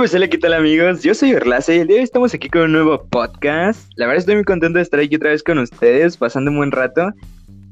pues 0.00 0.14
hola, 0.14 0.28
¿qué 0.28 0.38
tal 0.38 0.54
amigos? 0.54 1.02
Yo 1.02 1.14
soy 1.14 1.34
Orlace 1.34 1.76
y 1.76 1.78
el 1.80 1.86
día 1.86 1.96
de 1.96 2.00
hoy 2.00 2.04
estamos 2.04 2.32
aquí 2.32 2.48
con 2.48 2.62
un 2.62 2.72
nuevo 2.72 3.04
podcast. 3.10 3.92
La 3.96 4.06
verdad 4.06 4.20
estoy 4.20 4.36
muy 4.36 4.44
contento 4.44 4.78
de 4.78 4.82
estar 4.82 4.98
aquí 4.98 5.16
otra 5.16 5.28
vez 5.28 5.42
con 5.42 5.58
ustedes, 5.58 6.16
pasando 6.16 6.50
un 6.50 6.56
buen 6.56 6.72
rato. 6.72 7.12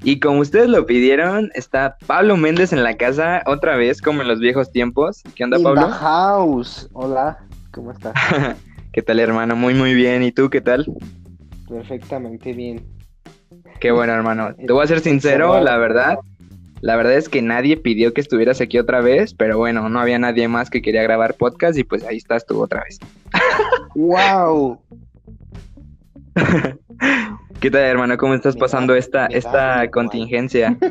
Y 0.05 0.21
como 0.21 0.41
ustedes 0.41 0.69
lo 0.69 0.85
pidieron, 0.85 1.51
está 1.55 1.97
Pablo 2.07 2.37
Méndez 2.37 2.75
en 2.75 2.85
la 2.85 2.99
casa 2.99 3.43
otra 3.47 3.77
vez, 3.77 4.03
como 4.03 4.21
en 4.21 4.29
los 4.29 4.41
viejos 4.41 4.71
tiempos. 4.71 5.23
¿Qué 5.35 5.45
onda, 5.45 5.57
In 5.57 5.65
Pablo? 5.65 5.87
the 5.87 5.93
house. 5.95 6.91
Hola, 6.93 7.39
¿cómo 7.71 7.93
estás? 7.93 8.13
¿Qué 8.93 9.01
tal, 9.01 9.21
hermano? 9.21 9.57
Muy, 9.57 9.73
muy 9.73 9.95
bien. 9.95 10.23
¿Y 10.23 10.31
tú 10.31 10.51
qué 10.51 10.61
tal? 10.61 10.85
Perfectamente 11.67 12.53
bien. 12.53 12.85
Qué 13.81 13.91
bueno, 13.91 14.13
hermano. 14.13 14.55
Te 14.55 14.71
voy 14.71 14.85
a 14.85 14.87
ser 14.87 15.01
sincero, 15.01 15.63
la 15.63 15.79
verdad. 15.79 16.19
La 16.81 16.97
verdad 16.97 17.15
es 17.15 17.29
que 17.29 17.43
nadie 17.43 17.77
pidió 17.77 18.15
que 18.15 18.21
estuvieras 18.21 18.61
aquí 18.61 18.79
otra 18.79 19.01
vez, 19.01 19.35
pero 19.35 19.59
bueno, 19.59 19.89
no 19.89 19.99
había 20.01 20.19
nadie 20.19 20.47
más 20.49 20.71
que 20.71 20.81
quería 20.83 21.03
grabar 21.03 21.35
podcast 21.35 21.77
y 21.79 21.85
pues 21.85 22.05
ahí 22.05 22.17
estás 22.19 22.47
tú 22.47 22.63
otra 22.63 22.85
vez. 22.85 22.99
¡Wow! 23.95 24.81
¿Qué 27.61 27.71
tal, 27.71 27.81
hermano? 27.83 28.17
¿Cómo 28.17 28.35
estás 28.35 28.55
Me 28.55 28.61
pasando 28.61 28.93
da- 28.93 28.99
esta, 29.01 29.27
esta 29.27 29.91
contingencia? 29.91 30.79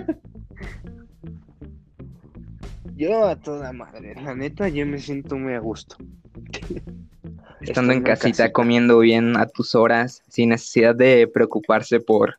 Yo 2.96 3.26
a 3.28 3.36
toda 3.36 3.72
madre, 3.74 4.16
la 4.16 4.34
neta, 4.34 4.70
yo 4.70 4.84
me 4.88 4.98
siento 4.98 5.36
muy 5.38 5.54
a 5.54 5.60
gusto. 5.60 5.98
Estando 6.42 6.82
en 6.82 7.70
Estando 7.70 7.94
en 7.94 8.02
casita, 8.04 8.28
casita. 8.30 8.52
comiendo 8.52 9.00
bien 9.00 9.38
a 9.38 9.46
tus 9.48 9.76
horas, 9.76 10.24
sin 10.30 10.50
necesidad 10.50 10.96
de 10.96 11.28
preocuparse 11.32 12.00
por, 12.00 12.38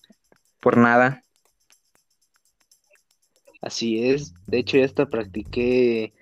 por 0.61 0.77
nada. 0.77 1.23
Así 3.61 4.09
es. 4.11 4.35
De 4.47 4.59
hecho, 4.59 4.77
ya 4.79 4.85
hasta 4.85 5.07
practiqué 5.07 6.13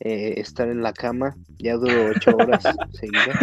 eh, 0.00 0.34
estar 0.36 0.68
en 0.68 0.82
la 0.82 0.92
cama. 0.92 1.34
Ya 1.58 1.74
duró 1.74 2.10
ocho 2.14 2.36
horas 2.36 2.62
seguidas. 2.92 3.38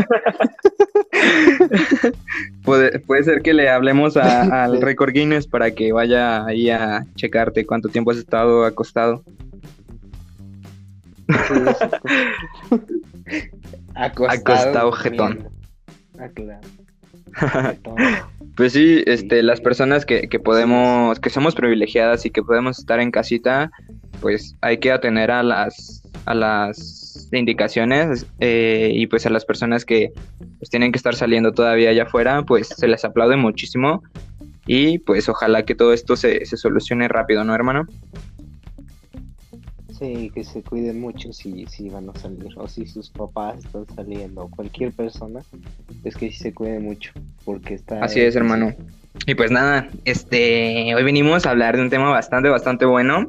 Puede, 2.63 2.99
puede 2.99 3.23
ser 3.23 3.41
que 3.41 3.53
le 3.53 3.69
hablemos 3.69 4.17
a- 4.17 4.41
al 4.63 4.81
Record 4.81 5.11
Guinness 5.13 5.45
para 5.47 5.71
que 5.71 5.91
vaya 5.91 6.45
ahí 6.45 6.69
a 6.69 7.05
checarte 7.16 7.66
cuánto 7.66 7.89
tiempo 7.89 8.11
has 8.11 8.17
estado 8.17 8.66
acostado. 8.66 9.23
Acostado. 13.95 14.31
Acostado, 14.55 14.91
jetón. 14.93 15.49
Ah, 16.19 16.30
claro. 16.33 16.61
Jetón. 17.69 17.95
Pues 18.62 18.73
sí, 18.73 19.02
este, 19.08 19.42
las 19.42 19.59
personas 19.59 20.06
que, 20.06 20.30
que 20.30 20.40
podemos, 20.40 21.20
que 21.20 21.31
somos 21.31 21.56
privilegiadas 21.56 22.28
y 22.28 22.30
que 22.30 22.44
podemos 22.44 22.78
estar 22.78 23.00
en 23.00 23.09
casita, 23.09 23.72
pues 24.20 24.56
hay 24.62 24.78
que 24.78 24.92
atender 24.92 25.31
a 25.31 25.42
las, 25.42 26.04
a 26.26 26.36
las 26.36 27.28
indicaciones 27.32 28.28
eh, 28.39 28.92
y 28.94 29.08
pues 29.08 29.26
a 29.26 29.32
las 29.32 29.45
personas 29.45 29.84
que 29.84 30.12
pues, 30.59 30.70
tienen 30.70 30.92
que 30.92 30.98
estar 30.98 31.16
saliendo 31.16 31.54
todavía 31.54 31.89
allá 31.89 32.04
afuera, 32.04 32.44
pues 32.44 32.67
se 32.67 32.88
les 32.88 33.04
aplaude 33.04 33.36
muchísimo 33.36 34.04
y 34.67 35.00
pues 35.00 35.28
ojalá 35.28 35.66
que 35.66 35.73
todo 35.73 35.92
esto 35.92 36.16
se, 36.16 36.45
se 36.45 36.56
solucione 36.56 37.08
rápido, 37.08 37.44
¿no, 37.44 37.56
hermano? 37.56 37.88
Sí, 40.02 40.31
que 40.33 40.44
se 40.44 40.63
cuiden 40.63 40.99
mucho 40.99 41.31
si, 41.31 41.67
si 41.67 41.88
van 41.88 42.09
a 42.09 42.19
salir, 42.19 42.47
o 42.55 42.67
si 42.67 42.88
sus 42.88 43.11
papás 43.11 43.63
están 43.63 43.85
saliendo, 43.95 44.41
o 44.41 44.49
cualquier 44.49 44.91
persona, 44.91 45.41
es 46.03 46.16
que 46.16 46.31
sí 46.31 46.38
se 46.39 46.55
cuide 46.55 46.80
mucho, 46.80 47.11
porque 47.45 47.75
está... 47.75 48.03
Así 48.03 48.19
es, 48.19 48.35
hermano. 48.35 48.73
Y 49.27 49.35
pues 49.35 49.52
nada, 49.52 49.89
este, 50.05 50.95
hoy 50.95 51.03
venimos 51.03 51.45
a 51.45 51.52
hablar 51.52 51.77
de 51.77 51.83
un 51.83 51.91
tema 51.91 52.09
bastante, 52.09 52.49
bastante 52.49 52.85
bueno. 52.85 53.27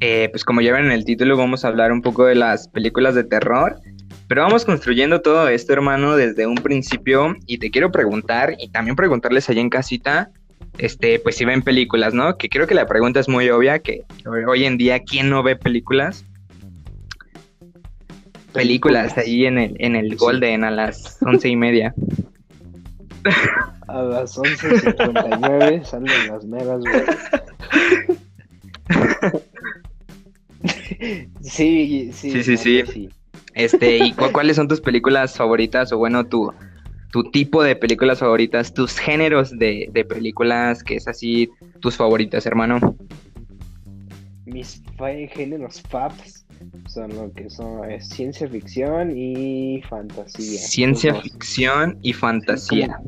Eh, 0.00 0.28
pues 0.30 0.44
como 0.44 0.60
ya 0.60 0.74
ven 0.74 0.84
en 0.84 0.92
el 0.92 1.06
título, 1.06 1.38
vamos 1.38 1.64
a 1.64 1.68
hablar 1.68 1.92
un 1.92 2.02
poco 2.02 2.26
de 2.26 2.34
las 2.34 2.68
películas 2.68 3.14
de 3.14 3.24
terror. 3.24 3.80
Pero 4.28 4.42
vamos 4.42 4.66
construyendo 4.66 5.22
todo 5.22 5.48
esto, 5.48 5.72
hermano, 5.72 6.14
desde 6.14 6.46
un 6.46 6.56
principio. 6.56 7.34
Y 7.46 7.56
te 7.56 7.70
quiero 7.70 7.90
preguntar, 7.90 8.54
y 8.58 8.68
también 8.68 8.96
preguntarles 8.96 9.48
allá 9.48 9.62
en 9.62 9.70
casita, 9.70 10.30
este, 10.78 11.18
pues 11.18 11.36
si 11.36 11.44
ven 11.44 11.62
películas, 11.62 12.14
¿no? 12.14 12.36
Que 12.36 12.48
creo 12.48 12.66
que 12.66 12.74
la 12.74 12.86
pregunta 12.86 13.20
es 13.20 13.28
muy 13.28 13.48
obvia, 13.50 13.78
que 13.80 14.02
hoy 14.46 14.64
en 14.64 14.78
día, 14.78 15.00
¿quién 15.00 15.28
no 15.30 15.42
ve 15.42 15.56
películas? 15.56 16.24
Películas 18.52 19.16
ahí 19.18 19.44
en 19.46 19.58
el, 19.58 19.76
en 19.78 19.94
el 19.96 20.10
Sí. 20.10 20.16
Golden 20.16 20.64
a 20.64 20.70
las 20.70 21.18
once 21.22 21.48
y 21.48 21.56
media. 21.56 21.94
A 23.88 24.02
las 24.02 24.36
11.59 24.36 25.82
salen 25.82 26.28
las 26.28 26.44
meras, 26.44 26.78
güey. 26.80 27.04
Sí, 31.42 32.10
sí, 32.12 32.30
Sí, 32.32 32.42
sí, 32.42 32.56
sí. 32.56 32.82
sí. 32.86 33.08
Este, 33.54 33.96
¿y 33.98 34.12
cu- 34.12 34.30
cuáles 34.32 34.56
son 34.56 34.68
tus 34.68 34.80
películas 34.80 35.36
favoritas? 35.36 35.90
O 35.92 35.98
bueno, 35.98 36.26
tu, 36.26 36.52
tu 37.10 37.30
tipo 37.30 37.62
de 37.62 37.76
películas 37.76 38.18
favoritas, 38.18 38.72
tus 38.74 38.98
géneros 38.98 39.56
de, 39.58 39.88
de 39.92 40.04
películas, 40.04 40.82
que 40.82 40.96
es 40.96 41.08
así, 41.08 41.50
tus 41.80 41.96
favoritas, 41.96 42.46
hermano. 42.46 42.96
Mis 44.44 44.82
géneros 45.30 45.82
faps 45.82 46.46
son 46.88 47.14
lo 47.14 47.32
que 47.32 47.48
son 47.50 47.80
ciencia 48.00 48.48
ficción 48.48 49.16
y 49.16 49.82
fantasía. 49.88 50.58
Ciencia 50.58 51.14
ficción 51.14 51.98
y 52.02 52.12
fantasía. 52.12 53.00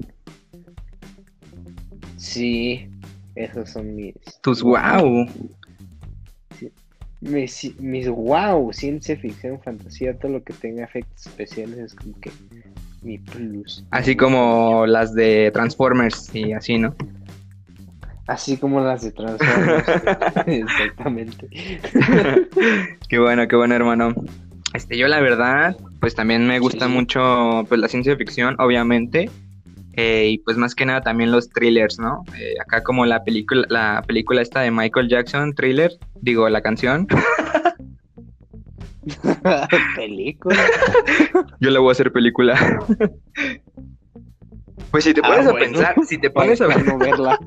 Sí, 2.17 2.89
esos 3.35 3.71
son 3.71 3.97
mis. 3.97 4.15
Tus 4.43 4.63
wow. 4.63 5.27
Mis, 7.21 7.79
mis 7.79 8.09
wow, 8.09 8.73
ciencia 8.73 9.17
ficción, 9.17 9.61
fantasía, 9.63 10.19
todo 10.19 10.33
lo 10.33 10.43
que 10.43 10.55
tenga 10.55 10.85
efectos 10.85 11.27
especiales 11.27 11.79
es 11.79 11.95
como 11.95 12.19
que 12.21 12.31
mi 13.03 13.19
plus. 13.19 13.85
Así 13.91 14.17
como 14.17 14.87
las 14.87 15.15
de 15.15 15.51
Transformers 15.53 16.35
y 16.35 16.53
así, 16.53 16.79
¿no? 16.79 16.95
Así 18.27 18.57
como 18.57 18.81
las 18.81 19.03
de 19.03 19.13
Transformers. 19.13 19.89
Exactamente. 20.47 21.49
qué 23.09 23.19
bueno, 23.19 23.49
qué 23.49 23.57
bueno, 23.57 23.75
hermano. 23.75 24.15
Este, 24.73 24.97
yo 24.97 25.09
la 25.09 25.21
verdad, 25.21 25.77
pues 26.01 26.15
también 26.15 26.47
me 26.47 26.59
gusta 26.61 26.87
Sí. 26.87 26.93
mucho 26.93 27.65
pues 27.69 27.81
la 27.81 27.89
ciencia 27.89 28.17
ficción, 28.17 28.55
obviamente. 28.59 29.29
Eh, 29.95 30.29
y 30.31 30.39
pues 30.39 30.57
más 30.57 30.77
que 30.77 30.87
nada 30.87 31.01
también 31.01 31.33
los 31.33 31.51
thrillers, 31.51 31.99
¿no? 31.99 32.25
Eh, 32.39 32.55
acá 32.61 32.83
como 32.83 33.05
la 33.07 33.25
película, 33.25 33.67
la 33.69 34.05
película 34.07 34.41
esta 34.41 34.61
de 34.61 34.71
Michael 34.71 35.09
Jackson, 35.09 35.53
thriller, 35.55 35.91
digo, 36.21 36.49
la 36.49 36.61
canción. 36.61 37.09
Película. 39.97 40.57
Yo 41.61 41.71
la 41.71 41.81
voy 41.81 41.89
a 41.91 41.93
hacer 41.93 42.13
película. 42.13 42.57
Pues 44.91 45.05
si 45.05 45.15
te 45.15 45.21
Ah, 45.23 45.29
pones 45.29 45.47
a 45.47 45.55
pensar, 45.55 45.95
si 46.07 46.19
te 46.19 46.31
pones 46.31 46.61
a, 46.61 46.67
verla. 46.67 47.39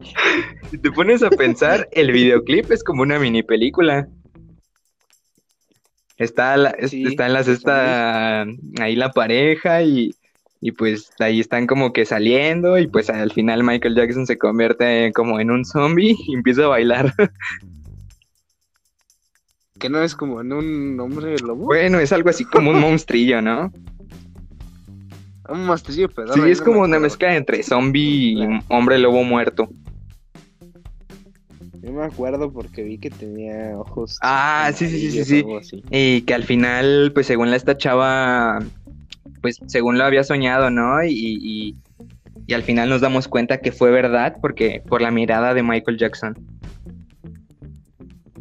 si 0.70 0.78
te 0.78 0.90
pones 0.90 1.22
a 1.22 1.30
pensar, 1.30 1.88
el 1.92 2.10
videoclip 2.12 2.70
es 2.72 2.82
como 2.82 3.02
una 3.02 3.18
mini 3.18 3.42
película. 3.42 4.08
Está, 6.16 6.56
la- 6.56 6.76
Sí, 6.86 7.04
está 7.06 7.26
en 7.26 7.32
las 7.32 7.48
esta 7.48 8.42
ahí 8.80 8.94
la 8.96 9.10
pareja 9.12 9.82
y, 9.82 10.14
y 10.60 10.72
pues 10.72 11.10
ahí 11.18 11.40
están 11.40 11.66
como 11.66 11.92
que 11.92 12.04
saliendo 12.04 12.78
y 12.78 12.86
pues 12.86 13.10
al 13.10 13.32
final 13.32 13.64
Michael 13.64 13.96
Jackson 13.96 14.26
se 14.26 14.38
convierte 14.38 15.12
como 15.12 15.40
en 15.40 15.50
un 15.50 15.64
zombie 15.64 16.16
y 16.26 16.34
empieza 16.34 16.64
a 16.64 16.68
bailar. 16.68 17.12
Que 19.84 19.90
no 19.90 20.02
es 20.02 20.14
como 20.14 20.40
en 20.40 20.50
un 20.50 20.98
hombre 20.98 21.36
lobo. 21.40 21.66
Bueno, 21.66 21.98
es 21.98 22.10
algo 22.10 22.30
así 22.30 22.46
como 22.46 22.70
un 22.70 22.80
monstrillo, 22.80 23.42
¿no? 23.42 23.70
Un 25.46 25.66
mastrillo 25.66 26.08
pedorro. 26.08 26.42
Sí, 26.42 26.50
es 26.50 26.60
no 26.60 26.64
como 26.64 26.78
me 26.78 26.86
una 26.86 26.98
mezcla 26.98 27.36
entre 27.36 27.62
zombie 27.62 28.32
y 28.32 28.60
hombre 28.68 28.96
lobo 28.98 29.22
muerto. 29.24 29.68
Yo 31.82 31.92
me 31.92 32.02
acuerdo 32.02 32.50
porque 32.50 32.82
vi 32.82 32.96
que 32.96 33.10
tenía 33.10 33.76
ojos. 33.76 34.16
Ah, 34.22 34.72
sí, 34.74 34.88
sí, 34.88 35.10
sí, 35.10 35.22
sí, 35.22 35.44
sí. 35.60 35.84
Y 35.90 36.22
que 36.22 36.32
al 36.32 36.44
final, 36.44 37.12
pues 37.12 37.26
según 37.26 37.50
la 37.50 37.56
esta 37.56 37.76
chava, 37.76 38.60
pues 39.42 39.60
según 39.66 39.98
lo 39.98 40.04
había 40.04 40.24
soñado, 40.24 40.70
¿no? 40.70 41.04
Y, 41.04 41.10
y, 41.12 41.76
y 42.46 42.54
al 42.54 42.62
final 42.62 42.88
nos 42.88 43.02
damos 43.02 43.28
cuenta 43.28 43.60
que 43.60 43.70
fue 43.70 43.90
verdad 43.90 44.38
porque 44.40 44.82
por 44.88 45.02
la 45.02 45.10
mirada 45.10 45.52
de 45.52 45.62
Michael 45.62 45.98
Jackson. 45.98 46.38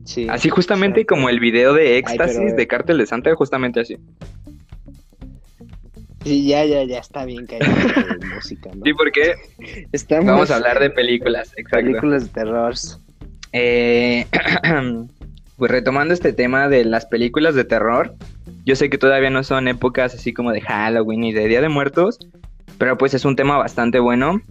Sí, 0.06 0.28
Así 0.30 0.50
justamente 0.50 1.06
como 1.06 1.30
el 1.30 1.40
video 1.40 1.74
de 1.74 1.98
Éxtasis 1.98 2.38
pero- 2.38 2.56
de 2.56 2.68
Cártel 2.68 2.98
de 2.98 3.06
Santa, 3.06 3.34
justamente 3.36 3.80
así. 3.80 3.98
Sí, 6.24 6.48
ya, 6.48 6.64
ya, 6.66 6.84
ya 6.86 7.00
está 7.00 7.26
bien 7.26 7.46
de 7.46 7.60
música, 8.36 8.70
¿no? 8.74 8.82
Sí, 8.86 8.94
porque 8.94 9.36
Estamos 9.92 10.26
vamos 10.26 10.52
a 10.52 10.56
hablar 10.56 10.80
de 10.80 10.90
películas, 10.90 11.52
exacto. 11.58 11.86
películas 11.88 12.24
de 12.24 12.30
terror. 12.30 12.74
Eh, 13.52 14.26
pues 15.58 15.72
retomando 15.72 16.14
este 16.14 16.32
tema 16.32 16.70
de 16.70 16.86
las 16.86 17.06
películas 17.06 17.56
de 17.56 17.66
terror, 17.66 18.16
yo 18.66 18.76
sé 18.78 18.90
que 18.90 18.98
todavía 18.98 19.30
no 19.30 19.44
son 19.44 19.68
épocas 19.68 20.16
así 20.16 20.34
como 20.34 20.52
de 20.54 20.62
Halloween 20.62 21.26
y 21.26 21.34
de 21.34 21.48
Día 21.48 21.60
de 21.62 21.70
Muertos, 21.70 22.20
pero 22.78 22.98
pues 22.98 23.14
es 23.14 23.26
un 23.26 23.36
tema 23.36 23.58
bastante 23.58 24.00
bueno. 24.00 24.42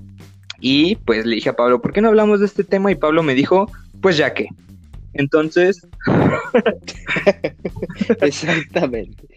Y 0.60 0.96
pues 0.96 1.25
le 1.26 1.34
dije 1.37 1.49
a 1.49 1.56
Pablo, 1.56 1.81
¿por 1.81 1.93
qué 1.93 2.02
no 2.02 2.08
hablamos 2.08 2.38
de 2.40 2.46
este 2.46 2.64
tema? 2.64 2.93
Y 2.93 2.96
Pablo 2.96 3.22
me 3.22 3.34
dijo, 3.34 3.70
pues 4.02 4.16
ya 4.19 4.34
que. 4.34 4.49
Entonces, 5.14 5.87
Exactamente. 8.20 9.29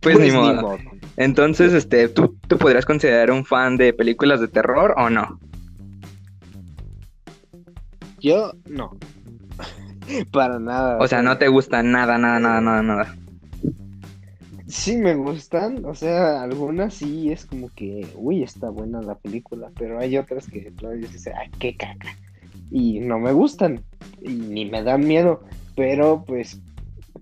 Pues, 0.00 0.18
ni, 0.18 0.30
modo. 0.30 0.78
Entonces, 1.16 1.72
este, 1.72 2.08
¿tú, 2.08 2.36
¿tú 2.46 2.58
podrías 2.58 2.84
considerar 2.84 3.30
un 3.30 3.44
fan 3.44 3.76
de 3.76 3.92
películas 3.92 4.40
de 4.40 4.48
terror 4.48 4.94
o 4.96 5.10
no? 5.10 5.40
Yo 8.20 8.52
no. 8.66 8.96
Para 10.32 10.58
nada. 10.58 10.98
O 10.98 11.08
sea, 11.08 11.22
no 11.22 11.38
te 11.38 11.48
gusta 11.48 11.82
nada, 11.82 12.18
nada, 12.18 12.38
nada, 12.38 12.60
nada, 12.60 12.82
nada. 12.82 13.16
Sí 14.68 14.96
me 14.96 15.14
gustan, 15.14 15.84
o 15.84 15.94
sea, 15.94 16.42
algunas 16.42 16.94
sí 16.94 17.30
es 17.30 17.46
como 17.46 17.70
que, 17.70 18.08
uy, 18.16 18.42
está 18.42 18.68
buena 18.68 19.00
la 19.00 19.14
película, 19.14 19.70
pero 19.78 20.00
hay 20.00 20.18
otras 20.18 20.48
que 20.48 20.72
dices, 20.96 21.32
ay, 21.36 21.50
qué 21.60 21.76
caca. 21.76 22.16
Y 22.70 23.00
no 23.00 23.18
me 23.18 23.32
gustan, 23.32 23.84
y 24.20 24.30
ni 24.30 24.64
me 24.64 24.82
dan 24.82 25.06
miedo, 25.06 25.42
pero 25.74 26.24
pues 26.26 26.60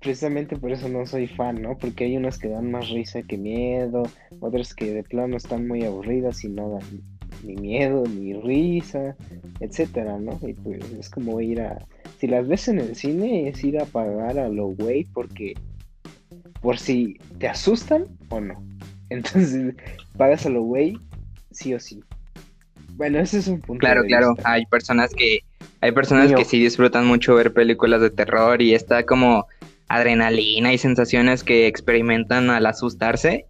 precisamente 0.00 0.56
por 0.56 0.72
eso 0.72 0.88
no 0.88 1.06
soy 1.06 1.26
fan, 1.26 1.62
¿no? 1.62 1.78
Porque 1.78 2.04
hay 2.04 2.16
unas 2.16 2.38
que 2.38 2.48
dan 2.48 2.70
más 2.70 2.90
risa 2.90 3.22
que 3.22 3.38
miedo, 3.38 4.02
otras 4.40 4.74
que 4.74 4.92
de 4.92 5.02
plano 5.02 5.36
están 5.36 5.66
muy 5.66 5.84
aburridas 5.84 6.44
y 6.44 6.48
no 6.48 6.70
dan 6.70 7.02
ni 7.44 7.56
miedo, 7.56 8.04
ni 8.06 8.34
risa, 8.34 9.16
etcétera, 9.60 10.18
¿no? 10.18 10.38
Y 10.46 10.54
pues 10.54 10.84
es 10.92 11.10
como 11.10 11.40
ir 11.40 11.60
a, 11.60 11.78
si 12.18 12.26
las 12.26 12.46
ves 12.46 12.68
en 12.68 12.80
el 12.80 12.94
cine, 12.96 13.48
es 13.48 13.62
ir 13.64 13.78
a 13.78 13.84
pagar 13.84 14.38
a 14.38 14.48
lo 14.48 14.68
güey 14.68 15.04
porque 15.12 15.54
por 16.60 16.78
si 16.78 17.18
te 17.38 17.48
asustan 17.48 18.06
o 18.30 18.40
no. 18.40 18.62
Entonces, 19.10 19.74
pagas 20.16 20.46
a 20.46 20.50
lo 20.50 20.62
güey, 20.62 20.98
sí 21.50 21.74
o 21.74 21.80
sí. 21.80 22.02
Bueno, 22.96 23.18
ese 23.18 23.38
es 23.38 23.48
un 23.48 23.60
punto. 23.60 23.80
Claro, 23.80 24.04
claro. 24.04 24.34
Hay 24.44 24.66
personas 24.66 25.12
que, 25.14 25.40
hay 25.80 25.92
personas 25.92 26.32
que 26.32 26.44
sí 26.44 26.60
disfrutan 26.60 27.06
mucho 27.06 27.34
ver 27.34 27.52
películas 27.52 28.00
de 28.00 28.10
terror 28.10 28.62
y 28.62 28.74
está 28.74 29.04
como 29.04 29.46
adrenalina 29.88 30.72
y 30.72 30.78
sensaciones 30.78 31.44
que 31.44 31.66
experimentan 31.66 32.50
al 32.50 32.66
asustarse. 32.66 33.46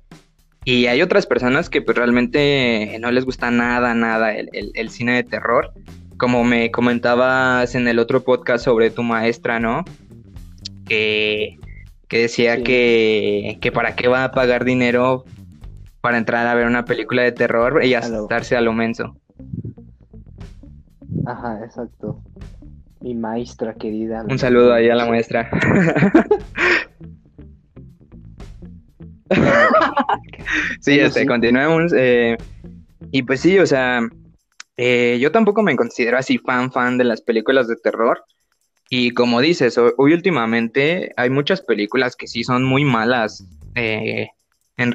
Y 0.64 0.86
hay 0.86 1.02
otras 1.02 1.26
personas 1.26 1.68
que 1.68 1.82
pues 1.82 1.96
realmente 1.96 2.96
no 3.00 3.10
les 3.10 3.24
gusta 3.24 3.50
nada, 3.50 3.94
nada 3.94 4.34
el, 4.34 4.48
el 4.52 4.90
cine 4.90 5.14
de 5.16 5.24
terror. 5.24 5.72
Como 6.16 6.42
me 6.44 6.70
comentabas 6.70 7.74
en 7.74 7.86
el 7.86 7.98
otro 7.98 8.24
podcast 8.24 8.64
sobre 8.64 8.90
tu 8.90 9.02
maestra, 9.02 9.60
¿no? 9.60 9.84
Que 10.86 11.58
que 12.08 12.20
decía 12.20 12.62
que, 12.62 13.58
que 13.60 13.72
para 13.72 13.96
qué 13.96 14.08
va 14.08 14.24
a 14.24 14.30
pagar 14.30 14.64
dinero 14.64 15.24
para 16.00 16.18
entrar 16.18 16.46
a 16.46 16.54
ver 16.54 16.66
una 16.66 16.84
película 16.84 17.22
de 17.22 17.32
terror 17.32 17.84
y 17.84 17.94
asustarse 17.94 18.56
a 18.56 18.60
lo 18.60 18.72
menso. 18.72 19.16
Ajá, 21.26 21.64
exacto. 21.64 22.22
Mi 23.00 23.14
maestra 23.14 23.74
querida. 23.74 24.24
Un 24.28 24.38
saludo 24.38 24.72
ahí 24.72 24.88
a 24.88 24.94
la 24.94 25.06
maestra. 25.06 25.50
sí, 30.80 30.98
este, 30.98 31.26
continuemos. 31.26 31.92
Eh, 31.94 32.36
y 33.10 33.22
pues 33.22 33.40
sí, 33.40 33.58
o 33.58 33.66
sea, 33.66 34.00
eh, 34.76 35.18
yo 35.20 35.32
tampoco 35.32 35.62
me 35.62 35.76
considero 35.76 36.18
así 36.18 36.38
fan, 36.38 36.72
fan 36.72 36.98
de 36.98 37.04
las 37.04 37.20
películas 37.20 37.68
de 37.68 37.76
terror. 37.76 38.24
Y 38.90 39.12
como 39.12 39.40
dices, 39.40 39.78
hoy 39.78 40.12
últimamente 40.12 41.12
hay 41.16 41.30
muchas 41.30 41.62
películas 41.62 42.16
que 42.16 42.26
sí 42.26 42.44
son 42.44 42.64
muy 42.64 42.84
malas 42.84 43.46
eh, 43.74 44.28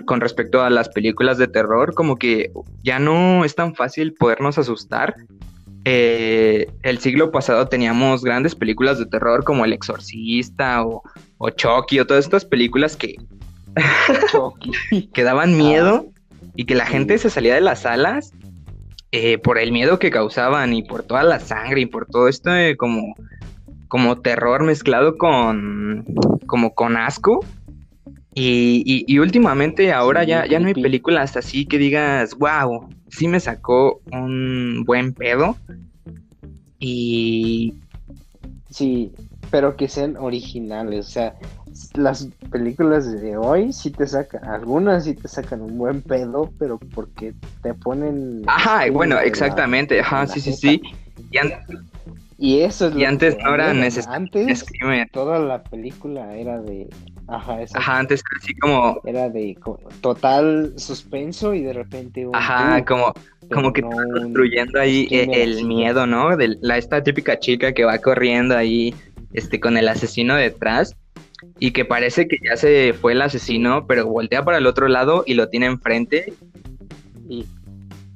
con 0.06 0.22
respecto 0.22 0.62
a 0.62 0.70
las 0.70 0.90
películas 0.90 1.38
de 1.38 1.48
terror, 1.48 1.94
como 1.94 2.18
que 2.18 2.52
ya 2.84 3.00
no 3.00 3.46
es 3.46 3.56
tan 3.56 3.76
fácil 3.76 4.14
podernos 4.14 4.58
asustar. 4.58 5.16
Eh, 5.86 6.68
el 6.84 7.00
siglo 7.00 7.32
pasado 7.32 7.68
teníamos 7.68 8.24
grandes 8.24 8.54
películas 8.54 9.00
de 9.00 9.06
terror 9.06 9.44
como 9.44 9.66
El 9.66 9.74
Exorcista 9.74 10.84
o, 10.84 11.04
o 11.38 11.50
Chucky 11.50 12.00
o 12.00 12.08
todas 12.08 12.26
estas 12.26 12.46
películas 12.46 12.98
que, 12.98 13.16
que 15.14 15.24
daban 15.24 15.58
miedo 15.58 16.08
y 16.56 16.66
que 16.66 16.76
la 16.76 16.86
gente 16.86 17.18
se 17.18 17.30
salía 17.30 17.56
de 17.56 17.62
las 17.62 17.84
salas 17.84 18.34
eh, 19.12 19.38
por 19.38 19.58
el 19.58 19.72
miedo 19.72 20.00
que 20.00 20.12
causaban 20.12 20.74
y 20.74 20.84
por 20.84 21.04
toda 21.04 21.24
la 21.24 21.40
sangre 21.40 21.82
y 21.82 21.86
por 21.86 22.06
todo 22.06 22.28
esto 22.28 22.52
como 22.78 23.16
como 23.88 24.22
terror 24.22 24.64
mezclado 24.64 25.18
con 25.18 26.06
como 26.46 26.74
con 26.74 26.96
asco. 26.96 27.44
Y, 28.36 29.04
y, 29.08 29.20
últimamente 29.20 29.92
ahora 29.92 30.24
ya, 30.24 30.46
ya 30.46 30.60
no 30.60 30.68
hay 30.68 30.74
películas 30.76 31.36
así 31.36 31.66
que 31.66 31.78
digas, 31.78 32.36
wow, 32.36 32.88
sí 33.10 33.28
me 33.28 33.40
sacó 33.40 34.02
un 34.12 34.84
buen 34.86 35.14
pedo. 35.14 35.58
Y... 36.80 37.74
Sí, 38.70 39.12
pero 39.50 39.76
que 39.76 39.88
sean 39.88 40.16
originales. 40.18 41.08
O 41.08 41.10
sea, 41.10 41.36
las 41.96 42.28
películas 42.52 43.12
de 43.12 43.38
hoy 43.38 43.74
sí 43.74 43.92
te 43.92 44.08
sacan, 44.08 44.46
algunas 44.46 45.06
sí 45.06 45.14
te 45.14 45.28
sacan 45.28 45.62
un 45.62 45.78
buen 45.78 46.02
pedo, 46.02 46.52
pero 46.60 46.78
porque 46.78 47.34
te 47.62 47.74
ponen... 47.74 48.44
Ajá, 48.48 48.90
bueno, 48.92 49.20
exactamente, 49.20 50.00
ajá, 50.00 50.28
sí, 50.28 50.40
sí, 50.40 50.54
sí. 50.54 50.82
Y 51.32 51.38
eso 52.42 52.88
es 52.88 52.96
y 52.96 53.04
antes 53.04 53.38
no 53.44 53.54
era 53.54 53.74
necesario. 53.74 54.16
Antes 54.16 54.66
toda 55.12 55.40
la 55.40 55.62
película 55.62 56.36
era 56.38 56.62
de. 56.62 56.88
Ajá, 57.28 57.60
Ajá, 57.76 58.00
antes 58.00 58.24
así 58.40 58.54
como. 58.56 59.02
Era 59.06 59.30
de 59.30 59.58
total 60.02 60.74
suspenso 60.78 61.54
y 61.54 61.64
de 61.64 61.74
repente. 61.74 62.26
Un 62.26 62.36
Ajá, 62.36 62.84
como, 62.86 63.14
como 63.54 63.74
que 63.74 63.82
construyendo 63.82 64.80
ahí 64.80 65.08
el, 65.12 65.66
miedo, 65.66 66.08
¿no? 66.08 66.38
De 66.38 66.58
la, 66.62 66.78
esta 66.78 67.04
típica 67.04 67.38
chica 67.40 67.74
que 67.74 67.84
va 67.84 67.98
corriendo 67.98 68.56
ahí 68.56 68.96
este, 69.34 69.60
con 69.60 69.78
el 69.78 69.90
asesino 69.90 70.36
detrás 70.36 70.96
y 71.60 71.72
que 71.72 71.84
parece 71.84 72.28
que 72.28 72.38
ya 72.44 72.56
se 72.56 72.94
fue 72.94 73.12
el 73.12 73.22
asesino, 73.22 73.86
pero 73.86 74.08
voltea 74.08 74.44
para 74.44 74.58
el 74.58 74.66
otro 74.66 74.88
lado 74.88 75.24
y 75.26 75.34
lo 75.34 75.50
tiene 75.50 75.66
enfrente. 75.66 76.34
Y 77.28 77.46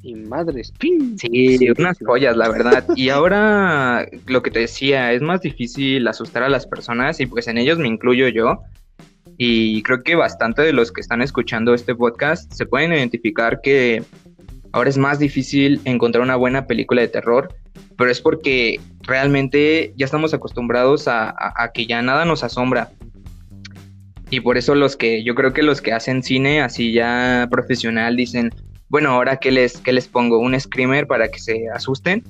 y 0.04 0.16
madres. 0.16 0.74
Sí, 0.80 1.58
unas 1.78 1.98
joyas, 2.06 2.36
la 2.36 2.50
verdad. 2.50 2.86
Y 2.96 3.10
ahora 3.10 4.06
lo 4.28 4.44
que 4.44 4.52
te 4.52 4.60
decía, 4.60 5.14
es 5.14 5.22
más 5.22 5.42
difícil 5.42 6.08
asustar 6.08 6.44
a 6.44 6.50
las 6.50 6.68
personas 6.68 7.20
y 7.20 7.26
pues 7.26 7.48
en 7.48 7.58
ellos 7.58 7.80
me 7.80 7.88
incluyo 7.88 8.28
yo. 8.28 8.60
Y 9.38 9.82
creo 9.84 10.04
que 10.04 10.16
bastante 10.16 10.62
de 10.62 10.74
los 10.74 10.92
que 10.92 11.02
están 11.02 11.22
escuchando 11.22 11.74
este 11.74 11.96
podcast 11.96 12.52
se 12.54 12.66
pueden 12.66 12.92
identificar 12.94 13.62
que 13.62 14.04
ahora 14.74 14.90
es 14.90 14.98
más 14.98 15.20
difícil 15.20 15.80
encontrar 15.86 16.24
una 16.24 16.36
buena 16.36 16.68
película 16.68 17.02
de 17.02 17.08
terror, 17.08 17.56
pero 17.98 18.12
es 18.12 18.22
porque 18.22 18.80
realmente 19.02 19.94
ya 19.96 20.06
estamos 20.06 20.34
acostumbrados 20.34 21.08
a, 21.08 21.34
a 21.38 21.72
que 21.72 21.88
ya 21.88 22.02
nada 22.02 22.26
nos 22.26 22.44
asombra. 22.44 22.92
Y 24.30 24.42
por 24.42 24.58
eso 24.58 24.76
los 24.76 24.98
que, 24.98 25.24
yo 25.24 25.36
creo 25.36 25.54
que 25.54 25.64
los 25.64 25.82
que 25.82 25.94
hacen 25.94 26.24
cine 26.24 26.62
así 26.62 26.92
ya 26.92 27.48
profesional 27.52 28.16
dicen, 28.16 28.52
bueno, 28.94 29.10
ahora 29.10 29.38
que 29.38 29.50
les, 29.50 29.80
que 29.80 29.92
les 29.92 30.08
pongo 30.08 30.38
un 30.38 30.58
screamer 30.60 31.08
para 31.08 31.28
que 31.32 31.40
se 31.40 31.68
asusten, 31.74 32.24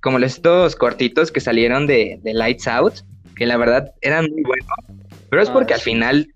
como 0.00 0.18
los 0.18 0.34
estos 0.34 0.76
cortitos 0.76 1.32
que 1.32 1.40
salieron 1.40 1.86
de, 1.86 2.20
Lights 2.22 2.68
Out, 2.68 2.96
que 3.34 3.46
la 3.46 3.56
verdad 3.56 3.90
eran 4.02 4.26
muy 4.30 4.42
buenos, 4.42 4.68
pero 5.30 5.40
es 5.40 5.48
porque 5.48 5.72
ah, 5.72 5.76
al 5.76 5.80
final, 5.80 6.30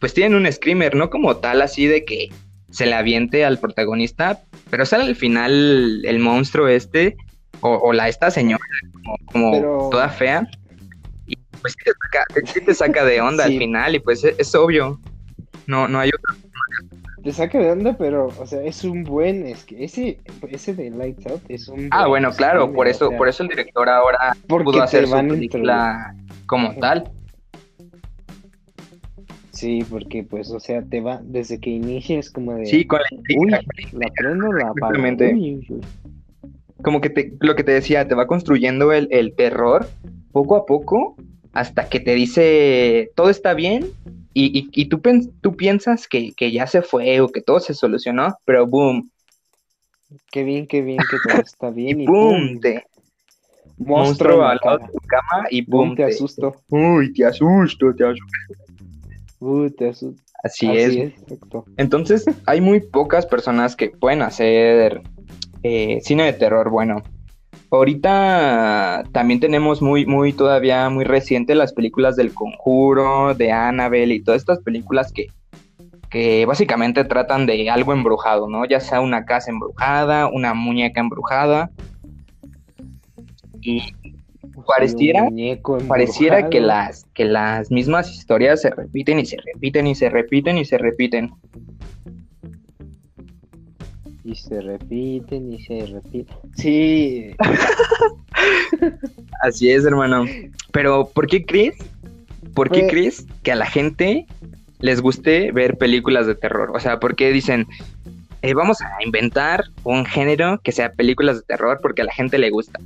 pues 0.00 0.12
tienen 0.12 0.34
un 0.34 0.50
screamer, 0.50 0.96
no 0.96 1.08
como 1.08 1.36
tal 1.36 1.62
así 1.62 1.86
de 1.86 2.04
que 2.04 2.30
se 2.72 2.84
le 2.84 2.94
aviente 2.94 3.44
al 3.44 3.60
protagonista, 3.60 4.40
pero 4.70 4.84
sale 4.84 5.04
al 5.04 5.14
final 5.14 6.04
el 6.04 6.18
monstruo 6.18 6.66
este, 6.66 7.16
o, 7.60 7.92
la 7.92 8.08
esta 8.08 8.28
señora, 8.28 8.64
como, 9.26 9.88
toda 9.92 10.08
fea, 10.08 10.48
y 11.28 11.36
pues 11.60 11.76
sí 12.46 12.60
te 12.60 12.74
saca, 12.74 13.04
de 13.04 13.20
onda 13.20 13.44
al 13.44 13.56
final, 13.56 13.94
y 13.94 14.00
pues 14.00 14.24
es, 14.24 14.34
es 14.36 14.52
obvio, 14.56 15.00
no, 15.68 15.86
no 15.86 16.00
hay 16.00 16.08
otra 16.08 16.34
te 17.22 17.32
saca 17.32 17.58
de 17.58 17.70
onda, 17.70 17.96
pero, 17.96 18.26
o 18.26 18.46
sea, 18.46 18.62
es 18.62 18.84
un 18.84 19.04
buen, 19.04 19.46
es 19.46 19.64
que 19.64 19.84
ese, 19.84 20.18
ese 20.50 20.74
de 20.74 20.90
Lights 20.90 21.26
Out 21.26 21.42
es 21.48 21.68
un 21.68 21.88
Ah, 21.90 22.08
bueno, 22.08 22.30
claro, 22.32 22.72
por 22.72 22.88
eso, 22.88 23.10
por 23.12 23.28
eso 23.28 23.42
el 23.42 23.48
director 23.48 23.88
ahora 23.88 24.36
pudo 24.48 24.82
hacer 24.82 25.06
su 25.06 25.12
película 25.12 26.14
como 26.46 26.74
tal. 26.76 27.10
Sí, 29.50 29.84
porque 29.88 30.24
pues, 30.24 30.50
o 30.50 30.58
sea, 30.58 30.82
te 30.82 31.00
va, 31.00 31.20
desde 31.22 31.60
que 31.60 31.70
inicia 31.70 32.18
es 32.18 32.30
como 32.30 32.54
de... 32.54 32.66
Sí, 32.66 32.84
con 32.84 32.98
la 32.98 33.38
Uy, 33.38 33.50
la 33.92 34.08
prendo, 34.16 34.52
la 34.52 34.68
apago. 34.68 34.94
Como 36.82 37.00
que 37.00 37.10
te, 37.10 37.32
lo 37.38 37.54
que 37.54 37.62
te 37.62 37.70
decía, 37.70 38.08
te 38.08 38.16
va 38.16 38.26
construyendo 38.26 38.92
el, 38.92 39.06
el 39.12 39.36
terror 39.36 39.86
poco 40.32 40.56
a 40.56 40.66
poco 40.66 41.16
hasta 41.52 41.88
que 41.88 42.00
te 42.00 42.14
dice, 42.14 43.10
todo 43.14 43.30
está 43.30 43.54
bien, 43.54 43.86
y, 44.34 44.68
y, 44.72 44.88
tú, 44.88 45.00
tú 45.40 45.56
piensas 45.56 46.08
que, 46.08 46.32
ya 46.38 46.66
se 46.66 46.82
fue 46.82 47.20
o 47.20 47.28
que 47.28 47.42
todo 47.42 47.60
se 47.60 47.74
solucionó, 47.74 48.36
pero 48.44 48.66
boom. 48.66 49.10
Qué 50.30 50.44
bien, 50.44 50.66
qué 50.66 50.82
bien, 50.82 50.98
que 50.98 51.16
todo 51.22 51.42
está 51.42 51.70
bien. 51.70 52.00
y, 52.00 52.06
boom, 52.06 52.60
te 52.60 52.84
monstruo 53.76 54.42
al 54.42 54.60
lado 54.62 54.78
de 54.78 54.86
tu 54.86 54.98
cama 55.06 55.46
y 55.50 55.62
boom, 55.62 55.96
te, 55.96 56.04
asusto. 56.04 56.62
Uy, 56.68 57.12
te 57.12 57.24
asusto, 57.24 57.94
te 57.94 58.04
asusto. 58.04 58.26
Uy, 59.40 59.70
te 59.70 59.88
asusto. 59.88 60.22
Así, 60.42 60.68
es. 60.76 61.12
Entonces, 61.76 62.24
hay 62.46 62.60
muy 62.60 62.80
pocas 62.80 63.26
personas 63.26 63.76
que 63.76 63.90
pueden 63.90 64.22
hacer 64.22 65.02
eh, 65.62 66.00
cine 66.02 66.24
de 66.24 66.32
terror 66.32 66.70
bueno. 66.70 67.02
Ahorita 67.72 69.02
también 69.12 69.40
tenemos 69.40 69.80
muy, 69.80 70.04
muy 70.04 70.34
todavía 70.34 70.90
muy 70.90 71.04
reciente 71.04 71.54
las 71.54 71.72
películas 71.72 72.16
del 72.16 72.34
Conjuro, 72.34 73.32
de 73.34 73.50
Annabelle 73.50 74.12
y 74.12 74.22
todas 74.22 74.42
estas 74.42 74.60
películas 74.60 75.10
que, 75.10 75.28
que 76.10 76.44
básicamente 76.44 77.02
tratan 77.04 77.46
de 77.46 77.70
algo 77.70 77.94
embrujado, 77.94 78.46
¿no? 78.46 78.66
Ya 78.66 78.78
sea 78.78 79.00
una 79.00 79.24
casa 79.24 79.50
embrujada, 79.50 80.28
una 80.28 80.52
muñeca 80.52 81.00
embrujada. 81.00 81.70
Y 83.62 83.80
pareciera, 84.66 85.30
pareciera 85.88 86.50
que 86.50 86.60
las, 86.60 87.06
que 87.14 87.24
las 87.24 87.70
mismas 87.70 88.10
historias 88.10 88.60
se 88.60 88.68
repiten 88.68 89.18
y 89.18 89.24
se 89.24 89.38
repiten 89.38 89.86
y 89.86 89.94
se 89.94 90.10
repiten 90.10 90.58
y 90.58 90.66
se 90.66 90.76
repiten. 90.76 91.32
Y 94.24 94.36
se 94.36 94.60
repiten 94.60 95.52
y 95.52 95.64
se 95.64 95.86
repiten. 95.86 96.36
Sí. 96.56 97.34
Así 99.42 99.70
es, 99.70 99.84
hermano. 99.84 100.24
Pero, 100.70 101.08
¿por 101.08 101.26
qué 101.26 101.44
crees? 101.44 101.76
¿Por 102.54 102.70
qué 102.70 102.80
pues 102.80 102.90
crees 102.90 103.26
que 103.42 103.52
a 103.52 103.56
la 103.56 103.66
gente 103.66 104.26
les 104.78 105.00
guste 105.00 105.52
ver 105.52 105.78
películas 105.78 106.26
de 106.26 106.34
terror? 106.34 106.70
O 106.74 106.80
sea, 106.80 107.00
¿por 107.00 107.16
qué 107.16 107.32
dicen, 107.32 107.66
eh, 108.42 108.54
vamos 108.54 108.80
a 108.82 108.90
inventar 109.04 109.64
un 109.84 110.04
género 110.04 110.60
que 110.62 110.72
sea 110.72 110.92
películas 110.92 111.36
de 111.36 111.42
terror 111.42 111.80
porque 111.82 112.02
a 112.02 112.04
la 112.04 112.12
gente 112.12 112.38
le 112.38 112.50
gusta? 112.50 112.78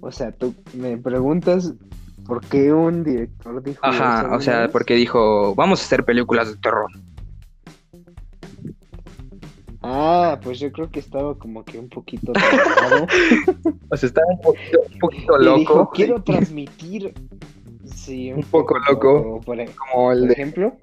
O 0.00 0.12
sea, 0.12 0.32
tú 0.32 0.54
me 0.74 0.96
preguntas 0.98 1.72
por 2.26 2.44
qué 2.46 2.72
un 2.72 3.04
director 3.04 3.62
dijo. 3.62 3.78
Ajá, 3.82 4.34
o 4.34 4.40
sea, 4.40 4.68
porque 4.70 4.94
dijo, 4.94 5.54
vamos 5.54 5.80
a 5.80 5.84
hacer 5.84 6.04
películas 6.04 6.48
de 6.48 6.56
terror. 6.56 6.90
Ah, 9.88 10.40
pues 10.42 10.58
yo 10.58 10.72
creo 10.72 10.90
que 10.90 10.98
estaba 10.98 11.38
como 11.38 11.64
que 11.64 11.78
un 11.78 11.88
poquito 11.88 12.32
o 13.88 13.96
sea, 13.96 14.08
estaba 14.08 14.26
un 14.32 14.40
poquito, 14.98 15.38
loco. 15.38 15.58
Dijo, 15.58 15.90
quiero 15.94 16.20
transmitir. 16.24 17.14
Sí, 17.84 18.32
un, 18.32 18.42
poco, 18.42 18.76
loco. 18.90 19.40
Por, 19.46 19.64
como 19.76 20.10
el 20.10 20.28
ejemplo, 20.28 20.76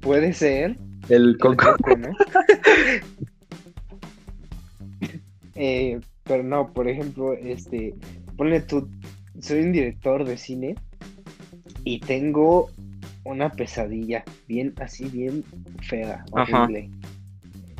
puede 0.00 0.32
ser. 0.32 0.76
El 1.08 1.38
coco. 1.38 1.74
eh, 5.56 5.98
pero 6.22 6.44
no, 6.44 6.72
por 6.72 6.86
ejemplo, 6.86 7.32
este, 7.32 7.96
ponle 8.36 8.60
tú, 8.60 8.88
soy 9.40 9.62
un 9.62 9.72
director 9.72 10.24
de 10.24 10.36
cine 10.36 10.76
y 11.82 11.98
tengo 11.98 12.70
una 13.24 13.50
pesadilla, 13.50 14.22
bien, 14.46 14.72
así, 14.78 15.06
bien 15.06 15.42
fea, 15.82 16.24
horrible. 16.30 16.90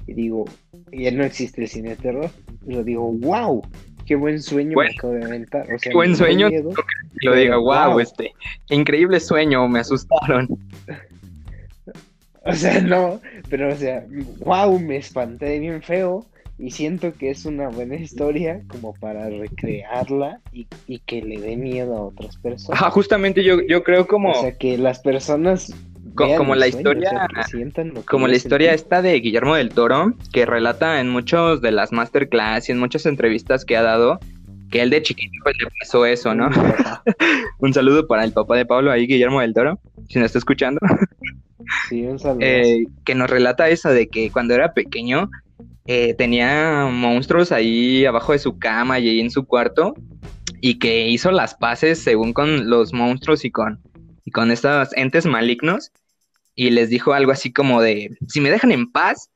Y 0.07 0.15
digo, 0.15 0.45
ya 0.93 1.11
no 1.11 1.25
existe 1.25 1.63
el 1.63 1.69
cine 1.69 1.91
de 1.91 1.97
terror. 1.97 2.31
Y 2.67 2.75
lo 2.75 2.85
digo, 2.85 3.13
wow, 3.13 3.63
qué 4.07 4.15
buen 4.15 4.41
sueño 4.41 4.79
me 4.79 4.89
acabo 4.89 5.15
de 5.15 5.25
aventar. 5.25 5.67
qué 5.81 5.93
buen 5.93 6.17
sueño. 6.17 6.49
lo 7.23 7.35
diga, 7.35 7.57
wow, 7.59 7.99
este, 8.01 8.33
increíble 8.71 9.21
sueño, 9.21 9.69
me 9.69 9.81
asustaron. 9.81 10.49
O 12.49 12.53
sea, 12.53 12.81
no, 12.81 13.21
pero 13.51 13.73
o 13.73 13.75
sea, 13.75 14.07
wow, 14.45 14.79
me 14.79 14.99
espanté 14.99 15.59
bien 15.59 15.83
feo 15.83 16.25
y 16.59 16.71
siento 16.71 17.13
que 17.13 17.31
es 17.31 17.45
una 17.45 17.69
buena 17.69 17.97
historia 17.97 18.63
como 18.69 18.95
para 18.95 19.29
recrearla 19.29 20.41
y, 20.53 20.67
que 21.01 21.23
le 21.23 21.41
dé 21.41 21.57
miedo 21.57 21.97
a 21.97 22.03
otras 22.03 22.37
personas. 22.37 22.81
Ajá, 22.81 22.91
justamente 22.91 23.43
yo, 23.45 23.61
yo 23.69 23.83
creo 23.83 24.07
como... 24.07 24.31
O 24.31 24.41
sea, 24.41 24.57
que 24.57 24.79
las 24.79 25.01
personas... 25.01 25.75
como 26.17 26.55
la 26.55 26.67
historia... 26.67 27.29
como 28.07 28.27
la 28.27 28.37
historia 28.37 28.73
esta 28.73 29.03
de 29.03 29.21
Guillermo 29.21 29.55
del 29.55 29.71
Toro, 29.71 30.15
que 30.33 30.47
relata 30.47 31.01
en 31.01 31.09
muchos 31.09 31.61
de 31.61 31.73
las 31.73 31.93
masterclass 31.93 32.69
y 32.69 32.73
en 32.73 32.79
muchas 32.79 33.07
entrevistas 33.07 33.65
que 33.65 33.77
ha 33.77 33.83
dado, 33.83 34.19
que 34.71 34.83
él 34.83 34.91
de 34.91 35.03
chiquito 35.03 35.33
pues, 35.43 35.57
le 35.59 35.69
pasó 35.81 36.07
eso, 36.07 36.35
¿no? 36.35 36.49
un 37.59 37.73
saludo 37.73 38.07
para 38.07 38.25
el 38.25 38.33
papá 38.33 38.57
de 38.57 38.67
Pablo 38.67 38.91
ahí, 38.91 39.07
Guillermo 39.07 39.41
del 39.41 39.55
Toro, 39.55 39.79
si 40.09 40.19
nos 40.19 40.27
está 40.27 40.39
escuchando. 40.39 40.81
sí, 41.89 42.03
un 42.03 42.19
saludo. 42.19 42.41
Eh, 42.41 42.87
que 43.05 43.15
nos 43.15 43.31
relata 43.31 43.69
eso 43.69 43.91
de 43.91 44.09
que 44.09 44.31
cuando 44.31 44.55
era 44.55 44.73
pequeño 44.73 45.31
eh, 45.87 46.15
tenía 46.15 46.89
monstruos 46.91 47.53
ahí 47.53 48.05
abajo 48.07 48.33
de 48.33 48.41
su 48.41 48.59
cama 48.59 48.99
y 48.99 49.09
ahí 49.09 49.21
en 49.21 49.31
su 49.31 49.45
cuarto 49.45 49.95
y 50.61 50.79
que 50.79 51.09
hizo 51.09 51.31
las 51.31 51.55
paces 51.55 52.03
según 52.03 52.33
con 52.33 52.69
los 52.69 52.93
monstruos 52.93 53.45
y 53.45 53.51
con, 53.51 53.81
y 54.25 54.31
con 54.31 54.51
estos 54.51 54.97
entes 54.97 55.27
malignos 55.27 55.93
y 56.57 56.71
les 56.71 56.89
dijo 56.89 57.13
algo 57.13 57.31
así 57.31 57.53
como 57.53 57.83
de, 57.83 58.17
si 58.27 58.41
me 58.41 58.51
dejan 58.51 58.73
en 58.73 58.91
paz, 58.91 59.29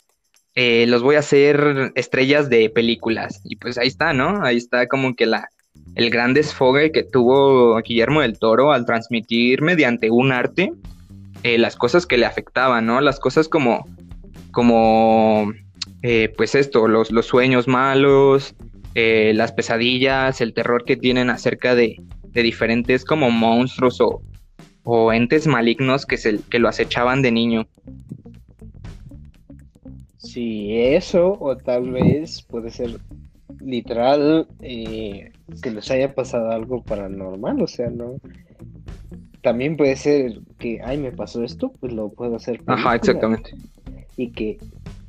eh, 0.54 0.86
los 0.88 1.02
voy 1.02 1.16
a 1.16 1.20
hacer 1.20 1.92
estrellas 1.94 2.48
de 2.48 2.70
películas. 2.70 3.40
Y 3.44 3.56
pues 3.56 3.78
ahí 3.78 3.88
está, 3.88 4.12
¿no? 4.14 4.42
Ahí 4.42 4.56
está 4.56 4.88
como 4.88 5.14
que 5.14 5.26
la, 5.26 5.48
el 5.94 6.10
gran 6.10 6.32
desfogue 6.32 6.90
que 6.90 7.04
tuvo 7.04 7.80
Guillermo 7.82 8.22
del 8.22 8.38
Toro 8.38 8.72
al 8.72 8.86
transmitir 8.86 9.60
mediante 9.60 10.10
un 10.10 10.32
arte 10.32 10.72
eh, 11.42 11.58
las 11.58 11.76
cosas 11.76 12.06
que 12.06 12.16
le 12.16 12.26
afectaban, 12.26 12.86
¿no? 12.86 13.02
Las 13.02 13.20
cosas 13.20 13.48
como, 13.48 13.86
como 14.50 15.52
eh, 16.02 16.32
pues 16.36 16.54
esto, 16.54 16.88
los, 16.88 17.12
los 17.12 17.26
sueños 17.26 17.68
malos, 17.68 18.54
las 18.94 19.52
pesadillas, 19.52 20.40
el 20.40 20.52
terror 20.52 20.84
que 20.84 20.96
tienen 20.96 21.30
acerca 21.30 21.74
de, 21.74 21.96
diferentes 22.34 23.04
como 23.04 23.30
monstruos 23.30 24.00
o, 24.00 24.20
entes 25.12 25.46
malignos 25.46 26.06
que, 26.06 26.16
se, 26.16 26.40
que 26.50 26.58
lo 26.58 26.68
acechaban 26.68 27.22
de 27.22 27.32
niño. 27.32 27.66
Sí, 30.18 30.78
eso, 30.78 31.36
o 31.40 31.56
tal 31.56 31.90
vez 31.90 32.42
puede 32.42 32.70
ser 32.70 33.00
literal 33.60 34.46
eh, 34.60 35.32
que 35.62 35.70
les 35.70 35.90
haya 35.90 36.14
pasado 36.14 36.50
algo 36.50 36.82
paranormal, 36.82 37.60
o 37.62 37.66
sea, 37.66 37.90
no. 37.90 38.16
También 39.42 39.76
puede 39.76 39.96
ser 39.96 40.40
que, 40.58 40.80
ay, 40.84 40.98
me 40.98 41.12
pasó 41.12 41.42
esto, 41.42 41.72
pues 41.80 41.92
lo 41.92 42.10
puedo 42.10 42.36
hacer. 42.36 42.60
Ajá, 42.66 42.94
exactamente. 42.94 43.52
Y 44.16 44.30
que 44.32 44.58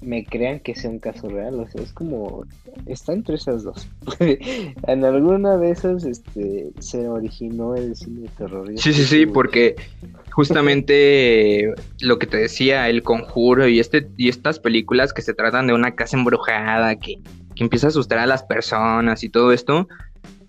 me 0.02 0.26
crean 0.26 0.60
que 0.60 0.76
sea 0.76 0.90
un 0.90 1.00
caso 1.00 1.30
real, 1.30 1.60
o 1.60 1.68
sea, 1.68 1.82
es 1.82 1.94
como, 1.94 2.46
está 2.88 3.14
entre 3.14 3.36
esas 3.36 3.64
dos. 3.64 3.88
en 4.20 5.06
alguna 5.06 5.58
de 5.58 5.72
esas 5.72 6.04
este, 6.04 6.72
se 6.80 7.08
originó 7.08 7.76
el 7.76 7.96
cine 7.96 8.28
terrorista. 8.38 8.82
Sí, 8.82 8.94
sí, 8.94 9.06
sí, 9.06 9.26
porque 9.26 9.76
justamente 10.32 11.74
lo 12.00 12.18
que 12.18 12.28
te 12.28 12.38
decía, 12.38 12.90
El 12.90 13.04
Conjuro 13.04 13.68
y, 13.68 13.80
este, 13.80 14.10
y 14.18 14.30
estas 14.30 14.60
películas 14.60 15.14
que 15.14 15.22
se 15.22 15.34
tratan 15.34 15.68
de 15.68 15.74
una 15.74 15.96
casa 15.96 16.18
embrujada 16.18 16.96
que, 16.96 17.20
que 17.56 17.64
empieza 17.64 17.88
a 17.88 17.90
asustar 17.90 18.18
a 18.18 18.26
las 18.26 18.44
personas 18.44 19.24
y 19.24 19.30
todo 19.30 19.52
esto, 19.52 19.88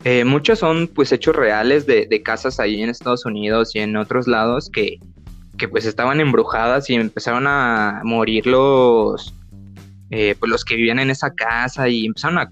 eh, 0.05 0.25
muchos 0.25 0.59
son 0.59 0.89
pues 0.89 1.13
hechos 1.13 1.37
reales 1.37 1.87
de, 1.87 2.07
de 2.07 2.23
casas 2.23 2.59
ahí 2.59 2.83
en 2.83 2.89
Estados 2.89 3.25
Unidos 3.27 3.77
y 3.77 3.81
en 3.81 3.97
otros 3.97 4.27
lados 4.27 4.69
que, 4.71 4.99
que 5.59 5.69
pues 5.69 5.85
estaban 5.85 6.21
embrujadas 6.21 6.91
y 6.91 6.95
empezaron 6.95 7.47
a 7.47 8.01
morir 8.03 8.47
los 8.47 9.35
eh, 10.15 10.35
pues 10.39 10.51
los 10.51 10.63
que 10.63 10.77
vivían 10.77 10.99
en 10.99 11.09
esa 11.09 11.35
casa 11.35 11.89
y 11.89 12.05
empezaron 12.05 12.39
a 12.39 12.51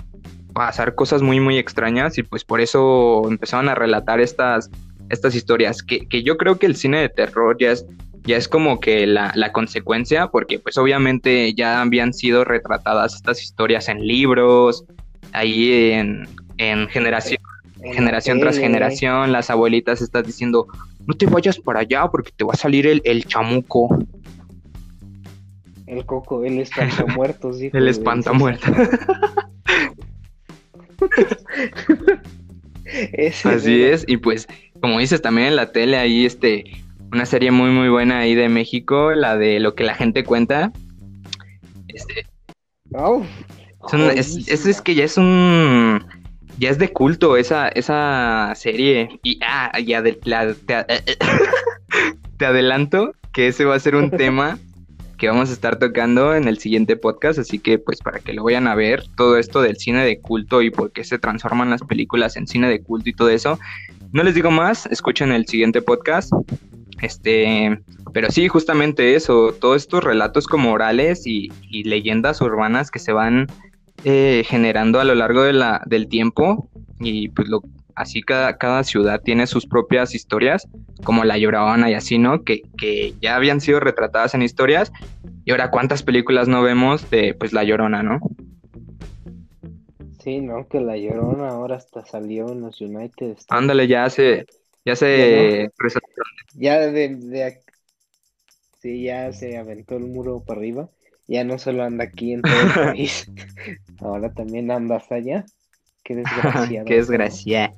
pasar 0.55 0.95
cosas 0.95 1.21
muy 1.21 1.41
muy 1.41 1.59
extrañas 1.59 2.17
y 2.17 2.23
pues 2.23 2.43
por 2.43 2.59
eso 2.63 3.23
empezaron 3.29 3.69
a 3.69 3.75
relatar 3.75 4.19
estas, 4.19 4.71
estas 5.11 5.35
historias 5.35 5.83
que, 5.83 6.07
yo 6.23 6.39
creo 6.39 6.59
que 6.59 6.65
el 6.65 6.75
cine 6.75 7.03
de 7.03 7.11
terror 7.11 7.59
ya 7.61 7.73
es, 7.73 7.85
ya 8.25 8.39
es 8.39 8.49
como 8.49 8.81
que 8.81 9.07
la, 9.07 9.53
consecuencia 9.53 10.29
porque 10.29 10.59
pues 10.59 10.79
obviamente 10.79 11.53
ya 11.53 11.83
habían 11.83 12.15
sido 12.15 12.45
retratadas 12.45 13.15
estas 13.15 13.43
historias 13.43 13.91
en 13.91 14.07
libros, 14.07 14.85
ahí 15.33 15.93
en, 15.93 16.27
generación, 16.89 17.43
generación 17.93 18.41
tras 18.41 18.57
generación, 18.57 19.33
las 19.33 19.51
abuelitas 19.51 20.01
están 20.01 20.25
diciendo, 20.25 20.67
no 21.07 21.13
te 21.13 21.27
vayas 21.27 21.59
para 21.59 21.81
allá 21.81 22.09
porque 22.09 22.33
te 22.35 22.43
va 22.43 22.55
a 22.55 22.57
salir 22.57 22.87
el, 22.87 23.03
el 23.05 23.27
chamuco. 23.27 23.99
El 25.91 26.07
coco, 26.07 26.45
el 26.45 26.61
espantamuertos, 26.61 27.59
dijo. 27.59 27.77
El 27.77 27.89
espantamuertos. 27.89 28.71
Así 33.45 33.83
es, 33.83 34.05
y 34.07 34.19
pues, 34.19 34.47
como 34.81 35.01
dices 35.01 35.21
también 35.21 35.49
en 35.49 35.57
la 35.57 35.73
tele, 35.73 35.97
ahí 35.97 36.27
este, 36.27 36.63
una 37.11 37.27
serie 37.27 37.51
muy 37.51 37.71
muy 37.71 37.89
buena 37.89 38.21
ahí 38.21 38.37
de 38.37 38.49
México, 38.49 39.11
la 39.13 39.37
de 39.37 39.59
lo 39.59 39.75
que 39.75 39.83
la 39.83 39.97
gente 39.97 40.23
cuenta. 40.23 40.73
Este. 41.89 42.25
es, 44.15 44.49
es, 44.49 44.81
que 44.81 44.95
ya 44.95 45.03
es 45.05 45.17
un 45.17 46.07
ya 46.59 46.71
es 46.71 46.79
de 46.79 46.93
culto 46.93 47.37
esa, 47.37 47.67
esa 47.69 48.53
serie. 48.55 49.09
Y 49.25 49.41
ah, 49.43 49.77
ya 49.81 50.05
te, 50.05 50.13
te 52.37 52.47
adelanto 52.47 53.13
que 53.33 53.49
ese 53.49 53.65
va 53.65 53.75
a 53.75 53.81
ser 53.81 53.97
un 53.97 54.13
tema 54.13 54.57
que 55.21 55.29
vamos 55.29 55.51
a 55.51 55.53
estar 55.53 55.79
tocando 55.79 56.35
en 56.35 56.49
el 56.49 56.59
siguiente 56.59 56.97
podcast, 56.97 57.39
así 57.39 57.59
que 57.59 57.79
pues 57.79 58.01
para 58.01 58.21
que 58.21 58.33
lo 58.33 58.43
vayan 58.43 58.67
a 58.67 58.75
ver, 58.75 59.05
todo 59.19 59.37
esto 59.37 59.61
del 59.61 59.77
cine 59.77 60.03
de 60.03 60.19
culto 60.19 60.63
y 60.63 60.71
por 60.71 60.93
qué 60.93 61.05
se 61.05 61.19
transforman 61.19 61.69
las 61.69 61.83
películas 61.83 62.39
en 62.39 62.47
cine 62.47 62.71
de 62.71 62.83
culto 62.83 63.11
y 63.11 63.13
todo 63.13 63.29
eso. 63.29 63.59
No 64.13 64.23
les 64.23 64.35
digo 64.35 64.51
más, 64.51 64.87
escuchen 64.87 65.31
el 65.31 65.47
siguiente 65.47 65.83
podcast. 65.83 66.33
Este, 67.03 67.79
pero 68.15 68.31
sí, 68.31 68.49
justamente 68.49 69.15
eso, 69.15 69.53
todos 69.53 69.83
estos 69.83 70.03
relatos 70.03 70.47
como 70.47 70.73
orales 70.73 71.27
y, 71.27 71.51
leyendas 71.71 72.41
urbanas 72.41 72.91
que 72.91 72.99
se 72.99 73.13
van 73.13 73.47
eh, 74.05 74.43
generando 74.47 75.01
a 75.01 75.05
lo 75.05 75.15
largo 75.15 75.43
de 75.43 75.53
la, 75.53 75.83
del 75.85 76.09
tiempo 76.09 76.71
y 76.99 77.29
pues 77.29 77.47
lo, 77.49 77.63
así 78.01 78.23
cada, 78.23 78.57
cada 78.57 78.83
ciudad 78.83 79.21
tiene 79.23 79.47
sus 79.47 79.67
propias 79.67 80.15
historias, 80.15 80.67
como 81.05 81.25
La 81.25 81.39
Llorona 81.39 81.91
y 81.91 81.95
así, 81.95 82.19
¿no? 82.19 82.43
Que, 82.45 82.63
que 82.77 83.15
ya 83.21 83.37
habían 83.37 83.61
sido 83.61 83.81
retratadas 83.81 84.35
en 84.35 84.43
historias, 84.43 84.91
y 85.45 85.51
ahora 85.51 85.71
cuántas 85.71 86.03
películas 86.03 86.49
no 86.49 86.63
vemos 86.63 87.09
de 87.11 87.35
pues 87.35 87.53
La 87.53 87.65
Llorona, 87.65 88.03
¿no? 88.03 88.21
Sí, 90.23 90.41
no, 90.41 90.69
que 90.69 90.81
La 90.81 90.97
Llorona 90.97 91.49
ahora 91.49 91.77
hasta 91.77 92.05
salió 92.05 92.51
en 92.53 92.61
los 92.61 92.81
United. 92.81 93.37
Ándale, 93.49 93.87
ya 93.87 94.09
se, 94.11 94.47
ya 94.85 94.97
se 94.97 95.71
Ya 96.55 96.79
de, 96.79 97.17
de, 97.17 97.61
sí, 98.81 99.03
ya 99.05 99.33
se 99.33 99.57
aventó 99.57 99.97
el 99.97 100.05
muro 100.05 100.43
para 100.47 100.61
arriba. 100.61 100.91
Ya 101.27 101.45
no 101.45 101.59
solo 101.59 101.85
anda 101.85 102.05
aquí 102.05 102.33
en 102.33 102.43
todo 102.43 102.61
el 102.61 102.73
país, 102.95 103.31
ahora 104.01 104.33
también 104.33 104.71
anda 104.71 104.97
hasta 104.97 105.15
allá. 105.17 105.45
Qué 106.03 106.15
desgraciado. 106.17 106.85
Qué 106.87 106.95
desgracia. 106.97 107.75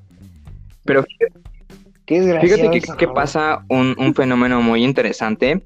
Pero 0.84 1.04
fíjate 2.06 2.70
que, 2.70 2.80
que 2.98 3.08
pasa 3.08 3.64
un, 3.68 3.94
un 3.98 4.14
fenómeno 4.14 4.60
muy 4.60 4.84
interesante 4.84 5.62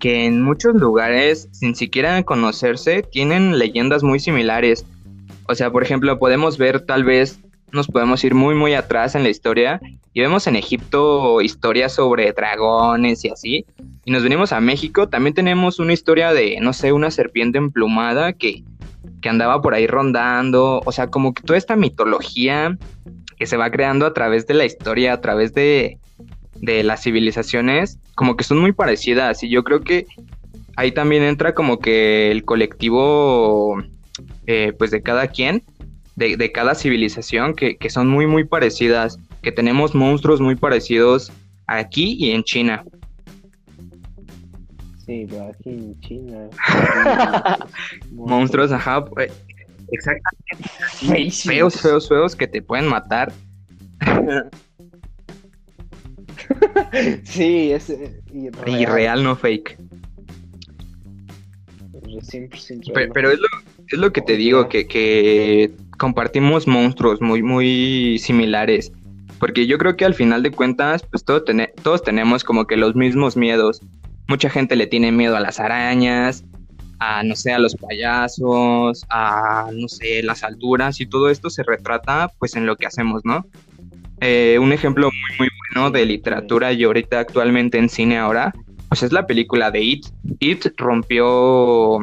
que 0.00 0.24
en 0.24 0.42
muchos 0.42 0.74
lugares, 0.74 1.48
sin 1.52 1.76
siquiera 1.76 2.22
conocerse, 2.24 3.02
tienen 3.02 3.58
leyendas 3.58 4.02
muy 4.02 4.18
similares. 4.18 4.84
O 5.46 5.54
sea, 5.54 5.70
por 5.70 5.82
ejemplo, 5.82 6.18
podemos 6.18 6.58
ver 6.58 6.80
tal 6.80 7.04
vez, 7.04 7.38
nos 7.70 7.86
podemos 7.86 8.24
ir 8.24 8.34
muy, 8.34 8.54
muy 8.54 8.74
atrás 8.74 9.14
en 9.14 9.22
la 9.22 9.28
historia 9.28 9.80
y 10.12 10.20
vemos 10.20 10.46
en 10.46 10.56
Egipto 10.56 11.40
historias 11.40 11.92
sobre 11.92 12.32
dragones 12.32 13.24
y 13.24 13.28
así. 13.28 13.66
Y 14.04 14.10
nos 14.10 14.22
venimos 14.22 14.52
a 14.52 14.60
México, 14.60 15.08
también 15.08 15.34
tenemos 15.34 15.78
una 15.78 15.92
historia 15.92 16.32
de, 16.32 16.58
no 16.60 16.72
sé, 16.72 16.92
una 16.92 17.10
serpiente 17.10 17.58
emplumada 17.58 18.32
que, 18.32 18.64
que 19.20 19.28
andaba 19.28 19.60
por 19.60 19.74
ahí 19.74 19.86
rondando. 19.86 20.80
O 20.84 20.92
sea, 20.92 21.08
como 21.08 21.34
que 21.34 21.42
toda 21.42 21.58
esta 21.58 21.76
mitología 21.76 22.76
que 23.40 23.46
se 23.46 23.56
va 23.56 23.70
creando 23.70 24.04
a 24.04 24.12
través 24.12 24.46
de 24.46 24.52
la 24.52 24.66
historia, 24.66 25.14
a 25.14 25.20
través 25.22 25.54
de, 25.54 25.98
de 26.56 26.84
las 26.84 27.02
civilizaciones, 27.02 27.98
como 28.14 28.36
que 28.36 28.44
son 28.44 28.58
muy 28.58 28.72
parecidas. 28.72 29.42
Y 29.42 29.48
yo 29.48 29.64
creo 29.64 29.80
que 29.80 30.04
ahí 30.76 30.92
también 30.92 31.22
entra 31.22 31.54
como 31.54 31.78
que 31.78 32.30
el 32.30 32.44
colectivo, 32.44 33.82
eh, 34.46 34.74
pues 34.78 34.90
de 34.90 35.00
cada 35.00 35.28
quien, 35.28 35.62
de, 36.16 36.36
de 36.36 36.52
cada 36.52 36.74
civilización, 36.74 37.54
que, 37.54 37.78
que, 37.78 37.88
son 37.88 38.08
muy, 38.08 38.26
muy 38.26 38.44
parecidas, 38.44 39.18
que 39.40 39.52
tenemos 39.52 39.94
monstruos 39.94 40.42
muy 40.42 40.56
parecidos 40.56 41.32
aquí 41.66 42.18
y 42.20 42.32
en 42.32 42.42
China. 42.42 42.84
Sí, 45.06 45.26
pero 45.30 45.44
aquí 45.48 45.70
en 45.70 45.98
China. 46.00 46.50
monstruos, 48.10 48.70
ajá. 48.70 49.02
Exactamente. 49.92 50.68
Feos, 51.30 51.80
feos, 51.80 52.08
feos 52.08 52.36
que 52.36 52.46
te 52.46 52.62
pueden 52.62 52.86
matar. 52.88 53.32
sí, 57.24 57.72
es 57.72 57.92
irreal. 58.34 59.22
no 59.22 59.36
fake. 59.36 59.76
pero, 63.12 63.30
es, 63.30 63.38
lo, 63.38 63.46
es 63.88 63.98
lo 63.98 64.12
que 64.12 64.20
te 64.20 64.36
digo, 64.36 64.68
que, 64.68 64.86
que 64.86 65.72
compartimos 65.98 66.66
monstruos 66.66 67.20
muy, 67.20 67.42
muy 67.42 68.18
similares. 68.18 68.92
Porque 69.38 69.66
yo 69.66 69.78
creo 69.78 69.96
que 69.96 70.04
al 70.04 70.14
final 70.14 70.42
de 70.42 70.50
cuentas, 70.50 71.02
pues 71.10 71.24
todo 71.24 71.44
todos 71.82 72.02
tenemos 72.02 72.44
como 72.44 72.66
que 72.66 72.76
los 72.76 72.94
mismos 72.94 73.36
miedos. 73.36 73.80
Mucha 74.28 74.50
gente 74.50 74.76
le 74.76 74.86
tiene 74.86 75.12
miedo 75.12 75.36
a 75.36 75.40
las 75.40 75.58
arañas, 75.60 76.44
a, 77.00 77.22
no 77.24 77.34
sé, 77.34 77.52
a 77.52 77.58
los 77.58 77.74
payasos, 77.74 79.04
a, 79.08 79.70
no 79.72 79.88
sé, 79.88 80.22
las 80.22 80.44
alturas 80.44 81.00
y 81.00 81.06
todo 81.06 81.30
esto 81.30 81.48
se 81.48 81.62
retrata 81.62 82.30
pues 82.38 82.54
en 82.56 82.66
lo 82.66 82.76
que 82.76 82.86
hacemos, 82.86 83.22
¿no? 83.24 83.46
Eh, 84.20 84.58
un 84.60 84.72
ejemplo 84.72 85.08
muy, 85.08 85.38
muy 85.38 85.48
bueno 85.72 85.90
de 85.90 86.04
literatura 86.04 86.72
y 86.72 86.84
ahorita 86.84 87.18
actualmente 87.18 87.78
en 87.78 87.88
cine 87.88 88.18
ahora, 88.18 88.52
pues 88.88 89.02
es 89.02 89.12
la 89.12 89.26
película 89.26 89.70
de 89.70 89.80
It. 89.80 90.06
It 90.40 90.66
rompió, 90.76 92.00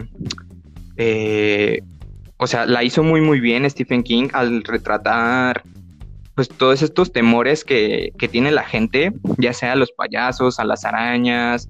eh, 0.98 1.80
o 2.38 2.48
sea, 2.48 2.66
la 2.66 2.84
hizo 2.84 3.04
muy, 3.04 3.22
muy 3.22 3.40
bien 3.40 3.70
Stephen 3.70 4.02
King 4.02 4.30
al 4.34 4.64
retratar 4.64 5.62
pues 6.34 6.50
todos 6.50 6.82
estos 6.82 7.12
temores 7.12 7.64
que, 7.64 8.14
que 8.18 8.28
tiene 8.28 8.52
la 8.52 8.64
gente, 8.64 9.12
ya 9.38 9.54
sea 9.54 9.74
a 9.74 9.76
los 9.76 9.92
payasos, 9.92 10.60
a 10.60 10.66
las 10.66 10.86
arañas, 10.86 11.70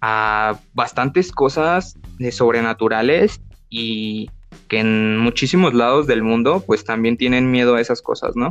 a 0.00 0.58
bastantes 0.74 1.32
cosas 1.32 1.98
de 2.18 2.32
sobrenaturales 2.32 3.40
y 3.70 4.30
que 4.68 4.80
en 4.80 5.18
muchísimos 5.18 5.74
lados 5.74 6.06
del 6.06 6.22
mundo 6.22 6.62
pues 6.66 6.84
también 6.84 7.16
tienen 7.16 7.50
miedo 7.50 7.74
a 7.74 7.80
esas 7.80 8.02
cosas, 8.02 8.36
¿no? 8.36 8.50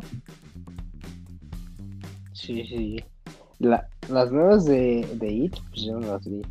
Sí, 2.34 2.66
sí. 2.68 3.04
las 3.60 4.32
nuevas 4.32 4.66
de, 4.66 5.08
de 5.16 5.32
It, 5.32 5.56
pues 5.70 5.84
yo 5.84 6.00
no 6.00 6.08
las 6.14 6.28
vi, 6.28 6.42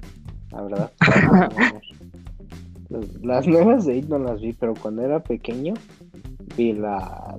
la 0.51 0.63
verdad. 0.63 0.93
las, 3.23 3.47
nuevas 3.47 3.87
de 3.87 3.97
It 3.97 4.07
no 4.07 4.19
las 4.19 4.41
vi, 4.41 4.53
pero 4.53 4.75
cuando 4.75 5.03
era 5.03 5.21
pequeño 5.21 5.75
vi 6.57 6.73
la, 6.73 7.37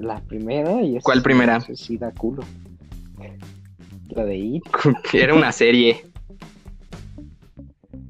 la, 0.00 0.20
primera 0.20 0.82
y 0.82 0.98
¿Cuál 1.00 1.22
primera? 1.22 1.60
Sí, 1.60 1.96
da 1.96 2.12
culo. 2.12 2.42
La 4.10 4.24
de 4.24 4.36
It. 4.36 4.64
Era 5.12 5.34
una 5.34 5.52
serie. 5.52 6.04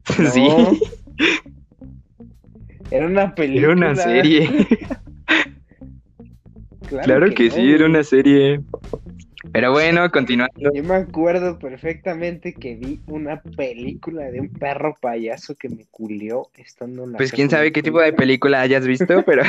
Sí. 0.32 0.48
Era 2.90 3.06
una 3.06 3.34
película. 3.34 3.66
Era 3.66 3.72
una 3.74 3.96
serie. 3.96 4.48
claro, 6.88 7.34
que, 7.34 7.50
sí, 7.50 7.72
era 7.72 7.86
una 7.86 8.04
serie. 8.04 8.60
Pero 9.52 9.72
bueno, 9.72 10.10
continuando. 10.10 10.72
Yo 10.72 10.82
me 10.84 10.94
acuerdo 10.94 11.58
perfectamente 11.58 12.52
que 12.54 12.74
vi 12.76 13.00
una 13.06 13.40
película 13.40 14.30
de 14.30 14.40
un 14.40 14.50
perro 14.50 14.94
payaso 15.00 15.54
que 15.54 15.68
me 15.68 15.86
culió 15.90 16.48
estando 16.56 17.04
en 17.04 17.12
la 17.12 17.18
Pues 17.18 17.32
quién 17.32 17.50
sabe 17.50 17.72
qué 17.72 17.82
tipo 17.82 18.00
de 18.00 18.12
película 18.12 18.60
hayas 18.60 18.86
visto, 18.86 19.06
pero 19.26 19.42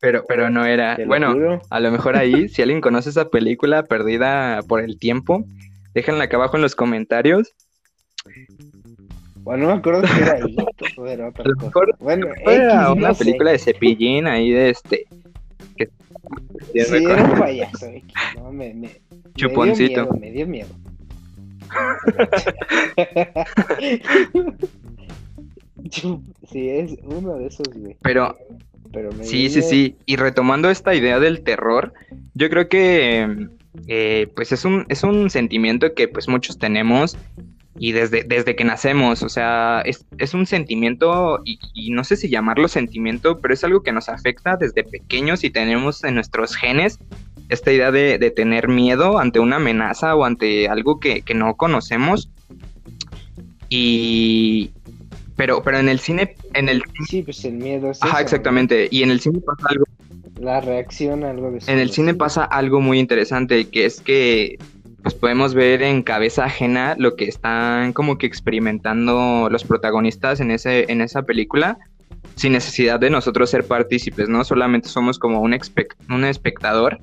pero 0.00 0.24
pero 0.26 0.50
no 0.50 0.64
era. 0.66 0.98
Bueno, 1.06 1.60
a 1.70 1.80
lo 1.80 1.90
mejor 1.90 2.16
ahí 2.16 2.48
si 2.48 2.62
alguien 2.62 2.80
conoce 2.80 3.10
esa 3.10 3.28
película 3.28 3.84
perdida 3.84 4.60
por 4.68 4.80
el 4.80 4.98
tiempo, 4.98 5.44
déjenla 5.94 6.24
acá 6.24 6.36
abajo 6.36 6.56
en 6.56 6.62
los 6.62 6.74
comentarios. 6.74 7.54
Bueno, 9.36 9.66
no 9.66 9.74
me 9.74 9.78
acuerdo 9.78 10.06
si 10.06 10.20
era 10.20 10.34
ahí 10.34 10.56
o 10.96 11.06
era 11.06 11.28
otra 11.28 11.44
cosa. 11.54 11.80
Bueno, 12.00 12.26
era 12.46 12.92
una 12.92 13.14
película 13.14 13.52
de 13.52 13.58
cepillín 13.58 14.26
ahí 14.26 14.50
de 14.50 14.70
este 14.70 15.06
Sí, 16.72 17.04
era 17.04 17.24
un 17.24 17.38
payaso, 17.38 17.86
no, 18.36 18.52
me, 18.52 18.74
me, 18.74 18.90
Chuponcito. 19.34 20.12
Me 20.14 20.32
dio 20.32 20.46
miedo. 20.46 20.68
sí, 25.90 26.68
es 26.68 26.96
uno 27.04 27.36
de 27.36 27.46
esos, 27.46 27.68
güey. 27.74 27.96
Pero, 28.02 28.36
Pero 28.92 29.10
sí, 29.22 29.48
sí, 29.48 29.62
sí. 29.62 29.96
Y 30.06 30.16
retomando 30.16 30.68
esta 30.70 30.94
idea 30.94 31.20
del 31.20 31.42
terror, 31.42 31.92
yo 32.34 32.50
creo 32.50 32.68
que 32.68 33.48
eh, 33.86 34.28
pues 34.34 34.52
es 34.52 34.64
un, 34.64 34.86
es 34.88 35.02
un 35.02 35.28
sentimiento 35.30 35.94
que 35.94 36.08
pues 36.08 36.28
muchos 36.28 36.58
tenemos 36.58 37.16
y 37.78 37.92
desde, 37.92 38.24
desde 38.24 38.56
que 38.56 38.64
nacemos, 38.64 39.22
o 39.22 39.28
sea, 39.28 39.82
es, 39.84 40.06
es 40.18 40.34
un 40.34 40.46
sentimiento, 40.46 41.40
y, 41.44 41.90
no 41.90 42.04
sé 42.04 42.16
si 42.16 42.28
llamarlo 42.28 42.68
sentimiento, 42.68 43.38
pero 43.40 43.54
es 43.54 43.64
algo 43.64 43.82
que 43.82 43.92
nos 43.92 44.08
afecta 44.08 44.56
desde 44.56 44.84
pequeños 44.84 45.44
y 45.44 45.50
tenemos 45.50 46.02
en 46.04 46.14
nuestros 46.14 46.56
genes 46.56 46.98
esta 47.48 47.72
idea 47.72 47.90
de, 47.90 48.18
de 48.18 48.30
tener 48.30 48.68
miedo 48.68 49.18
ante 49.18 49.38
una 49.38 49.56
amenaza 49.56 50.16
o 50.16 50.24
ante 50.24 50.68
algo 50.68 50.98
que, 50.98 51.22
que 51.22 51.34
no 51.34 51.54
conocemos. 51.56 52.30
Y, 53.68 54.72
pero, 55.36 55.62
pero 55.62 55.78
en 55.78 55.88
el 55.88 56.00
cine, 56.00 56.34
en 56.54 56.68
el 56.68 56.82
sí, 57.06 57.22
pues 57.22 57.44
el 57.44 57.54
miedo. 57.54 57.92
Ajá, 58.00 58.20
exactamente. 58.20 58.88
Y 58.90 59.02
en 59.02 59.10
el 59.10 59.20
cine 59.20 59.40
pasa 59.40 59.68
algo. 59.68 59.84
La 60.40 60.60
reacción 60.60 61.24
a 61.24 61.30
algo 61.30 61.50
de 61.50 61.60
En 61.66 61.78
el 61.78 61.90
cine 61.90 62.14
pasa 62.14 62.44
algo 62.44 62.80
muy 62.80 62.98
interesante, 62.98 63.68
que 63.68 63.86
es 63.86 64.00
que 64.00 64.58
pues 65.06 65.14
podemos 65.14 65.54
ver 65.54 65.84
en 65.84 66.02
cabeza 66.02 66.46
ajena 66.46 66.96
lo 66.98 67.14
que 67.14 67.26
están 67.26 67.92
como 67.92 68.18
que 68.18 68.26
experimentando 68.26 69.46
los 69.48 69.62
protagonistas 69.62 70.40
en, 70.40 70.50
ese, 70.50 70.90
en 70.90 71.00
esa 71.00 71.22
película 71.22 71.78
sin 72.34 72.54
necesidad 72.54 72.98
de 72.98 73.08
nosotros 73.08 73.48
ser 73.50 73.68
partícipes, 73.68 74.28
¿no? 74.28 74.42
Solamente 74.42 74.88
somos 74.88 75.20
como 75.20 75.42
un, 75.42 75.56
un 76.10 76.24
espectador 76.24 76.98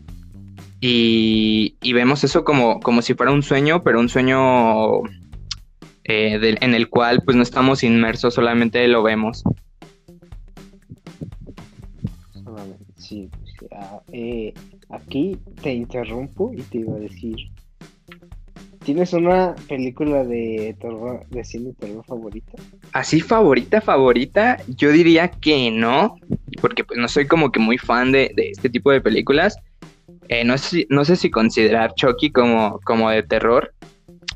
y, 0.82 1.78
vemos 1.94 2.26
eso 2.26 2.44
como, 2.44 2.82
como 2.82 3.02
si 3.02 3.14
fuera 3.14 3.32
un 3.32 3.42
sueño, 3.42 3.84
pero 3.84 4.02
un 4.02 4.10
sueño 4.10 4.98
eh, 6.04 6.58
en 6.60 6.76
el 6.76 6.90
cual 6.90 7.22
pues 7.24 7.38
no 7.38 7.44
estamos 7.44 7.84
inmersos, 7.84 8.34
solamente 8.34 8.86
lo 8.90 9.02
vemos. 9.02 9.44
Sí, 12.98 13.30
ah, 13.72 14.02
eh, 14.12 14.54
aquí 14.90 15.38
te 15.62 15.74
interrumpo 15.74 16.52
y 16.54 16.64
te 16.64 16.80
iba 16.80 16.98
a 16.98 17.00
decir 17.00 17.53
¿Tienes 18.84 19.14
una 19.14 19.56
película 19.70 20.24
de 20.26 20.76
terror, 20.80 21.26
de 21.30 21.44
cine 21.44 21.74
terror 21.80 22.04
favorita? 22.06 22.52
Así 22.92 23.22
favorita, 23.22 23.80
favorita, 23.80 24.58
yo 24.68 24.92
diría 24.92 25.30
que 25.30 25.72
no, 25.72 26.16
porque 26.62 26.84
pues 26.84 27.00
no 27.00 27.08
soy 27.08 27.26
como 27.26 27.52
que 27.52 27.60
muy 27.60 27.78
fan 27.78 28.12
de, 28.12 28.32
de 28.36 28.50
este 28.50 28.70
tipo 28.70 28.92
de 28.92 29.00
películas. 29.02 29.58
Eh, 30.28 30.44
no, 30.44 30.58
sé 30.58 30.68
si, 30.70 30.88
no 30.90 31.06
sé 31.06 31.16
si 31.16 31.30
considerar 31.32 31.94
Chucky 31.96 32.32
como, 32.32 32.80
como 32.84 33.10
de 33.10 33.24
terror, 33.24 33.74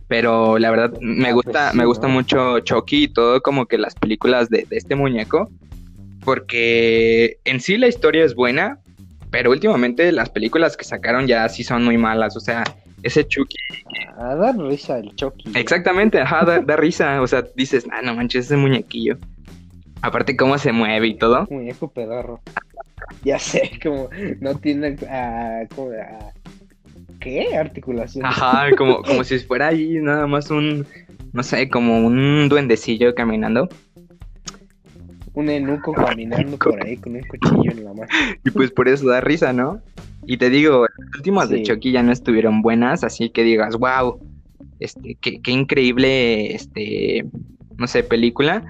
pero 0.07 0.57
la 0.57 0.71
verdad 0.71 0.93
me 1.01 1.33
Ah, 1.33 1.33
gusta, 1.33 1.51
pues 1.51 1.71
sí, 1.71 1.77
me 1.77 1.86
gusta 1.86 2.07
¿no? 2.07 2.13
mucho 2.13 2.60
Chucky 2.62 3.03
y 3.03 3.07
todo 3.10 3.41
como 3.41 3.65
que 3.65 3.77
las 3.77 3.95
películas 3.95 4.49
de, 4.49 4.65
de 4.69 4.77
este 4.77 4.95
muñeco, 4.95 5.49
porque 6.23 7.38
en 7.45 7.60
sí 7.60 7.77
la 7.77 7.88
historia 7.88 8.23
es 8.23 8.36
buena, 8.36 8.79
pero 9.29 9.51
últimamente 9.51 10.12
las 10.12 10.29
películas 10.29 10.77
que 10.77 10.86
sacaron 10.86 11.27
ya 11.27 11.47
sí 11.49 11.63
son 11.63 11.83
muy 11.83 11.97
malas, 11.97 12.36
o 12.38 12.39
sea, 12.39 12.63
ese 13.07 13.27
Chucky, 13.27 13.57
A 14.17 14.35
dar 14.35 14.57
risa 14.57 14.99
el 14.99 15.15
Chucky. 15.15 15.51
exactamente, 15.55 16.19
ajá, 16.19 16.45
da, 16.45 16.59
da 16.59 16.75
risa, 16.75 17.21
o 17.21 17.27
sea, 17.27 17.43
dices, 17.55 17.85
ah, 17.91 18.01
no 18.01 18.15
manches, 18.15 18.45
ese 18.45 18.57
muñequillo. 18.57 19.17
Aparte 20.01 20.37
cómo 20.37 20.57
se 20.57 20.71
mueve 20.71 21.07
y 21.07 21.17
todo. 21.17 21.47
Muñeco 21.49 21.89
pedorro. 21.89 22.39
Ya 23.23 23.39
sé, 23.39 23.71
como 23.81 24.09
no 24.39 24.55
tiene 24.55 24.95
ah, 25.09 25.61
como, 25.75 25.91
ah, 25.91 26.31
¿qué? 27.19 27.55
Articulación. 27.55 28.25
Ajá, 28.25 28.69
como, 28.77 29.01
como 29.01 29.23
si 29.23 29.39
fuera 29.39 29.67
ahí 29.67 29.99
nada 30.01 30.27
más 30.27 30.51
un, 30.51 30.85
no 31.33 31.43
sé, 31.43 31.69
como 31.69 31.99
un 32.05 32.47
duendecillo 32.49 33.15
caminando. 33.15 33.69
Un 35.33 35.49
enuco 35.49 35.93
caminando 35.93 36.57
por 36.57 36.83
ahí 36.83 36.97
con 36.97 37.15
un 37.15 37.21
cuchillo 37.21 37.71
en 37.71 37.83
la 37.83 37.93
mano. 37.93 38.07
Y 38.43 38.49
pues 38.51 38.71
por 38.71 38.87
eso 38.87 39.07
da 39.07 39.21
risa, 39.21 39.53
¿no? 39.53 39.81
Y 40.27 40.35
te 40.37 40.49
digo, 40.49 40.81
las 40.85 41.15
últimas 41.15 41.49
de. 41.49 41.63
Chucky 41.63 41.93
ya 41.93 42.03
no 42.03 42.11
estuvieron 42.11 42.61
buenas, 42.61 43.05
así 43.05 43.29
que 43.29 43.43
digas, 43.43 43.77
wow, 43.77 44.19
este, 44.77 45.15
qué, 45.21 45.41
qué 45.41 45.51
increíble, 45.51 46.53
este, 46.53 47.25
no 47.77 47.87
sé, 47.87 48.03
película. 48.03 48.61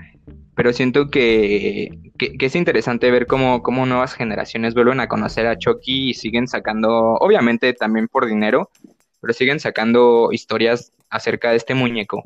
Pero 0.55 0.71
siento 0.71 1.09
que, 1.09 1.99
que, 2.17 2.37
que 2.37 2.45
es 2.45 2.55
interesante 2.55 3.09
ver 3.09 3.25
cómo, 3.25 3.63
cómo 3.63 3.87
nuevas 3.87 4.13
generaciones 4.13 4.75
vuelven 4.75 4.99
a 4.99 5.07
conocer 5.07 5.47
a 5.47 5.57
Chucky 5.57 6.09
y 6.09 6.13
siguen 6.13 6.47
sacando, 6.47 7.15
obviamente 7.15 7.73
también 7.73 8.07
por 8.07 8.27
dinero, 8.27 8.69
pero 9.19 9.33
siguen 9.33 9.59
sacando 9.59 10.29
historias 10.31 10.93
acerca 11.09 11.49
de 11.49 11.57
este 11.57 11.73
muñeco. 11.73 12.23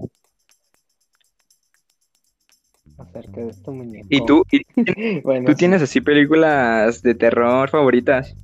Acerca 2.97 3.41
de 3.41 3.49
este 3.49 3.71
muñeco. 3.71 4.07
¿Y 4.09 4.25
tú, 4.25 4.43
y 4.51 5.21
Bueno, 5.21 5.45
tú 5.45 5.51
sí. 5.53 5.57
tienes 5.57 5.81
así 5.81 6.01
películas 6.01 7.01
de 7.01 7.15
terror 7.15 7.69
favoritas? 7.69 8.35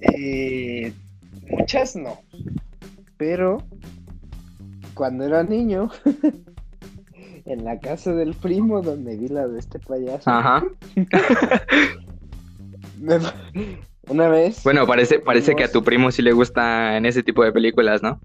Eh, 0.00 0.92
muchas 1.50 1.96
no. 1.96 2.18
Pero 3.16 3.58
cuando 4.94 5.24
era 5.24 5.42
niño, 5.42 5.90
en 7.46 7.64
la 7.64 7.78
casa 7.80 8.12
del 8.12 8.34
primo 8.34 8.82
donde 8.82 9.16
vi 9.16 9.28
la 9.28 9.46
de 9.48 9.58
este 9.58 9.78
payaso, 9.78 10.30
Ajá. 10.30 10.64
me- 13.00 13.18
una 14.08 14.28
vez. 14.28 14.62
Bueno, 14.64 14.86
parece, 14.86 15.18
parece 15.18 15.54
que 15.56 15.64
a 15.64 15.72
tu 15.72 15.82
primo 15.82 16.10
sí 16.10 16.20
le 16.22 16.32
gustan 16.32 17.06
ese 17.06 17.22
tipo 17.22 17.42
de 17.42 17.52
películas, 17.52 18.02
¿no? 18.02 18.20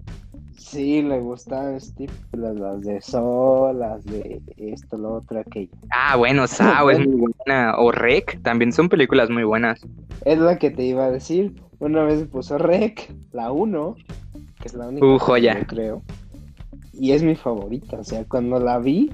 Sí, 0.70 1.02
le 1.02 1.20
gustaban 1.20 1.74
las, 1.74 2.56
las 2.56 2.82
de 2.82 3.02
Sol, 3.02 3.80
las 3.80 4.04
de 4.06 4.40
esto, 4.58 4.98
lo 5.00 5.16
otro, 5.16 5.40
aquello. 5.40 5.72
Ah, 5.90 6.16
bueno, 6.16 6.46
Sao 6.46 6.92
es 6.92 7.00
muy 7.00 7.32
buena. 7.48 7.76
O 7.80 7.92
Rec, 7.92 8.40
también 8.44 8.72
son 8.72 8.88
películas 8.88 9.32
muy 9.32 9.44
buenas. 9.44 9.82
Es 10.26 10.38
la 10.38 10.60
que 10.60 10.70
te 10.70 10.84
iba 10.84 11.06
a 11.06 11.12
decir. 11.12 11.60
Una 11.80 12.04
vez 12.04 12.28
puso 12.28 12.58
Rec, 12.60 13.12
la 13.32 13.52
1, 13.52 13.96
que 14.62 14.68
es 14.68 14.74
la 14.76 14.90
única 14.90 15.08
Uh, 15.08 15.14
que 15.14 15.20
joya. 15.20 15.60
yo 15.60 15.66
creo. 15.66 16.02
Y 16.94 17.14
es 17.14 17.24
mi 17.24 17.36
favorita. 17.36 17.98
O 17.98 18.04
sea, 18.04 18.24
cuando 18.26 18.60
la 18.60 18.78
vi, 18.78 19.12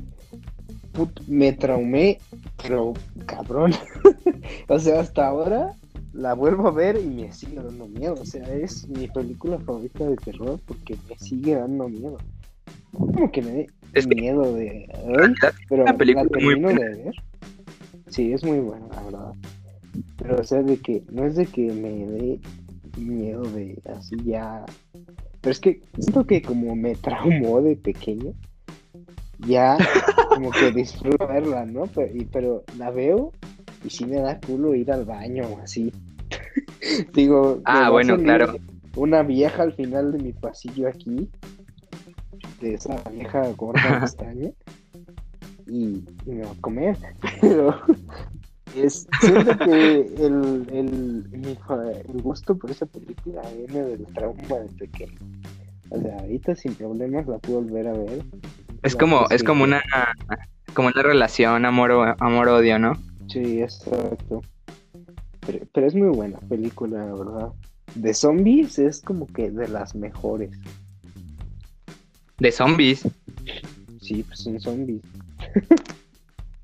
put- 0.94 1.22
me 1.28 1.54
traumé, 1.54 2.20
pero 2.62 2.94
cabrón. 3.26 3.72
o 4.68 4.78
sea, 4.80 5.00
hasta 5.00 5.28
ahora 5.28 5.72
la 6.16 6.34
vuelvo 6.34 6.68
a 6.68 6.72
ver 6.72 6.98
y 7.02 7.06
me 7.06 7.32
sigue 7.32 7.56
dando 7.62 7.88
miedo. 7.88 8.16
O 8.20 8.26
sea, 8.26 8.44
es 8.54 8.88
mi 8.90 9.08
película 9.08 9.60
favorita 9.60 10.06
de 10.08 10.16
terror 10.16 10.60
porque 10.66 10.96
me 11.10 11.18
sigue 11.20 11.56
dando 11.56 11.90
miedo. 11.90 12.18
Como 12.94 13.32
que 13.32 13.42
me 13.42 13.52
dé 13.52 13.68
miedo 14.16 14.54
de. 14.54 14.88
pero 15.70 15.84
una 15.84 15.98
película 15.98 16.24
la 16.24 16.30
termino 16.40 16.68
de 16.70 17.04
ver. 17.04 17.16
Sí, 18.08 18.32
es 18.34 18.44
muy 18.44 18.60
buena, 18.60 18.88
la 18.88 19.04
verdad. 19.04 19.34
Pero, 20.18 20.40
o 20.40 20.44
sea, 20.44 20.62
de 20.64 20.78
que 20.78 21.04
no 21.12 21.26
es 21.26 21.36
de 21.36 21.46
que 21.46 21.72
me 21.72 22.06
dé 22.08 22.40
miedo 22.98 23.44
de 23.44 23.78
así 23.94 24.16
ya. 24.24 24.66
Pero 25.42 25.52
es 25.52 25.60
que 25.60 25.82
siento 26.00 26.26
que 26.26 26.42
como 26.42 26.76
me 26.76 26.96
traumó 26.96 27.62
de 27.62 27.76
pequeño, 27.76 28.34
ya 29.48 29.78
como 30.34 30.52
que 30.52 30.72
disfruto 30.72 31.28
verla, 31.28 31.66
¿no? 31.66 31.84
Pero, 31.94 32.16
y- 32.16 32.26
pero 32.26 32.64
la 32.78 32.90
veo 32.92 33.32
y 33.84 33.90
sí 33.90 34.06
me 34.06 34.20
da 34.22 34.40
culo 34.40 34.74
ir 34.76 34.92
al 34.92 35.06
baño, 35.06 35.44
así. 35.62 35.92
Digo, 37.14 37.62
Ah, 37.66 37.90
bueno, 37.90 38.18
claro. 38.18 38.56
Una 38.96 39.24
vieja 39.24 39.64
al 39.64 39.74
final 39.74 40.12
de 40.14 40.20
mi 40.20 40.34
pasillo 40.34 40.88
aquí, 40.88 41.30
de 42.62 42.76
esa 42.76 42.96
vieja 43.12 43.50
gorda 43.58 44.00
castaña, 44.00 44.52
y, 45.68 46.04
y 46.26 46.32
me 46.32 46.46
va 46.46 46.52
a 46.52 46.62
comer. 46.62 46.98
Pero 47.42 47.76
es, 48.76 49.08
siento 49.20 49.58
que 49.58 50.00
el, 50.18 50.68
el, 50.72 51.30
mi 51.32 51.58
el 51.58 52.22
gusto 52.22 52.58
por 52.58 52.72
esa 52.72 52.86
película 52.86 53.42
viene 53.56 53.84
del 53.84 54.06
trauma 54.14 54.60
de 54.60 54.70
pequeño. 54.78 55.20
O 55.90 56.00
sea, 56.00 56.18
ahorita 56.20 56.56
sin 56.56 56.74
problemas 56.76 57.28
la 57.28 57.38
puedo 57.40 57.62
volver 57.62 57.88
a 57.88 57.94
ver. 57.94 58.24
Es 58.82 58.96
como, 58.96 59.28
es 59.30 59.44
como 59.44 59.64
una, 59.64 59.82
como 60.74 60.90
una 60.90 61.02
relación 61.02 61.66
amor 61.66 62.16
amor 62.20 62.50
odio, 62.50 62.80
¿no? 62.80 62.94
Sí, 63.28 63.62
exacto. 63.62 64.42
Pero, 65.46 65.66
pero 65.74 65.88
es 65.88 65.96
muy 65.96 66.10
buena 66.10 66.40
película, 66.40 67.06
la 67.06 67.14
verdad. 67.14 67.50
De 67.96 68.14
zombies 68.14 68.80
es 68.80 69.02
como 69.02 69.28
que 69.28 69.52
de 69.52 69.68
las 69.68 69.96
mejores. 69.96 70.52
De 72.40 72.52
zombies. 72.52 73.08
Sí, 74.02 74.24
pues 74.24 74.40
son 74.40 74.60
zombies. 74.60 75.02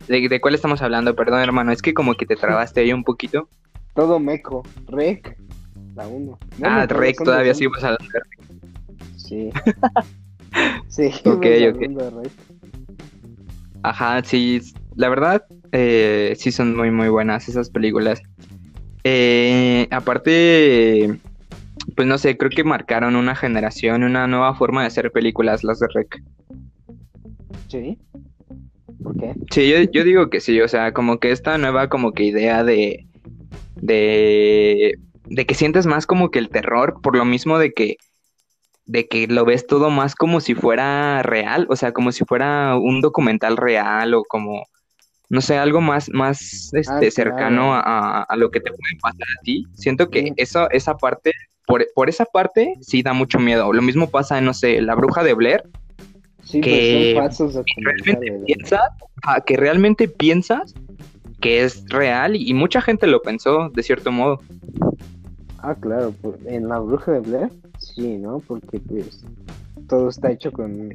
¿De, 0.08 0.28
de 0.28 0.42
cuál 0.42 0.56
estamos 0.56 0.82
hablando? 0.82 1.16
Perdón, 1.16 1.42
hermano, 1.42 1.72
es 1.72 1.82
que 1.82 1.94
como 1.94 2.16
que 2.16 2.26
te 2.26 2.36
trabaste 2.38 2.82
ahí 2.82 2.92
un 2.92 3.04
poquito. 3.04 3.48
Todo 3.96 4.20
meco. 4.20 4.64
Rec. 4.88 5.38
La 5.96 6.08
1. 6.08 6.40
ah, 6.64 6.86
Rec, 6.88 7.18
todavía 7.22 7.54
sí 7.54 7.68
vas 7.68 7.84
a 7.84 7.98
Sí. 9.18 9.50
sí, 10.88 11.12
Ok, 11.26 11.46
ok. 11.74 12.32
Ajá, 13.84 14.24
sí, 14.24 14.62
la 14.96 15.10
verdad, 15.10 15.44
eh, 15.72 16.34
sí 16.38 16.52
son 16.52 16.76
muy, 16.76 16.92
muy 16.92 17.10
buenas 17.10 17.50
esas 17.50 17.70
películas. 17.70 18.22
Eh, 19.04 19.88
aparte, 19.92 21.20
pues 21.96 22.08
no 22.08 22.18
sé, 22.18 22.38
creo 22.38 22.50
que 22.50 22.64
marcaron 22.64 23.16
una 23.16 23.36
generación, 23.36 24.04
una 24.04 24.28
nueva 24.28 24.56
forma 24.56 24.82
de 24.82 24.88
hacer 24.88 25.12
películas, 25.12 25.64
las 25.64 25.80
de 25.80 25.88
Rec. 25.94 26.24
Sí. 27.68 27.98
¿Por 29.02 29.18
qué? 29.18 29.34
Sí, 29.52 29.70
yo, 29.70 29.82
yo 29.92 30.04
digo 30.04 30.30
que 30.30 30.40
sí, 30.40 30.62
o 30.62 30.68
sea, 30.68 30.94
como 30.94 31.20
que 31.20 31.32
esta 31.32 31.58
nueva 31.58 31.90
como 31.90 32.12
que 32.12 32.26
idea 32.26 32.64
de, 32.64 33.08
de, 33.76 35.00
de 35.26 35.46
que 35.46 35.56
sientes 35.56 35.86
más 35.86 36.06
como 36.06 36.30
que 36.30 36.40
el 36.40 36.50
terror, 36.50 37.00
por 37.02 37.16
lo 37.16 37.26
mismo 37.26 37.58
de 37.58 37.74
que, 37.74 37.98
de 38.86 39.08
que 39.08 39.28
lo 39.28 39.46
ves 39.46 39.66
todo 39.66 39.90
más 39.90 40.16
como 40.16 40.40
si 40.40 40.54
fuera 40.54 41.24
real, 41.24 41.66
o 41.70 41.76
sea, 41.76 41.92
como 41.94 42.12
si 42.12 42.26
fuera 42.26 42.76
un 42.78 43.02
documental 43.02 43.58
real 43.58 44.14
o 44.14 44.24
como, 44.24 44.66
no 45.32 45.40
sé, 45.42 45.58
algo 45.58 45.80
más, 45.82 46.10
más 46.12 46.72
este, 46.74 46.80
Ah, 46.80 47.00
claro. 47.00 47.12
cercano 47.12 47.74
a, 47.74 48.24
a 48.24 48.36
lo 48.36 48.52
que 48.52 48.60
te 48.60 48.70
puede 48.70 49.00
pasar 49.02 49.28
a 49.40 49.42
ti. 49.44 49.66
Siento 49.74 50.10
que 50.10 50.24
Sí. 50.24 50.34
eso, 50.36 50.70
esa 50.72 50.98
parte, 50.98 51.32
por, 51.66 51.86
por 51.96 52.10
esa 52.10 52.26
parte, 52.26 52.76
sí 52.82 53.02
da 53.02 53.14
mucho 53.14 53.40
miedo. 53.40 53.72
Lo 53.72 53.82
mismo 53.82 54.10
pasa 54.10 54.38
en, 54.38 54.46
no 54.46 54.54
sé, 54.54 54.82
La 54.82 54.94
Bruja 54.94 55.24
de 55.24 55.34
Blair, 55.34 55.64
Sí, 56.44 56.60
Que 56.60 57.14
pues 57.16 57.36
son 57.38 57.64
realmente 57.78 58.32
piensas, 58.46 58.82
ajá, 59.24 59.40
que 59.42 59.56
realmente 59.56 60.10
piensas 60.10 60.74
que 61.40 61.64
es 61.64 61.86
real 61.88 62.36
y, 62.36 62.50
y 62.50 62.54
mucha 62.54 62.82
gente 62.82 63.08
lo 63.08 63.22
pensó 63.22 63.70
de 63.70 63.84
cierto 63.84 64.12
modo. 64.12 64.42
Ah, 65.60 65.76
claro, 65.76 66.14
en 66.46 66.68
la 66.68 66.80
bruja 66.80 67.14
de 67.14 67.20
Blair, 67.22 67.52
sí, 67.78 68.18
¿no? 68.18 68.40
Porque 68.40 68.80
pues 68.82 69.24
todo 69.88 70.10
está 70.10 70.32
hecho 70.32 70.52
con, 70.52 70.90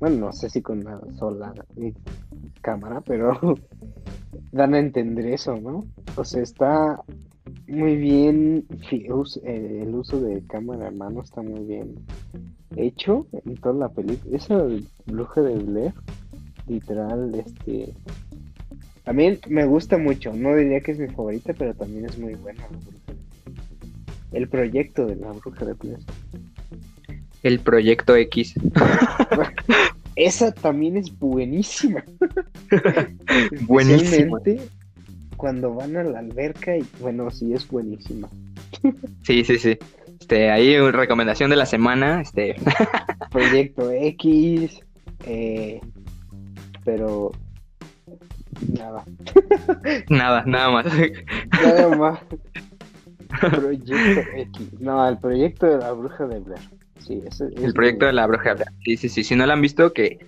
bueno, 0.00 0.16
no 0.26 0.32
sé 0.32 0.50
si 0.50 0.60
con 0.60 0.80
una 0.80 0.98
sola 1.18 1.54
eh, 1.76 1.94
cámara, 2.60 3.00
pero 3.00 3.38
dan 4.52 4.74
a 4.74 4.78
entender 4.78 5.26
eso, 5.26 5.56
¿no? 5.56 5.84
O 6.16 6.24
sea, 6.24 6.42
está 6.42 7.00
muy 7.66 7.96
bien, 7.96 8.64
eh, 8.90 9.82
el 9.82 9.94
uso 9.94 10.20
de 10.20 10.42
cámara 10.46 10.88
en 10.88 10.98
mano 10.98 11.22
está 11.22 11.42
muy 11.42 11.64
bien 11.64 11.94
hecho 12.76 13.26
en 13.44 13.56
toda 13.56 13.74
la 13.74 13.88
película. 13.88 14.36
Esa 14.36 14.66
bruja 15.06 15.42
de 15.42 15.54
Blair, 15.58 15.94
literal, 16.66 17.34
este... 17.34 17.94
También 19.04 19.38
me 19.48 19.64
gusta 19.64 19.96
mucho, 19.96 20.34
no 20.34 20.54
diría 20.54 20.80
que 20.80 20.92
es 20.92 20.98
mi 20.98 21.08
favorita, 21.08 21.54
pero 21.54 21.72
también 21.72 22.04
es 22.04 22.18
muy 22.18 22.34
buena 22.34 22.60
la 22.60 22.76
bruja 22.76 23.12
de. 23.12 24.38
El 24.38 24.48
proyecto 24.48 25.06
de 25.06 25.16
la 25.16 25.32
bruja 25.32 25.64
de 25.64 25.72
Blair. 25.72 25.98
El 27.42 27.60
Proyecto 27.60 28.16
X. 28.16 28.54
Esa 30.18 30.50
también 30.50 30.96
es 30.96 31.16
buenísima. 31.16 32.04
Buenísima. 33.68 34.40
Cuando 35.36 35.72
van 35.72 35.96
a 35.96 36.02
la 36.02 36.18
alberca 36.18 36.76
y 36.76 36.84
bueno, 37.00 37.30
sí 37.30 37.52
es 37.52 37.68
buenísima. 37.68 38.28
Sí, 39.22 39.44
sí, 39.44 39.58
sí. 39.58 39.78
Este, 40.20 40.50
ahí 40.50 40.76
una 40.76 40.90
recomendación 40.90 41.50
de 41.50 41.56
la 41.56 41.66
semana, 41.66 42.20
este, 42.20 42.56
Proyecto 43.30 43.92
X, 43.92 44.80
eh, 45.24 45.80
pero 46.84 47.30
nada, 48.76 49.04
nada, 50.10 50.42
nada 50.46 50.70
más. 50.70 50.86
nada 51.62 51.96
más. 51.96 52.18
Proyecto 53.40 53.94
X, 54.34 54.80
no, 54.80 55.08
el 55.08 55.18
proyecto 55.18 55.66
de 55.66 55.78
la 55.78 55.92
bruja 55.92 56.26
de 56.26 56.40
Blair. 56.40 56.60
Sí, 57.08 57.22
ese 57.26 57.46
es 57.56 57.64
El 57.64 57.72
proyecto 57.72 58.04
de 58.04 58.12
la 58.12 58.26
bruja. 58.26 58.54
Sí, 58.84 58.98
sí, 58.98 59.08
sí. 59.08 59.24
Si 59.24 59.34
no 59.34 59.46
la 59.46 59.54
han 59.54 59.62
visto, 59.62 59.94
que, 59.94 60.18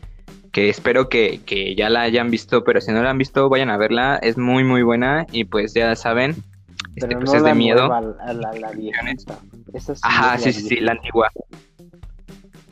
que 0.51 0.71
espero 0.71 1.11
que, 1.11 1.41
que 1.45 1.75
ya 1.75 1.91
la 1.91 2.01
hayan 2.01 2.31
visto, 2.31 2.65
pero 2.65 2.81
si 2.81 2.91
no 2.91 3.03
la 3.03 3.11
han 3.11 3.19
visto, 3.19 3.51
vayan 3.51 3.69
a 3.69 3.77
verla. 3.77 4.17
Es 4.17 4.39
muy, 4.39 4.65
muy 4.65 4.83
buena 4.83 5.27
y 5.31 5.45
pues 5.45 5.75
ya 5.75 5.95
saben, 5.95 6.31
este, 6.97 7.07
Pero 7.09 7.21
pues 7.21 7.31
no 7.33 7.37
es 7.37 7.43
la 7.43 7.49
de 7.51 7.55
miedo. 7.55 7.93
a 7.93 8.01
la. 8.33 8.51
Esa 9.75 9.95
sí 9.95 10.01
Ajá, 10.03 10.37
es 10.37 10.43
sí, 10.43 10.53
sí, 10.55 10.69
sí, 10.69 10.77
la 10.81 10.93
antigua. 10.93 11.29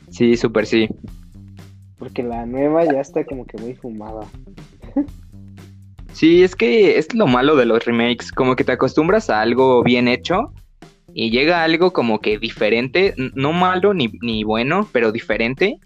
Sí, 0.09 0.35
súper 0.37 0.65
sí. 0.65 0.89
Porque 1.99 2.23
la 2.23 2.47
nueva 2.47 2.85
ya 2.85 3.01
está 3.01 3.23
como 3.25 3.45
que 3.45 3.59
muy 3.59 3.75
fumada. 3.75 4.25
Sí, 6.13 6.43
es 6.43 6.55
que 6.55 6.97
es 6.97 7.13
lo 7.13 7.27
malo 7.27 7.55
de 7.55 7.65
los 7.67 7.85
remakes, 7.85 8.31
como 8.31 8.55
que 8.55 8.63
te 8.63 8.71
acostumbras 8.71 9.29
a 9.29 9.41
algo 9.41 9.83
bien 9.83 10.07
hecho 10.07 10.51
y 11.13 11.31
llega 11.31 11.63
algo 11.63 11.91
como 11.91 12.19
que 12.19 12.37
diferente, 12.37 13.13
no 13.35 13.53
malo 13.53 13.93
ni, 13.93 14.11
ni 14.21 14.43
bueno, 14.43 14.87
pero 14.91 15.11
diferente. 15.11 15.77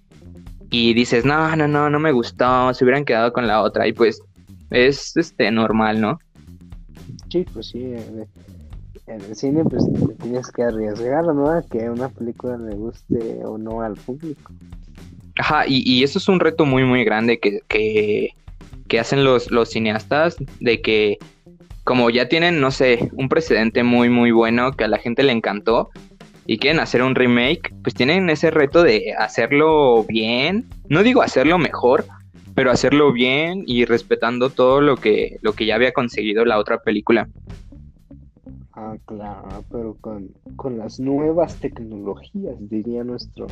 Y 0.70 0.94
dices, 0.94 1.24
no, 1.24 1.56
no, 1.56 1.68
no, 1.68 1.90
no 1.90 2.00
me 2.00 2.12
gustó, 2.12 2.74
se 2.74 2.84
hubieran 2.84 3.06
quedado 3.06 3.32
con 3.32 3.46
la 3.46 3.62
otra. 3.62 3.88
Y 3.88 3.94
pues 3.94 4.22
es 4.72 5.16
este 5.16 5.52
normal, 5.52 6.02
¿no? 6.02 6.20
Sí, 7.30 7.46
pues 7.54 7.68
sí. 7.68 7.84
En 7.84 8.28
en 9.08 9.22
el 9.22 9.36
cine, 9.36 9.64
pues 9.66 9.84
te 9.92 10.14
tienes 10.16 10.52
que 10.52 10.64
arriesgar, 10.64 11.26
¿no? 11.26 11.50
A 11.50 11.62
que 11.62 11.90
una 11.90 12.10
película 12.10 12.58
le 12.58 12.76
guste 12.76 13.44
o 13.44 13.58
no 13.58 13.82
al 13.82 13.96
público. 13.96 14.54
Ajá, 15.38 15.68
y, 15.68 15.84
y 15.86 16.04
eso 16.04 16.20
es 16.20 16.28
un 16.30 16.40
reto 16.40 16.66
muy, 16.66 16.86
muy 16.86 17.04
grande 17.04 17.40
que, 17.40 17.60
que, 17.68 18.30
que 18.88 19.00
hacen 19.00 19.24
los, 19.24 19.52
los 19.52 19.70
cineastas, 19.70 20.38
de 20.60 20.82
que 20.82 21.18
como 21.84 22.10
ya 22.10 22.30
tienen, 22.30 22.62
no 22.62 22.72
sé, 22.72 23.10
un 23.13 23.30
precedente 23.30 23.84
muy, 23.84 24.10
muy 24.10 24.32
bueno 24.32 24.72
que 24.72 24.86
a 24.86 24.88
la 24.88 24.98
gente 24.98 25.24
le 25.24 25.32
encantó 25.32 25.89
y 26.46 26.58
quieren 26.58 26.80
hacer 26.80 27.02
un 27.04 27.15
remake, 27.15 27.74
pues 27.84 27.93
tienen 27.93 28.30
ese 28.30 28.52
reto 28.52 28.84
de 28.84 29.13
hacerlo 29.17 30.04
bien, 30.04 30.65
no 30.89 31.04
digo 31.04 31.22
hacerlo 31.22 31.58
mejor, 31.58 32.06
pero 32.56 32.72
hacerlo 32.72 33.12
bien 33.12 33.63
y 33.65 33.86
respetando 33.86 34.50
todo 34.50 34.82
lo 34.82 34.98
que, 34.98 35.38
lo 35.41 35.54
que 35.54 35.65
ya 35.65 35.76
había 35.76 35.93
conseguido 35.93 36.46
la 36.46 36.60
otra 36.60 36.80
película. 36.80 37.28
Ah, 38.74 38.96
claro, 39.06 39.63
pero 39.72 39.96
con, 40.02 40.30
con 40.56 40.78
las 40.78 41.00
nuevas 41.00 41.60
tecnologías, 41.60 42.56
diría 42.69 43.04
nuestro 43.04 43.48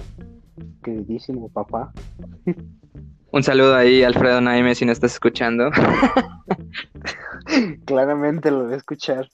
queridísimo 0.84 1.50
papá. 1.50 1.91
Un 3.32 3.44
saludo 3.44 3.76
ahí, 3.76 4.04
Alfredo 4.04 4.41
Naime, 4.41 4.76
si 4.76 4.86
no 4.86 4.91
estás 4.91 5.13
escuchando. 5.13 5.72
Claramente 7.86 8.52
lo 8.52 8.65
voy 8.65 8.74
a 8.74 8.78
escuchar. 8.78 9.30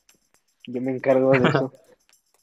Yo 0.67 0.81
me 0.81 0.91
encargo 0.91 1.31
de 1.31 1.49
eso. 1.49 1.73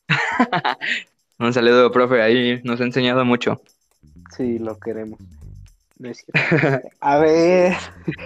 Un 1.38 1.52
saludo, 1.52 1.90
profe, 1.92 2.22
ahí 2.22 2.60
nos 2.64 2.80
ha 2.80 2.84
enseñado 2.84 3.24
mucho. 3.24 3.60
Sí, 4.36 4.58
lo 4.58 4.78
queremos. 4.78 5.18
No 5.98 6.10
es. 6.10 6.24
A 7.00 7.18
ver, 7.18 7.74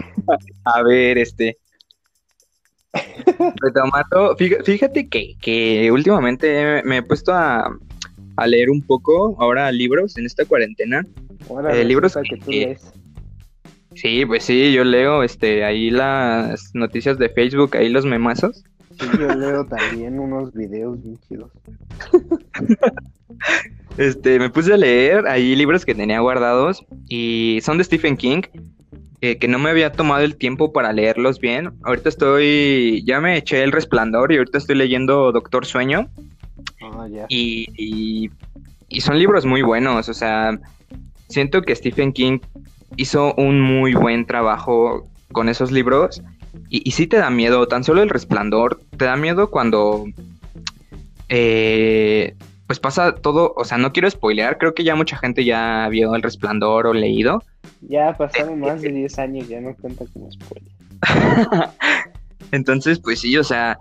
A 0.65 0.83
ver, 0.83 1.19
este. 1.19 1.59
Retomando, 3.61 4.35
fíjate, 4.37 5.09
que, 5.09 5.35
que 5.41 5.91
últimamente 5.93 6.83
me 6.85 6.99
he 6.99 7.03
puesto 7.03 7.33
a, 7.35 7.71
a 8.37 8.47
leer 8.47 8.71
un 8.71 8.83
poco 8.83 9.37
ahora 9.39 9.71
libros 9.71 10.17
en 10.17 10.25
esta 10.27 10.45
cuarentena. 10.47 11.07
ahora 11.49 11.77
Eh, 11.77 11.85
libros 11.85 12.15
resulta 12.15 12.35
que 12.35 12.41
tú 12.43 12.51
que- 12.51 12.67
lees. 12.67 12.93
Sí, 14.01 14.25
pues 14.25 14.45
sí, 14.45 14.73
yo 14.73 14.85
leo 14.85 15.23
este 15.25 15.65
ahí 15.65 15.91
las 15.91 16.71
noticias 16.75 17.19
de 17.19 17.29
Facebook, 17.31 17.77
ahí 17.77 17.89
los 17.89 18.05
memazos. 18.07 18.63
Sí, 18.97 19.07
yo 19.19 19.35
leo 19.35 19.67
también 19.67 20.19
unos 20.21 20.53
videos 20.53 21.03
bien 21.03 21.19
chidos. 21.29 21.51
Este, 23.97 24.39
me 24.39 24.49
puse 24.49 24.73
a 24.73 24.77
leer 24.77 25.27
ahí 25.27 25.57
libros 25.57 25.85
que 25.85 25.93
tenía 25.95 26.21
guardados 26.21 26.85
y 27.09 27.59
son 27.63 27.79
de 27.79 27.85
Stephen 27.85 28.17
King, 28.17 28.43
eh, 29.21 29.39
que 29.39 29.49
no 29.49 29.59
me 29.59 29.71
había 29.71 29.91
tomado 29.93 30.25
el 30.25 30.37
tiempo 30.37 30.73
para 30.73 30.93
leerlos 30.93 31.41
bien. 31.41 31.73
Ahorita 31.83 32.09
estoy, 32.09 33.03
ya 33.05 33.21
me 33.21 33.37
eché 33.37 33.63
El 33.65 33.73
Resplandor 33.73 34.31
y 34.33 34.37
ahorita 34.37 34.59
estoy 34.59 34.77
leyendo 34.77 35.33
Doctor 35.33 35.67
Sueño. 35.67 36.09
Ah, 36.81 37.09
ya. 37.11 37.27
Y, 37.29 37.67
y- 37.77 38.31
y 38.89 39.01
son 39.01 39.19
libros 39.19 39.45
muy 39.45 39.63
buenos, 39.63 40.09
o 40.09 40.15
sea, 40.15 40.59
siento 41.29 41.61
que 41.63 41.75
Stephen 41.75 42.13
King 42.13 42.39
hizo 42.97 43.35
un 43.35 43.61
muy 43.61 43.95
buen 43.95 44.27
trabajo 44.27 45.09
con 45.33 45.49
esos 45.49 45.71
libros 45.71 46.23
y, 46.71 46.87
y 46.89 46.93
sí 46.93 47.07
te 47.07 47.19
da 47.19 47.31
miedo, 47.31 47.67
tan 47.69 47.85
solo 47.85 48.03
el 48.03 48.09
resplandor, 48.09 48.81
te 48.97 49.05
da 49.05 49.17
miedo 49.17 49.51
cuando 49.51 50.07
eh, 51.29 52.35
pues 52.67 52.79
pasa 52.81 53.15
todo, 53.15 53.55
o 53.57 53.65
sea, 53.65 53.79
no 53.79 53.93
quiero 53.93 54.11
spoilear, 54.11 54.59
creo 54.59 54.75
que 54.75 54.85
ya 54.85 54.95
mucha 54.95 55.17
gente 55.17 55.45
ya 55.45 55.89
vio 55.91 56.15
el 56.15 56.23
resplandor 56.23 56.87
o 56.87 56.93
leído, 56.95 57.43
Ya 57.81 58.17
pasaron 58.17 58.61
más 58.61 58.83
de 58.83 58.91
10 58.91 59.19
años, 59.19 59.49
ya 59.49 59.61
no 59.61 59.75
cuenta 59.75 60.05
como 60.13 60.31
spoiler. 60.31 60.73
Entonces, 62.53 62.99
pues 62.99 63.21
sí, 63.21 63.37
o 63.37 63.45
sea, 63.45 63.79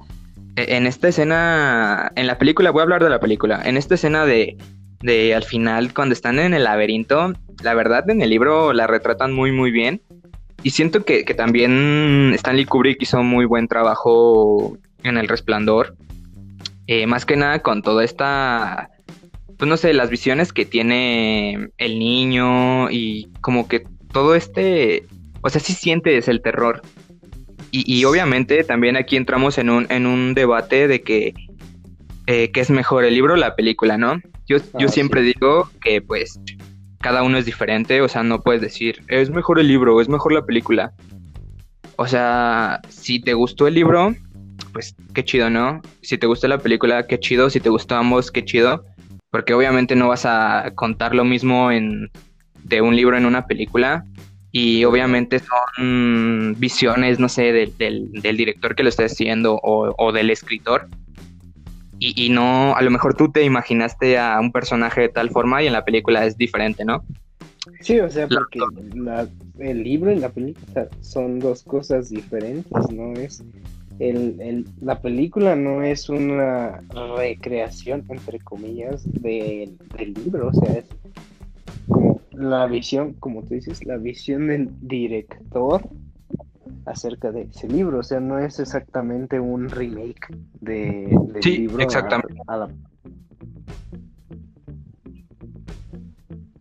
e- 0.56 0.76
en 0.76 0.88
esta 0.88 1.08
escena, 1.08 2.12
en 2.15 2.28
la 2.28 2.38
película, 2.38 2.72
voy 2.72 2.82
a 2.82 2.84
hablar 2.84 3.04
de 3.04 3.10
la 3.10 3.20
película, 3.20 3.62
en 3.63 3.78
esta 3.78 3.96
escena 3.96 4.26
de, 4.26 4.58
de 5.01 5.36
al 5.36 5.43
final, 5.43 5.93
cuando 5.93 6.13
están 6.13 6.39
en 6.39 6.53
el 6.53 6.63
laberinto, 6.63 7.33
la 7.63 7.73
verdad 7.73 8.10
en 8.10 8.21
el 8.21 8.29
libro 8.29 8.73
la 8.73 8.88
retratan 8.88 9.33
muy, 9.33 9.51
muy 9.51 9.71
bien. 9.71 10.01
Y 10.63 10.71
siento 10.71 11.05
que, 11.05 11.23
que 11.23 11.33
también 11.33 12.31
Stanley 12.33 12.65
Kubrick 12.65 13.01
hizo 13.01 13.21
muy 13.23 13.45
buen 13.45 13.67
trabajo 13.67 14.77
en 15.03 15.17
El 15.17 15.27
Resplandor. 15.27 15.95
Eh, 16.88 17.05
más 17.05 17.25
que 17.25 17.36
nada 17.36 17.60
con 17.60 17.81
toda 17.81 18.03
esta, 18.03 18.89
pues 19.57 19.69
no 19.69 19.77
sé, 19.77 19.93
las 19.93 20.10
visiones 20.10 20.53
que 20.53 20.65
tiene 20.65 21.69
el 21.77 21.99
niño 21.99 22.89
y 22.89 23.29
como 23.41 23.67
que 23.67 23.86
todo 24.12 24.36
este, 24.36 25.05
o 25.41 25.49
sea, 25.49 25.62
sí 25.62 25.73
sientes 25.73 26.27
el 26.27 26.41
terror. 26.41 26.81
Y, 27.71 27.93
y 27.93 28.05
obviamente 28.05 28.63
también 28.63 28.95
aquí 28.95 29.17
entramos 29.17 29.57
en 29.57 29.69
un, 29.69 29.86
en 29.89 30.07
un 30.07 30.33
debate 30.33 30.88
de 30.88 31.01
que, 31.01 31.33
eh, 32.25 32.51
que 32.51 32.62
es 32.62 32.69
mejor 32.69 33.03
el 33.03 33.13
libro 33.13 33.33
o 33.33 33.38
la 33.38 33.55
película, 33.55 33.97
¿no? 33.97 34.21
Yo, 34.47 34.57
yo 34.79 34.88
Ah, 34.88 34.91
siempre 34.91 35.21
digo 35.21 35.69
que 35.81 36.01
pues 36.01 36.39
cada 36.99 37.23
uno 37.23 37.38
es 37.38 37.45
diferente, 37.45 38.01
o 38.01 38.07
sea, 38.07 38.23
no 38.23 38.41
puedes 38.41 38.62
decir, 38.62 39.01
es 39.07 39.29
mejor 39.29 39.60
el 39.60 39.67
libro 39.67 40.01
es 40.01 40.10
mejor 40.10 40.31
la 40.33 40.45
película. 40.45 40.93
O 41.97 42.07
sea, 42.07 42.79
si 42.89 43.19
te 43.19 43.33
gustó 43.33 43.67
el 43.67 43.73
libro, 43.73 44.15
pues 44.71 44.95
qué 45.13 45.23
chido, 45.23 45.49
¿no? 45.49 45.81
Si 46.01 46.17
te 46.17 46.27
gustó 46.27 46.47
la 46.47 46.60
película, 46.60 47.07
qué 47.07 47.19
chido. 47.19 47.49
Si 47.49 47.60
te 47.60 47.69
gustó 47.69 47.95
ambos, 47.95 48.31
qué 48.31 48.45
chido. 48.45 48.86
Porque 49.31 49.53
obviamente 49.53 49.95
no 49.95 50.10
vas 50.10 50.25
a 50.25 50.71
contar 50.75 51.15
lo 51.15 51.25
mismo 51.25 51.71
en, 51.71 52.12
de 52.63 52.81
un 52.81 52.95
libro 52.95 53.17
en 53.17 53.25
una 53.25 53.47
película. 53.47 54.05
Y 54.51 54.86
obviamente 54.86 55.39
son 55.39 56.55
visiones, 56.57 57.19
no 57.19 57.29
sé, 57.29 57.51
del, 57.51 57.77
del, 57.77 58.12
del 58.12 58.38
director 58.38 58.75
que 58.75 58.83
lo 58.83 58.89
está 58.89 59.05
haciendo 59.05 59.60
o, 59.63 59.93
o 59.97 60.12
del 60.12 60.29
escritor. 60.29 60.88
Y, 61.99 62.25
y 62.25 62.29
no, 62.29 62.75
a 62.75 62.81
lo 62.81 62.91
mejor 62.91 63.15
tú 63.15 63.31
te 63.31 63.43
imaginaste 63.43 64.17
a 64.17 64.39
un 64.39 64.51
personaje 64.51 65.01
de 65.01 65.10
tal 65.10 65.29
forma 65.31 65.63
y 65.63 65.67
en 65.67 65.73
la 65.73 65.83
película 65.86 66.25
es 66.25 66.38
diferente, 66.38 66.86
¿no? 66.86 67.03
Sí, 67.81 67.99
o 67.99 68.10
sea, 68.10 68.27
porque 68.27 68.60
la- 68.93 69.27
el 69.60 69.83
libro 69.83 70.12
y 70.12 70.17
la 70.19 70.29
película 70.29 70.88
son 71.01 71.39
dos 71.39 71.63
cosas 71.63 72.10
diferentes, 72.10 72.71
no 72.91 73.13
es 73.13 73.43
el, 73.99 74.39
el- 74.39 74.65
la 74.81 75.01
película 75.01 75.55
no 75.55 75.81
es 75.81 76.07
una 76.10 76.81
recreación 77.17 78.05
entre 78.10 78.39
comillas 78.39 79.03
del, 79.21 79.77
del 79.97 80.13
libro, 80.13 80.49
o 80.49 80.53
sea, 80.53 80.77
es 80.77 80.86
como 81.88 82.21
la 82.31 82.67
visión, 82.67 83.13
como 83.13 83.41
tú 83.43 83.55
dices, 83.55 83.83
la 83.86 83.97
visión 83.97 84.47
del 84.47 84.69
director 84.81 85.81
acerca 86.88 87.32
de 87.32 87.43
ese 87.43 87.67
libro, 87.67 88.00
o 88.00 88.04
sea, 88.04 88.19
no 88.19 88.39
es 88.39 88.60
exactamente 88.60 89.39
un 89.39 89.69
remake 89.69 90.28
de, 90.62 91.15
del 91.28 91.43
Sí, 91.43 91.58
libro 91.58 91.84
exactamente. 91.84 92.36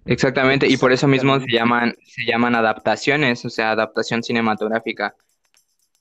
Exactamente, 0.05 0.69
y 0.69 0.77
por 0.77 0.93
eso 0.93 1.09
mismo 1.09 1.41
se 1.41 1.51
llaman, 1.51 1.95
se 2.05 2.25
llaman 2.25 2.55
adaptaciones, 2.55 3.45
o 3.45 3.51
sea, 3.51 3.73
adaptación 3.73 4.23
cinematográfica, 4.23 5.15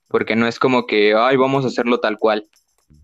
porque 0.08 0.36
no 0.36 0.48
es 0.48 0.60
como 0.60 0.86
que, 0.86 1.16
ay, 1.16 1.38
vamos 1.38 1.66
a 1.66 1.70
hacerlo 1.70 2.00
tal 2.00 2.18
cual. 2.20 2.48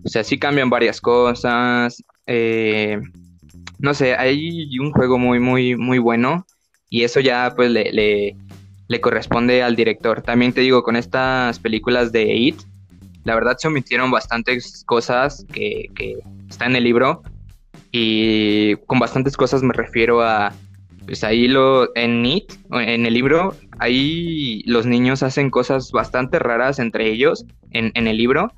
O 0.04 0.10
sea, 0.10 0.24
sí 0.24 0.38
cambian 0.38 0.70
varias 0.70 1.02
cosas, 1.02 2.04
eh, 2.28 3.00
no 3.80 3.94
sé, 3.94 4.16
hay 4.16 4.78
un 4.80 4.92
juego 4.92 5.18
muy, 5.18 5.40
muy, 5.40 5.76
muy 5.76 5.98
bueno 5.98 6.46
y 6.90 7.04
eso 7.04 7.20
ya 7.20 7.52
pues 7.56 7.72
le, 7.72 7.92
le, 7.92 8.38
le 8.92 9.00
corresponde 9.00 9.64
al 9.64 9.78
director. 9.78 10.22
También 10.22 10.52
te 10.52 10.60
digo, 10.60 10.84
con 10.84 10.98
estas 10.98 11.60
películas 11.60 12.12
de 12.12 12.36
It, 12.36 12.58
la 13.24 13.36
verdad 13.36 13.56
se 13.58 13.70
omitieron 13.70 14.12
bastantes 14.12 14.84
cosas 14.86 15.46
que, 15.54 15.86
que 15.96 16.18
está 16.50 16.66
en 16.66 16.76
el 16.76 16.84
libro 16.84 17.24
y 17.94 18.76
con 18.88 19.00
bastantes 19.00 19.38
cosas 19.38 19.64
me 19.64 19.74
refiero 19.74 20.22
a 20.22 20.52
pues 21.06 21.24
ahí 21.24 21.48
lo 21.48 21.96
en 21.96 22.26
It, 22.26 22.52
en 22.72 23.06
el 23.06 23.14
libro, 23.14 23.56
ahí 23.80 24.62
los 24.66 24.86
niños 24.86 25.24
hacen 25.24 25.50
cosas 25.50 25.94
bastante 25.94 26.38
raras 26.38 26.78
entre 26.78 27.10
ellos 27.10 27.46
en, 27.72 27.92
en 27.96 28.08
el 28.08 28.18
libro. 28.18 28.52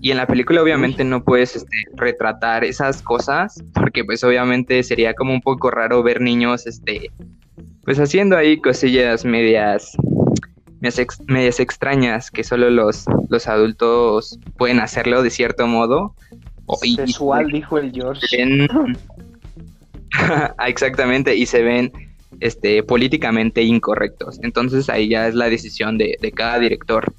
Y 0.00 0.10
en 0.10 0.16
la 0.16 0.26
película 0.26 0.62
obviamente 0.62 1.04
no 1.04 1.22
puedes 1.22 1.56
este, 1.56 1.76
retratar 1.94 2.64
esas 2.64 3.02
cosas, 3.02 3.62
porque 3.74 4.02
pues 4.02 4.24
obviamente 4.24 4.82
sería 4.82 5.12
como 5.12 5.34
un 5.34 5.40
poco 5.42 5.70
raro 5.70 6.02
ver 6.02 6.20
niños, 6.20 6.66
este, 6.66 7.10
pues 7.84 7.98
haciendo 7.98 8.36
ahí 8.36 8.60
cosillas 8.60 9.24
medias, 9.24 9.96
medias, 10.80 11.60
extrañas 11.60 12.30
que 12.30 12.44
solo 12.44 12.70
los, 12.70 13.06
los 13.28 13.46
adultos 13.46 14.38
pueden 14.56 14.80
hacerlo 14.80 15.22
de 15.22 15.30
cierto 15.30 15.66
modo. 15.66 16.14
Sexual, 16.96 17.48
dijo 17.50 17.78
el 17.78 17.92
George. 17.92 18.26
Exactamente, 20.66 21.34
y 21.36 21.46
se 21.46 21.62
ven 21.62 21.92
este, 22.40 22.82
políticamente 22.82 23.62
incorrectos. 23.62 24.38
Entonces 24.42 24.88
ahí 24.88 25.08
ya 25.08 25.28
es 25.28 25.34
la 25.34 25.48
decisión 25.48 25.98
de, 25.98 26.16
cada 26.34 26.58
director. 26.58 27.12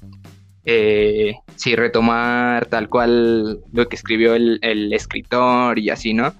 Eh, 0.64 1.34
si 1.54 1.76
retomar 1.76 2.66
tal 2.66 2.88
cual 2.88 3.60
lo 3.72 3.88
que 3.88 3.96
escribió 3.96 4.34
el, 4.34 4.92
escritor 4.92 5.78
y 5.78 5.90
así, 5.90 6.12
¿no? 6.12 6.34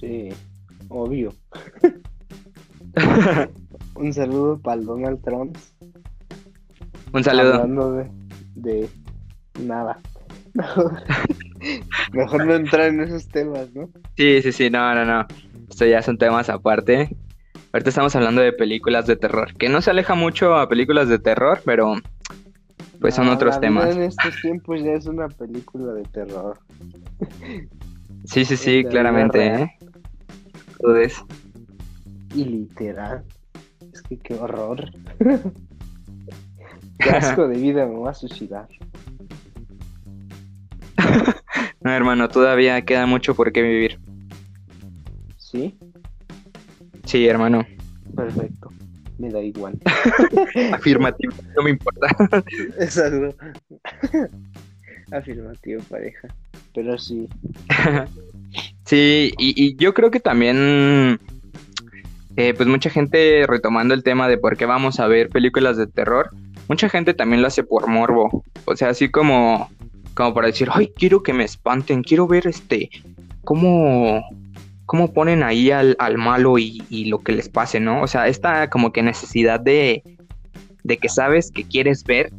Sí, 0.00 0.30
obvio. 0.88 1.34
Un 3.94 4.12
saludo 4.12 4.58
para 4.58 4.80
el 4.80 4.86
Donald 4.86 5.22
Trump. 5.22 5.56
Un 7.12 7.24
saludo. 7.24 7.54
Hablando 7.54 7.92
de, 7.92 8.10
de 8.54 8.88
nada. 9.60 9.98
Mejor 12.12 12.46
no 12.46 12.54
entrar 12.54 12.88
en 12.88 13.00
esos 13.00 13.28
temas, 13.28 13.72
¿no? 13.74 13.88
Sí, 14.16 14.42
sí, 14.42 14.52
sí, 14.52 14.70
no, 14.70 14.94
no, 14.94 15.04
no. 15.04 15.26
Esto 15.68 15.86
ya 15.86 16.02
son 16.02 16.18
temas 16.18 16.48
aparte. 16.50 17.16
Ahorita 17.72 17.88
estamos 17.88 18.14
hablando 18.16 18.42
de 18.42 18.52
películas 18.52 19.06
de 19.06 19.16
terror, 19.16 19.54
que 19.54 19.70
no 19.70 19.80
se 19.80 19.90
aleja 19.90 20.14
mucho 20.14 20.54
a 20.56 20.68
películas 20.68 21.08
de 21.08 21.18
terror, 21.18 21.60
pero 21.64 21.94
pues 23.00 23.14
son 23.14 23.28
otros 23.28 23.58
temas. 23.60 23.96
En 23.96 24.02
estos 24.02 24.40
tiempos 24.42 24.82
ya 24.82 24.92
es 24.92 25.06
una 25.06 25.28
película 25.28 25.94
de 25.94 26.02
terror. 26.04 26.58
Sí, 28.24 28.44
sí, 28.44 28.56
sí, 28.56 28.84
claramente, 28.90 29.46
¿eh? 29.46 29.78
Todo 30.78 30.96
eso. 30.98 31.26
Y 32.34 32.44
literal. 32.44 33.24
Es 33.92 34.02
que 34.02 34.18
qué 34.18 34.34
horror. 34.34 34.90
qué 36.98 37.10
asco 37.10 37.48
de 37.48 37.56
vida 37.58 37.86
me 37.86 37.98
va 37.98 38.10
a 38.10 38.14
suicidar. 38.14 38.68
no, 41.80 41.92
hermano, 41.92 42.28
todavía 42.28 42.82
queda 42.82 43.06
mucho 43.06 43.34
por 43.34 43.52
qué 43.52 43.62
vivir. 43.62 43.98
¿Sí? 45.36 45.78
Sí, 47.04 47.26
hermano. 47.26 47.66
Perfecto. 48.16 48.70
Me 49.18 49.30
da 49.30 49.40
igual. 49.40 49.78
Afirmativo, 50.72 51.34
no 51.56 51.62
me 51.62 51.70
importa. 51.70 52.08
Exacto. 52.78 53.36
Afirmativo, 55.12 55.82
pareja. 55.82 56.28
Pero 56.74 56.96
sí. 56.98 57.28
sí, 58.84 59.32
y, 59.38 59.76
yo 59.76 59.92
creo 59.94 60.10
que 60.10 60.20
también, 60.20 61.20
eh, 62.36 62.54
pues 62.54 62.68
mucha 62.68 62.90
gente 62.90 63.46
retomando 63.46 63.94
el 63.94 64.02
tema 64.02 64.28
de 64.28 64.38
por 64.38 64.56
qué 64.56 64.66
vamos 64.66 65.00
a 65.00 65.06
ver 65.06 65.28
películas 65.28 65.76
de 65.76 65.86
terror, 65.86 66.30
mucha 66.68 66.88
gente 66.88 67.14
también 67.14 67.42
lo 67.42 67.48
hace 67.48 67.62
por 67.62 67.88
morbo. 67.88 68.44
O 68.64 68.76
sea, 68.76 68.90
así 68.90 69.10
como 69.10 69.68
como 70.14 70.34
para 70.34 70.48
decir, 70.48 70.68
ay, 70.72 70.92
quiero 70.96 71.22
que 71.22 71.32
me 71.32 71.44
espanten, 71.44 72.02
quiero 72.02 72.26
ver 72.26 72.46
este, 72.46 72.90
cómo, 73.44 74.22
cómo 74.86 75.12
ponen 75.12 75.42
ahí 75.42 75.70
al, 75.70 75.96
malo 76.18 76.58
y, 76.58 77.04
lo 77.06 77.22
que 77.22 77.32
les 77.32 77.48
pase, 77.48 77.80
¿no? 77.80 78.02
O 78.02 78.06
sea, 78.06 78.28
esta 78.28 78.68
como 78.68 78.92
que 78.92 79.02
necesidad 79.02 79.60
de, 79.60 80.02
de 80.84 80.96
que 80.98 81.08
sabes 81.08 81.50
que 81.50 81.64
quieres 81.64 82.04
ver, 82.04 82.32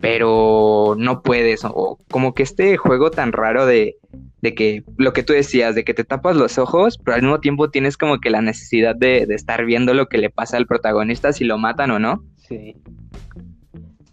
pero 0.00 0.94
no 0.98 1.22
puedes, 1.22 1.64
o 1.64 1.98
como 2.10 2.34
que 2.34 2.42
este 2.42 2.76
juego 2.76 3.10
tan 3.10 3.32
raro 3.32 3.66
de, 3.66 3.96
de 4.40 4.54
que 4.54 4.84
lo 4.96 5.12
que 5.12 5.22
tú 5.22 5.32
decías, 5.32 5.74
de 5.74 5.84
que 5.84 5.94
te 5.94 6.04
tapas 6.04 6.36
los 6.36 6.58
ojos, 6.58 6.98
pero 6.98 7.16
al 7.16 7.22
mismo 7.22 7.40
tiempo 7.40 7.70
tienes 7.70 7.96
como 7.96 8.20
que 8.20 8.30
la 8.30 8.42
necesidad 8.42 8.94
de, 8.94 9.22
estar 9.30 9.64
viendo 9.64 9.94
lo 9.94 10.08
que 10.08 10.18
le 10.18 10.30
pasa 10.30 10.56
al 10.56 10.66
protagonista, 10.66 11.32
si 11.32 11.44
lo 11.44 11.58
matan 11.58 11.90
o 11.90 11.98
no. 11.98 12.24
Sí. 12.36 12.76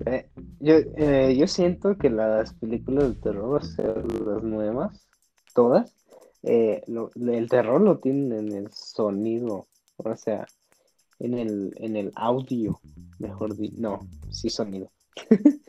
Eh, 0.06 0.28
yo, 0.60 0.76
eh, 0.98 1.36
yo 1.38 1.48
siento 1.48 1.98
que 1.98 2.10
las 2.10 2.54
películas 2.54 3.10
de 3.10 3.22
terror, 3.22 3.62
las 3.64 4.44
nuevas, 4.44 5.08
todas, 5.54 5.96
eh, 6.44 6.82
el 6.88 7.50
terror 7.50 7.82
lo 7.82 8.00
tienen 8.00 8.34
en 8.34 8.52
el 8.54 8.72
sonido, 8.72 9.68
o 9.98 10.16
sea, 10.16 10.46
en 11.20 11.38
el, 11.38 11.74
en 11.78 11.96
el 11.96 12.12
audio, 12.16 12.80
mejor 13.20 13.56
dicho, 13.56 13.76
no, 13.78 14.08
sí 14.30 14.50
sonido. 14.50 14.92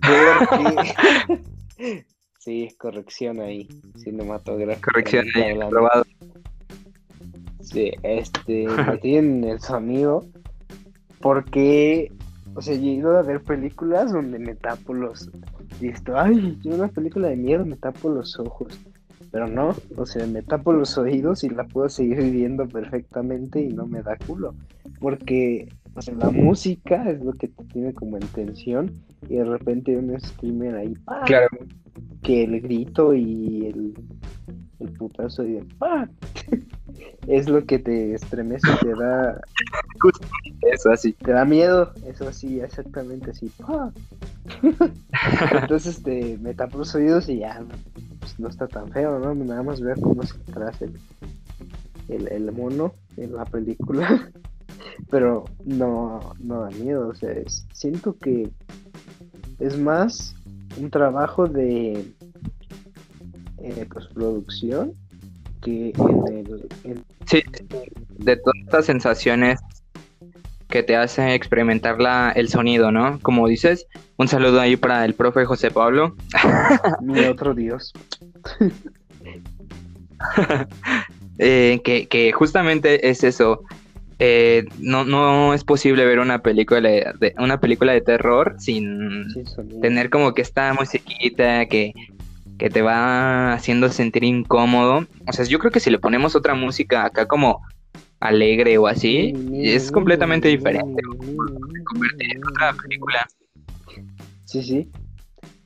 sí, 2.38 2.74
corrección 2.78 3.40
ahí, 3.40 3.68
cinematográfica. 3.96 4.92
Corrección 4.92 5.26
ahí, 5.34 5.58
probado. 5.68 6.04
Sí, 7.60 7.92
este, 8.02 8.66
tienen 9.02 9.44
en 9.44 9.50
el 9.50 9.60
sonido 9.60 10.24
porque 11.20 12.10
o 12.58 12.60
sea, 12.60 12.74
yo 12.74 12.88
he 12.88 12.94
ido 12.94 13.16
a 13.16 13.22
ver 13.22 13.40
películas 13.40 14.12
donde 14.12 14.40
me 14.40 14.56
tapo 14.56 14.92
los. 14.92 15.30
Y 15.80 15.90
esto, 15.90 16.18
ay, 16.18 16.58
yo 16.62 16.74
una 16.74 16.88
película 16.88 17.28
de 17.28 17.36
miedo 17.36 17.64
me 17.64 17.76
tapo 17.76 18.08
los 18.08 18.36
ojos. 18.40 18.76
Pero 19.30 19.46
no, 19.46 19.76
o 19.96 20.06
sea, 20.06 20.26
me 20.26 20.42
tapo 20.42 20.72
los 20.72 20.98
oídos 20.98 21.44
y 21.44 21.50
la 21.50 21.68
puedo 21.68 21.88
seguir 21.88 22.20
viviendo 22.20 22.66
perfectamente 22.66 23.60
y 23.60 23.68
no 23.68 23.86
me 23.86 24.02
da 24.02 24.16
culo. 24.26 24.56
Porque, 24.98 25.68
la 26.18 26.30
música 26.30 27.10
es 27.10 27.20
lo 27.22 27.32
que 27.32 27.48
te 27.48 27.64
tiene 27.64 27.92
como 27.92 28.16
en 28.16 28.26
tensión 28.28 28.92
y 29.28 29.36
de 29.36 29.44
repente 29.44 29.96
un 29.96 30.18
screamer 30.20 30.76
ahí, 30.76 30.94
Claro. 31.26 31.48
Que 32.22 32.44
el 32.44 32.60
grito 32.60 33.14
y 33.14 33.66
el, 33.66 33.94
el 34.80 34.92
putazo 34.92 35.44
y 35.46 35.56
el 35.56 35.66
¡pah! 35.78 36.08
es 37.26 37.48
lo 37.48 37.64
que 37.64 37.78
te 37.78 38.14
estremece, 38.14 38.68
te 38.80 38.90
da. 38.94 39.40
Eso 40.72 40.90
así. 40.90 41.12
Te 41.12 41.32
da 41.32 41.44
miedo, 41.44 41.92
eso 42.06 42.28
así, 42.28 42.60
exactamente 42.60 43.30
así. 43.30 43.50
Entonces 45.52 45.98
este, 45.98 46.36
me 46.38 46.52
tapo 46.54 46.78
los 46.78 46.94
oídos 46.94 47.28
y 47.28 47.38
ya 47.38 47.64
pues, 48.18 48.38
no 48.40 48.48
está 48.48 48.66
tan 48.66 48.90
feo, 48.90 49.18
¿no? 49.18 49.34
Nada 49.34 49.62
más 49.62 49.80
ver 49.80 50.00
cómo 50.00 50.22
se 50.24 50.36
traza 50.52 50.86
el, 52.08 52.28
el, 52.28 52.52
mono 52.52 52.94
en 53.16 53.34
la 53.34 53.44
película. 53.44 54.30
Pero 55.10 55.44
no, 55.64 56.34
no 56.38 56.62
da 56.62 56.70
miedo, 56.70 57.08
o 57.08 57.14
sea, 57.14 57.30
siento 57.72 58.16
que 58.18 58.50
es 59.58 59.78
más 59.78 60.34
un 60.80 60.90
trabajo 60.90 61.46
de 61.46 62.04
eh, 63.58 63.86
postproducción 63.92 64.94
que 65.62 65.92
en 65.96 66.46
el... 66.84 67.04
Sí, 67.26 67.42
de 68.18 68.36
todas 68.36 68.56
estas 68.64 68.86
sensaciones 68.86 69.60
que 70.68 70.82
te 70.82 70.96
hace 70.96 71.34
experimentar 71.34 72.00
la, 72.00 72.30
el 72.30 72.48
sonido, 72.48 72.92
¿no? 72.92 73.18
Como 73.22 73.48
dices, 73.48 73.86
un 74.16 74.28
saludo 74.28 74.60
ahí 74.60 74.76
para 74.76 75.04
el 75.04 75.14
profe 75.14 75.44
José 75.44 75.70
Pablo. 75.70 76.14
Mi 77.02 77.20
otro 77.24 77.54
Dios. 77.54 77.92
Eh, 81.40 81.80
que, 81.84 82.32
justamente 82.32 83.08
es 83.08 83.22
eso. 83.22 83.62
Eh, 84.20 84.64
no, 84.80 85.04
no 85.04 85.54
es 85.54 85.62
posible 85.62 86.04
ver 86.04 86.18
una 86.18 86.42
película 86.42 86.80
de, 86.80 87.34
una 87.38 87.60
película 87.60 87.92
de 87.92 88.00
terror 88.00 88.56
sin 88.58 89.26
tener 89.80 90.10
como 90.10 90.34
que 90.34 90.42
esta 90.42 90.74
musiquita 90.74 91.66
que, 91.66 91.92
que 92.58 92.68
te 92.68 92.82
va 92.82 93.52
haciendo 93.52 93.88
sentir 93.90 94.24
incómodo. 94.24 95.06
O 95.26 95.32
sea, 95.32 95.44
yo 95.44 95.60
creo 95.60 95.70
que 95.70 95.80
si 95.80 95.90
le 95.90 95.98
ponemos 95.98 96.34
otra 96.34 96.54
música 96.54 97.04
acá 97.04 97.26
como 97.26 97.62
alegre 98.20 98.76
o 98.78 98.88
así, 98.88 99.32
es 99.54 99.92
completamente 99.92 100.48
diferente. 100.48 101.02
Convertir 101.84 102.36
en 102.36 102.44
otra 102.44 102.74
película. 102.82 103.26
Sí, 104.44 104.62
sí. 104.62 104.90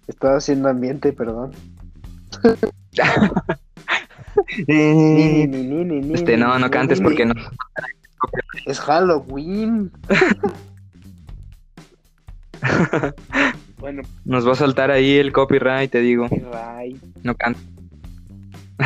Estaba 0.07 0.37
haciendo 0.37 0.69
ambiente, 0.69 1.13
perdón. 1.13 1.53
este, 4.67 6.37
no, 6.37 6.59
no 6.59 6.71
cantes 6.71 7.01
porque 7.01 7.25
no. 7.25 7.35
Es 8.67 8.81
Halloween. 8.81 9.91
Bueno. 13.79 14.03
Nos 14.25 14.47
va 14.47 14.53
a 14.53 14.57
saltar 14.57 14.91
ahí 14.93 15.17
el 15.17 15.33
copyright, 15.33 15.91
te 15.91 16.01
digo. 16.01 16.29
No 17.25 17.35
canto. 17.35 17.61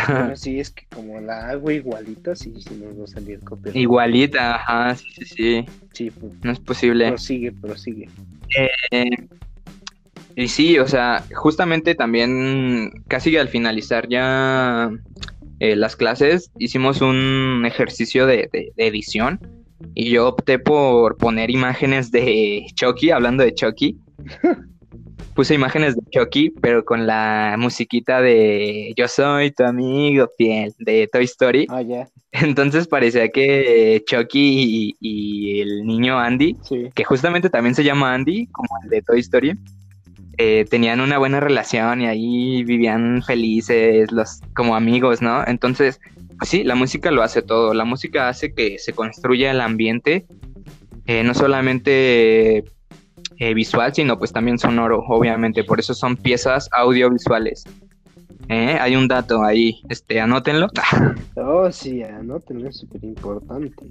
Bueno, 0.09 0.37
sí, 0.37 0.59
es 0.61 0.71
que 0.71 0.87
como 0.95 1.21
la 1.21 1.49
hago 1.51 1.71
igualita, 1.71 2.35
sí, 2.35 2.55
sí 2.61 2.83
nos 2.83 2.99
va 2.99 3.05
a 3.05 3.07
salir 3.07 3.41
copia. 3.41 3.73
Igualita, 3.75 4.57
ajá, 4.57 4.95
sí, 4.97 5.07
sí, 5.15 5.25
sí. 5.25 5.67
Sí, 5.93 6.11
pues, 6.11 6.33
No 6.43 6.53
es 6.53 6.61
posible. 6.61 7.09
prosigue, 7.09 7.53
prosigue. 7.53 8.09
Eh, 8.91 9.11
y 10.35 10.49
sí, 10.49 10.79
o 10.79 10.87
sea, 10.87 11.25
justamente 11.35 11.95
también 11.95 12.91
casi 13.09 13.37
al 13.37 13.49
finalizar 13.49 14.09
ya 14.09 14.91
eh, 15.61 15.77
las 15.77 15.97
clases 15.97 16.51
hicimos 16.59 17.01
un 17.01 17.65
ejercicio 17.67 18.27
de, 18.27 18.49
de- 18.53 18.73
de 18.77 18.87
edición 18.87 19.41
y 19.95 20.11
yo 20.11 20.29
opté 20.29 20.59
por 20.59 21.17
poner 21.17 21.51
imágenes 21.51 22.11
de 22.11 22.65
Chucky, 22.75 23.11
hablando 23.11 23.43
de 23.45 23.55
Chucky. 23.55 23.97
Puse 25.35 25.55
imágenes 25.55 25.95
de 25.95 26.03
Chucky, 26.11 26.49
pero 26.63 26.83
con 26.83 27.07
la 27.07 27.57
musiquita 27.59 28.23
de 28.23 28.95
Yo 28.97 29.07
soy 29.07 29.51
tu 29.51 29.65
amigo 29.65 30.29
fiel 30.39 30.73
de 30.79 31.07
Toy 31.13 31.25
Story. 31.25 31.67
Ah, 31.69 31.83
Entonces 32.33 32.89
parecía 32.89 33.29
que 33.29 34.03
Chucky 34.07 34.39
y, 34.41 34.97
y 34.99 35.61
el 35.61 35.85
niño 35.87 36.19
Andy 36.19 36.57
sí. 36.63 36.89
que 36.95 37.05
justamente 37.05 37.51
también 37.51 37.75
se 37.75 37.85
llama 37.85 38.15
Andy, 38.15 38.47
como 38.47 38.69
el 38.83 38.89
de 38.89 39.03
Toy 39.03 39.21
Story, 39.21 39.53
eh, 40.39 40.65
tenían 40.69 41.01
una 41.01 41.19
buena 41.19 41.41
relación 41.41 42.03
y 42.03 42.07
ahí 42.07 42.65
vivían 42.65 43.23
felices, 43.23 44.13
los, 44.13 44.41
como 44.55 44.77
amigos, 44.77 45.23
¿no? 45.23 45.45
Entonces, 45.47 46.01
pues 46.39 46.51
sí, 46.51 46.65
la 46.65 46.75
música 46.75 47.11
lo 47.11 47.23
hace 47.23 47.43
todo. 47.43 47.73
La 47.73 47.85
música 47.85 48.29
hace 48.29 48.53
que 48.53 48.79
se 48.79 48.93
construya 48.93 49.51
el 49.51 49.61
ambiente, 49.61 50.27
eh, 51.07 51.25
no 51.25 51.35
solamente 51.35 52.65
eh, 53.39 53.55
visual, 53.55 53.95
sino 53.95 54.19
pues 54.19 54.33
también 54.33 54.59
sonoro, 54.59 55.03
obviamente. 55.09 55.65
Por 55.65 55.81
eso 55.81 55.95
son 55.95 56.17
piezas 56.17 56.69
audiovisuales. 56.73 57.65
¿Eh? 58.49 58.77
Hay 58.81 58.95
un 58.95 59.09
dato 59.09 59.43
ahí, 59.43 59.81
este, 59.89 60.21
anótenlo. 60.21 60.69
Oh, 61.39 61.71
sí, 61.71 62.03
anótenlo, 62.03 62.69
es 62.69 62.79
súper 62.79 63.05
importante. 63.05 63.85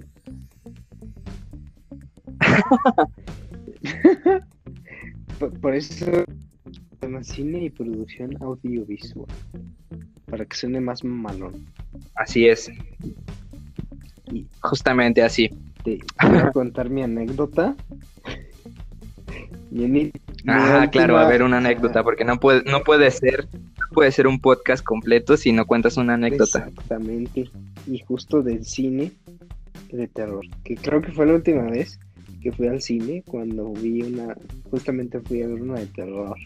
por, 5.38 5.58
por 5.60 5.74
eso 5.74 6.24
llama 7.00 7.22
cine 7.22 7.64
y 7.64 7.70
producción 7.70 8.36
audiovisual. 8.42 9.26
Para 10.26 10.44
que 10.44 10.56
suene 10.56 10.80
más 10.80 11.04
malón. 11.04 11.66
Así 12.14 12.48
es, 12.48 12.70
Y 14.32 14.46
justamente 14.60 15.22
así. 15.22 15.50
te 15.84 16.00
voy 16.22 16.38
a 16.38 16.50
contar 16.50 16.90
mi 16.90 17.02
anécdota. 17.02 17.76
Mi, 19.70 19.86
mi 19.86 20.12
Ah, 20.48 20.88
claro, 20.90 21.18
a 21.18 21.28
ver 21.28 21.42
una 21.42 21.58
anécdota, 21.58 22.02
porque 22.02 22.24
no 22.24 22.38
puede, 22.38 22.62
no 22.70 22.82
puede 22.82 23.10
ser, 23.10 23.48
no 23.52 23.86
puede 23.92 24.12
ser 24.12 24.26
un 24.26 24.40
podcast 24.40 24.84
completo 24.84 25.36
si 25.36 25.52
no 25.52 25.66
cuentas 25.66 25.96
una 25.96 26.14
anécdota. 26.14 26.66
Exactamente. 26.68 27.50
Y 27.86 27.98
justo 28.00 28.42
del 28.42 28.64
cine 28.64 29.12
de 29.92 30.08
terror. 30.08 30.44
Que 30.64 30.76
creo 30.76 31.02
que 31.02 31.12
fue 31.12 31.26
la 31.26 31.34
última 31.34 31.62
vez 31.62 31.98
que 32.46 32.52
fui 32.52 32.68
al 32.68 32.80
cine 32.80 33.24
cuando 33.26 33.72
vi 33.72 34.02
una. 34.02 34.36
Justamente 34.70 35.18
fui 35.20 35.42
a 35.42 35.48
ver 35.48 35.60
una 35.62 35.80
de 35.80 35.86
terror. 35.86 36.36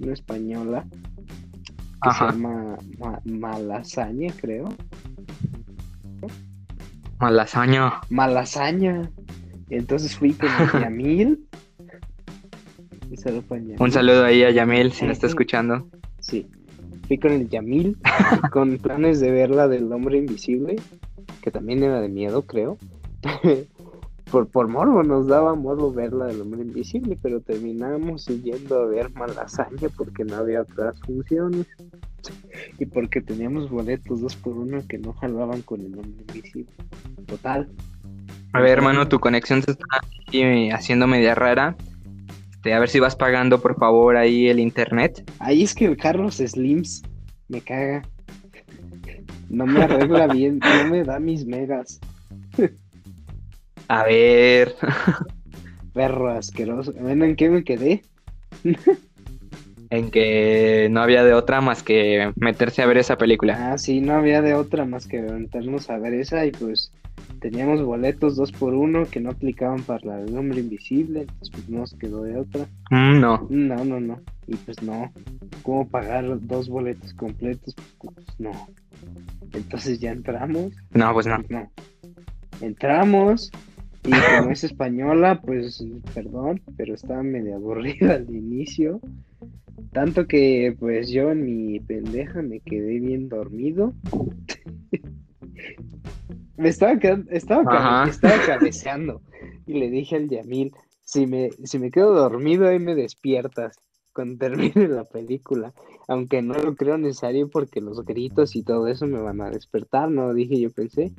Una 0.00 0.12
española. 0.12 0.84
Que 2.02 2.08
Ajá. 2.08 2.32
se 2.32 2.36
llama 2.36 2.76
Ma- 2.98 3.20
Malasaña, 3.24 4.32
creo. 4.40 4.68
Malasaña. 7.20 8.00
Malasaña. 8.10 9.08
Entonces 9.70 10.16
fui 10.16 10.32
con 10.32 10.48
el 10.48 10.72
Yamil. 10.82 11.46
Yamil. 13.24 13.76
Un 13.78 13.92
saludo 13.92 14.24
ahí 14.24 14.42
a 14.42 14.50
Yamil 14.50 14.90
si 14.92 15.04
nos 15.04 15.12
está 15.14 15.28
escuchando. 15.28 15.88
Sí. 16.18 16.44
Fui 17.06 17.18
con 17.18 17.32
el 17.32 17.48
Yamil, 17.48 17.96
con 18.52 18.78
planes 18.78 19.20
de 19.20 19.30
ver 19.30 19.50
la 19.50 19.68
del 19.68 19.92
hombre 19.92 20.18
invisible, 20.18 20.74
que 21.40 21.50
también 21.52 21.82
era 21.84 22.00
de 22.00 22.08
miedo, 22.08 22.42
creo. 22.42 22.78
por, 24.30 24.48
por 24.48 24.68
morbo, 24.68 25.02
nos 25.02 25.26
daba 25.26 25.54
morbo 25.54 25.92
ver 25.92 26.12
la 26.12 26.26
del 26.26 26.40
hombre 26.40 26.62
invisible, 26.62 27.18
pero 27.20 27.40
terminamos 27.40 28.26
yendo 28.26 28.80
a 28.80 28.86
ver 28.86 29.10
Malasaña 29.12 29.88
porque 29.96 30.24
no 30.24 30.36
había 30.36 30.62
otras 30.62 31.00
funciones. 31.00 31.66
Y 32.78 32.86
porque 32.86 33.20
teníamos 33.20 33.70
boletos 33.70 34.20
dos 34.20 34.36
por 34.36 34.56
uno 34.56 34.82
que 34.88 34.98
no 34.98 35.12
jalaban 35.14 35.62
con 35.62 35.80
el 35.80 35.94
hombre 35.94 36.24
invisible. 36.28 36.72
Total. 37.26 37.68
A 38.52 38.60
ver, 38.60 38.70
hermano, 38.70 39.08
tu 39.08 39.18
conexión 39.18 39.62
se 39.62 39.72
está 39.72 40.00
ahí 40.28 40.70
haciendo 40.70 41.06
media 41.06 41.34
rara. 41.34 41.76
Este, 42.50 42.74
a 42.74 42.80
ver 42.80 42.88
si 42.88 42.98
vas 42.98 43.14
pagando, 43.14 43.60
por 43.60 43.76
favor, 43.76 44.16
ahí 44.16 44.48
el 44.48 44.58
internet. 44.58 45.30
Ahí 45.38 45.62
es 45.62 45.74
que 45.74 45.86
el 45.86 45.96
Carlos 45.96 46.36
Slims 46.36 47.02
me 47.48 47.60
caga. 47.60 48.02
No 49.48 49.64
me 49.64 49.82
arregla 49.82 50.26
bien, 50.26 50.58
no 50.58 50.90
me 50.90 51.04
da 51.04 51.20
mis 51.20 51.46
megas. 51.46 52.00
A 53.88 54.04
ver. 54.04 54.74
Perro 55.94 56.30
asqueroso. 56.30 56.92
Bueno, 56.92 57.24
¿en 57.24 57.36
qué 57.36 57.48
me 57.48 57.64
quedé? 57.64 58.02
en 59.90 60.10
que 60.10 60.88
no 60.90 61.00
había 61.00 61.24
de 61.24 61.32
otra 61.32 61.60
más 61.60 61.82
que 61.82 62.32
meterse 62.36 62.82
a 62.82 62.86
ver 62.86 62.98
esa 62.98 63.16
película. 63.16 63.72
Ah, 63.72 63.78
sí, 63.78 64.00
no 64.00 64.14
había 64.14 64.42
de 64.42 64.54
otra 64.54 64.84
más 64.84 65.06
que 65.06 65.22
meternos 65.22 65.88
a 65.90 65.98
ver 65.98 66.14
esa 66.14 66.44
y 66.44 66.52
pues 66.52 66.92
teníamos 67.40 67.82
boletos 67.82 68.36
dos 68.36 68.52
por 68.52 68.74
uno 68.74 69.06
que 69.06 69.20
no 69.20 69.30
aplicaban 69.30 69.82
para 69.82 70.04
la 70.04 70.16
del 70.18 70.36
hombre 70.36 70.60
invisible, 70.60 71.20
entonces 71.20 71.50
pues 71.50 71.68
no 71.68 71.78
nos 71.80 71.94
quedó 71.94 72.22
de 72.22 72.36
otra. 72.36 72.66
Mm, 72.90 73.20
no. 73.20 73.46
No, 73.48 73.84
no, 73.84 74.00
no. 74.00 74.20
Y 74.46 74.56
pues 74.56 74.82
no. 74.82 75.10
¿Cómo 75.62 75.88
pagar 75.88 76.26
dos 76.42 76.68
boletos 76.68 77.14
completos? 77.14 77.74
Pues, 77.74 78.14
pues 78.14 78.26
no. 78.38 78.52
Entonces 79.52 79.98
ya 79.98 80.10
entramos. 80.10 80.72
No, 80.92 81.12
pues 81.12 81.26
no. 81.26 81.36
Pues 81.36 81.50
no. 81.50 81.70
Entramos 82.60 83.50
y 84.04 84.12
como 84.12 84.50
es 84.50 84.64
española, 84.64 85.40
pues 85.44 85.84
perdón, 86.14 86.62
pero 86.76 86.94
estaba 86.94 87.22
medio 87.22 87.56
aburrida 87.56 88.14
al 88.14 88.30
inicio. 88.30 89.00
Tanto 89.92 90.26
que 90.26 90.74
pues 90.78 91.10
yo 91.10 91.30
en 91.30 91.44
mi 91.44 91.80
pendeja 91.80 92.42
me 92.42 92.60
quedé 92.60 92.98
bien 93.00 93.28
dormido. 93.28 93.92
me 96.56 96.68
estaba 96.68 96.98
quedando, 96.98 97.30
estaba, 97.30 97.64
cabe- 97.64 97.78
Ajá. 97.78 98.08
estaba 98.08 98.34
cabeceando 98.46 99.22
y 99.66 99.74
le 99.74 99.90
dije 99.90 100.16
al 100.16 100.28
Yamil, 100.28 100.72
si 101.02 101.26
me, 101.26 101.50
si 101.64 101.78
me 101.78 101.90
quedo 101.90 102.12
dormido 102.14 102.68
ahí 102.68 102.78
me 102.78 102.94
despiertas 102.94 103.76
cuando 104.12 104.38
termine 104.38 104.88
la 104.88 105.04
película. 105.04 105.72
Aunque 106.08 106.40
no 106.40 106.54
lo 106.54 106.74
creo 106.74 106.96
necesario 106.96 107.48
porque 107.48 107.82
los 107.82 108.04
gritos 108.04 108.56
y 108.56 108.62
todo 108.62 108.88
eso 108.88 109.06
me 109.06 109.20
van 109.20 109.42
a 109.42 109.50
despertar, 109.50 110.10
¿no? 110.10 110.32
Dije 110.32 110.58
yo 110.58 110.70
pensé. 110.70 111.12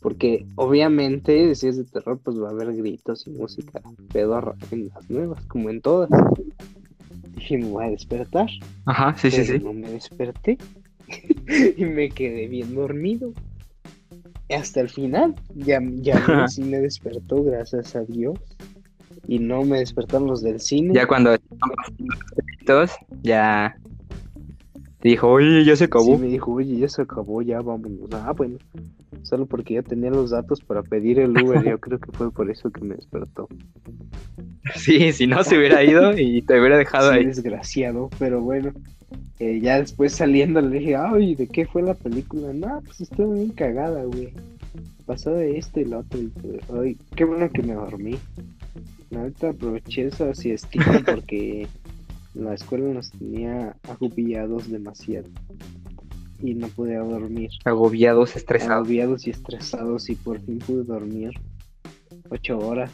Porque 0.00 0.46
obviamente 0.56 1.54
si 1.54 1.68
es 1.68 1.76
de 1.76 1.84
terror 1.84 2.18
pues 2.24 2.40
va 2.40 2.48
a 2.48 2.52
haber 2.52 2.74
gritos 2.74 3.26
y 3.26 3.30
música 3.30 3.82
pedorra 4.12 4.54
en 4.70 4.88
las 4.88 5.08
nuevas, 5.10 5.44
como 5.46 5.68
en 5.68 5.82
todas. 5.82 6.08
Dije 7.34 7.58
me 7.58 7.68
voy 7.68 7.84
a 7.84 7.90
despertar. 7.90 8.48
Ajá, 8.86 9.14
sí, 9.18 9.30
sí, 9.30 9.42
pero 9.46 9.58
sí. 9.58 9.64
no 9.64 9.72
me 9.74 9.90
desperté. 9.90 10.56
y 11.76 11.84
me 11.84 12.08
quedé 12.08 12.48
bien 12.48 12.74
dormido. 12.74 13.34
Hasta 14.48 14.80
el 14.80 14.88
final. 14.88 15.34
Ya, 15.54 15.78
ya 15.96 16.48
sí 16.48 16.62
me 16.64 16.78
despertó, 16.78 17.44
gracias 17.44 17.94
a 17.94 18.02
Dios. 18.04 18.38
Y 19.28 19.40
no 19.40 19.62
me 19.64 19.80
despertaron 19.80 20.28
los 20.28 20.40
del 20.40 20.60
cine. 20.60 20.94
Ya 20.94 21.06
cuando 21.06 21.36
créditos, 22.34 22.92
ya 23.22 23.76
dijo, 25.10 25.28
oye, 25.28 25.64
ya 25.64 25.72
se 25.76 25.78
Sí, 25.78 25.84
acabó. 25.84 26.18
me 26.18 26.26
dijo, 26.28 26.52
oye, 26.52 26.76
ya 26.78 26.88
se 26.88 27.02
acabó, 27.02 27.42
ya 27.42 27.60
vámonos. 27.60 28.08
Ah, 28.12 28.32
bueno. 28.36 28.58
Solo 29.22 29.46
porque 29.46 29.74
ya 29.74 29.82
tenía 29.82 30.10
los 30.10 30.30
datos 30.30 30.60
para 30.60 30.82
pedir 30.82 31.18
el 31.18 31.30
Uber. 31.30 31.64
Yo 31.64 31.78
creo 31.80 31.98
que 31.98 32.12
fue 32.12 32.30
por 32.30 32.50
eso 32.50 32.70
que 32.70 32.80
me 32.82 32.94
despertó. 32.94 33.48
Sí, 34.74 35.12
si 35.12 35.26
no 35.26 35.42
se 35.44 35.56
hubiera 35.58 35.82
ido 35.84 36.16
y 36.18 36.42
te 36.42 36.58
hubiera 36.58 36.76
dejado 36.76 37.10
Sí, 37.12 37.18
ahí. 37.18 37.26
desgraciado, 37.26 38.10
pero 38.18 38.40
bueno. 38.40 38.72
Eh, 39.38 39.60
ya 39.62 39.78
después 39.78 40.12
saliendo 40.12 40.60
le 40.60 40.78
dije, 40.78 40.96
ay, 40.96 41.34
¿de 41.34 41.46
qué 41.46 41.66
fue 41.66 41.82
la 41.82 41.94
película? 41.94 42.52
No, 42.52 42.80
pues 42.84 43.02
estuvo 43.02 43.34
bien 43.34 43.50
cagada, 43.50 44.02
güey. 44.04 44.32
Pasó 45.04 45.30
de 45.32 45.58
esto 45.58 45.78
y 45.80 45.84
lo 45.84 45.98
otro. 46.00 46.20
Y 46.20 46.26
pues, 46.28 46.56
ay, 46.72 46.96
qué 47.14 47.24
bueno 47.24 47.48
que 47.50 47.62
me 47.62 47.74
dormí. 47.74 48.16
Ahorita 49.14 49.50
aproveché 49.50 50.06
esa 50.06 50.34
siestita 50.34 51.00
porque 51.06 51.68
la 52.36 52.54
escuela 52.54 52.92
nos 52.92 53.10
tenía 53.10 53.76
agobiados 53.88 54.70
demasiado. 54.70 55.28
Y 56.42 56.54
no 56.54 56.68
podía 56.68 57.00
dormir. 57.00 57.50
Agobiados, 57.64 58.36
estresados. 58.36 58.74
Agobiados 58.76 59.26
y 59.26 59.30
estresados 59.30 60.10
y 60.10 60.16
por 60.16 60.40
fin 60.40 60.58
pude 60.58 60.84
dormir 60.84 61.30
ocho 62.28 62.58
horas. 62.58 62.92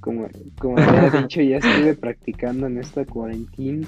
Como, 0.00 0.28
como 0.58 0.78
había 0.78 1.10
dicho, 1.22 1.40
ya 1.42 1.56
estuve 1.56 1.94
practicando 1.94 2.68
en 2.68 2.78
esta 2.78 3.04
cuarentena. 3.04 3.86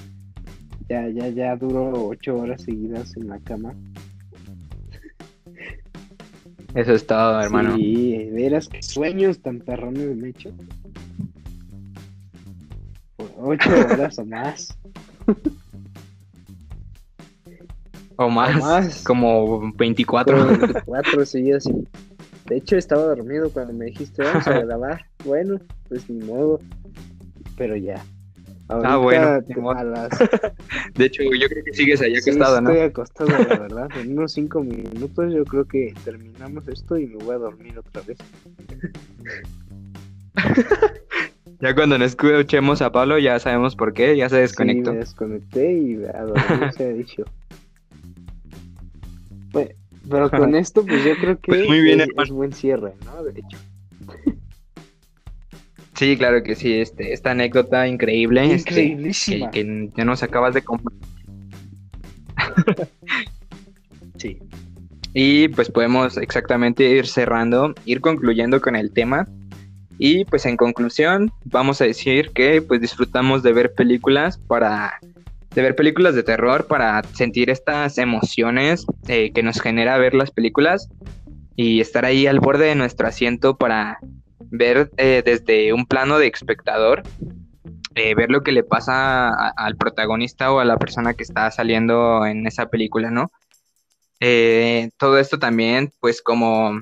Ya, 0.89 1.07
ya, 1.07 1.29
ya 1.29 1.55
duró 1.55 2.07
ocho 2.09 2.35
horas 2.35 2.63
seguidas 2.63 3.15
en 3.15 3.29
la 3.29 3.39
cama. 3.39 3.73
Eso 6.75 6.93
es 6.93 7.05
todo, 7.05 7.39
hermano. 7.39 7.75
Sí, 7.75 8.17
de 8.17 8.31
veras 8.31 8.67
que 8.67 8.81
sueños 8.81 9.39
tan 9.39 9.59
perrones 9.59 10.15
me 10.15 10.27
he 10.27 10.29
hecho. 10.31 10.51
Ocho 13.37 13.69
horas 13.69 14.17
o 14.19 14.25
más. 14.25 14.77
O 18.17 18.29
más, 18.29 18.55
más. 18.59 19.03
como 19.03 19.71
24. 19.73 20.37
Como 20.37 20.47
24, 20.57 21.25
sí, 21.25 21.51
así. 21.51 21.71
De 22.47 22.57
hecho, 22.57 22.75
estaba 22.77 23.03
dormido 23.03 23.49
cuando 23.51 23.73
me 23.73 23.85
dijiste, 23.85 24.23
vamos 24.23 24.47
a 24.47 24.59
grabar. 24.59 25.05
Bueno, 25.25 25.59
pues 25.87 26.09
ni 26.09 26.23
modo. 26.25 26.59
Pero 27.57 27.75
ya. 27.75 28.03
Ahorita, 28.67 28.93
Ah, 28.93 28.97
bueno, 28.97 29.71
a 29.71 29.83
las 29.83 30.09
De 30.95 31.05
hecho, 31.05 31.23
yo 31.23 31.47
creo 31.49 31.63
que 31.63 31.73
sigues 31.73 32.01
ahí 32.01 32.15
Sí, 32.21 32.29
acostado, 32.29 32.61
¿no? 32.61 32.69
estoy 32.69 32.85
acostado, 32.87 33.29
la 33.29 33.59
verdad. 33.59 33.87
En 33.97 34.13
unos 34.17 34.31
cinco 34.31 34.63
minutos 34.63 35.33
yo 35.33 35.43
creo 35.43 35.65
que 35.65 35.93
terminamos 36.05 36.65
esto 36.69 36.97
y 36.97 37.07
me 37.07 37.17
voy 37.23 37.35
a 37.35 37.39
dormir 37.39 37.77
otra 37.79 38.01
vez. 38.03 38.17
Ya 41.61 41.75
cuando 41.75 41.97
nos 41.97 42.07
escuchemos 42.11 42.81
a 42.81 42.91
Pablo 42.91 43.19
ya 43.19 43.37
sabemos 43.39 43.75
por 43.75 43.93
qué, 43.93 44.17
ya 44.17 44.29
se 44.29 44.37
desconectó. 44.37 44.89
Sí, 44.89 44.93
me 44.93 44.99
desconecté 44.99 45.73
y 45.73 46.03
a 46.05 46.23
dormir 46.23 46.73
se 46.77 46.85
ha 46.85 46.89
dicho. 46.89 47.23
Pues, 49.51 49.69
pero 50.09 50.29
con 50.31 50.55
esto, 50.55 50.83
pues 50.85 51.03
yo 51.05 51.15
creo 51.17 51.39
que 51.39 51.51
Pues 51.51 51.67
muy 51.67 51.81
bien, 51.81 52.01
es, 52.01 52.07
es 52.17 52.31
buen 52.31 52.51
cierre, 52.51 52.93
¿no? 53.05 53.23
De 53.23 53.39
hecho. 53.39 53.57
Sí, 55.95 56.17
claro 56.17 56.41
que 56.41 56.55
sí, 56.55 56.73
este, 56.73 57.13
esta 57.13 57.29
anécdota 57.31 57.87
increíble, 57.87 58.53
este, 58.53 58.73
que, 58.73 58.81
Increíblísima. 58.81 59.51
que 59.51 59.91
ya 59.95 60.03
nos 60.03 60.23
acabas 60.23 60.53
de 60.53 60.63
compartir. 60.63 61.01
Sí. 64.17 64.37
Y 65.15 65.47
pues 65.47 65.71
podemos 65.71 66.15
exactamente 66.17 66.83
ir 66.83 67.07
cerrando, 67.07 67.73
ir 67.85 68.01
concluyendo 68.01 68.61
con 68.61 68.75
el 68.75 68.91
tema. 68.91 69.27
Y 70.03 70.25
pues 70.25 70.47
en 70.47 70.57
conclusión, 70.57 71.31
vamos 71.43 71.79
a 71.79 71.85
decir 71.85 72.31
que 72.31 72.59
pues 72.63 72.81
disfrutamos 72.81 73.43
de 73.43 73.53
ver 73.53 73.75
películas 73.75 74.39
para 74.39 74.99
de 75.53 75.61
ver 75.61 75.75
películas 75.75 76.15
de 76.15 76.23
terror 76.23 76.65
para 76.65 77.03
sentir 77.13 77.51
estas 77.51 77.99
emociones 77.99 78.87
eh, 79.07 79.31
que 79.31 79.43
nos 79.43 79.61
genera 79.61 79.99
ver 79.99 80.15
las 80.15 80.31
películas 80.31 80.89
y 81.55 81.81
estar 81.81 82.03
ahí 82.03 82.25
al 82.25 82.39
borde 82.39 82.65
de 82.65 82.73
nuestro 82.73 83.07
asiento 83.07 83.57
para 83.57 83.99
ver 84.49 84.89
eh, 84.97 85.21
desde 85.23 85.71
un 85.71 85.85
plano 85.85 86.17
de 86.17 86.29
espectador, 86.29 87.03
eh, 87.93 88.15
ver 88.15 88.31
lo 88.31 88.41
que 88.41 88.53
le 88.53 88.63
pasa 88.63 89.51
al 89.51 89.75
protagonista 89.75 90.51
o 90.51 90.59
a 90.61 90.65
la 90.65 90.77
persona 90.77 91.13
que 91.13 91.21
está 91.21 91.51
saliendo 91.51 92.25
en 92.25 92.47
esa 92.47 92.69
película, 92.69 93.11
¿no? 93.11 93.31
Todo 94.97 95.19
esto 95.19 95.37
también, 95.37 95.91
pues 95.99 96.23
como 96.23 96.81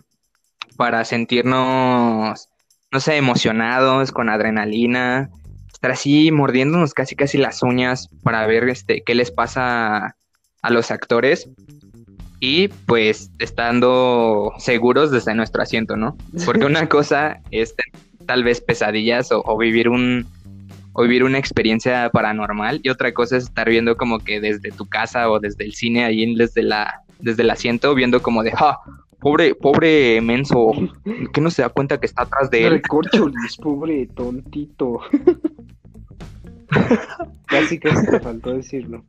para 0.77 1.03
sentirnos, 1.03 2.48
no 2.91 2.99
sé, 2.99 3.17
emocionados, 3.17 4.11
con 4.11 4.29
adrenalina, 4.29 5.29
estar 5.71 5.91
así 5.91 6.31
mordiéndonos 6.31 6.93
casi 6.93 7.15
casi 7.15 7.37
las 7.37 7.63
uñas 7.63 8.09
para 8.23 8.45
ver 8.47 8.67
este 8.69 9.03
qué 9.05 9.15
les 9.15 9.31
pasa 9.31 10.15
a 10.61 10.69
los 10.69 10.91
actores 10.91 11.49
y 12.39 12.67
pues 12.67 13.31
estando 13.39 14.53
seguros 14.57 15.11
desde 15.11 15.35
nuestro 15.35 15.61
asiento, 15.61 15.95
¿no? 15.95 16.17
Porque 16.45 16.65
una 16.65 16.89
cosa 16.89 17.41
es 17.51 17.75
tal 18.25 18.43
vez 18.43 18.61
pesadillas 18.61 19.31
o, 19.31 19.41
o 19.45 19.57
vivir 19.57 19.89
un 19.89 20.27
o 20.93 21.03
vivir 21.03 21.23
una 21.23 21.37
experiencia 21.37 22.09
paranormal 22.11 22.81
y 22.83 22.89
otra 22.89 23.13
cosa 23.13 23.37
es 23.37 23.45
estar 23.45 23.69
viendo 23.69 23.95
como 23.95 24.19
que 24.19 24.41
desde 24.41 24.71
tu 24.71 24.87
casa 24.87 25.29
o 25.29 25.39
desde 25.39 25.63
el 25.63 25.73
cine 25.73 26.03
ahí 26.03 26.35
desde 26.35 26.63
la 26.63 27.03
desde 27.19 27.43
el 27.43 27.51
asiento 27.51 27.93
viendo 27.95 28.21
como 28.21 28.43
de 28.43 28.51
ah, 28.57 28.79
pobre 29.19 29.53
pobre 29.55 30.21
menso 30.21 30.71
que 31.33 31.41
no 31.41 31.49
se 31.51 31.61
da 31.61 31.69
cuenta 31.69 31.99
que 31.99 32.05
está 32.05 32.23
atrás 32.23 32.49
de 32.49 32.65
él 32.65 32.73
Recorcholis, 32.73 33.57
pobre 33.57 34.07
tontito. 34.07 35.01
casi 37.47 37.79
casi 37.79 38.05
te 38.07 38.19
faltó 38.19 38.53
decirlo. 38.53 39.03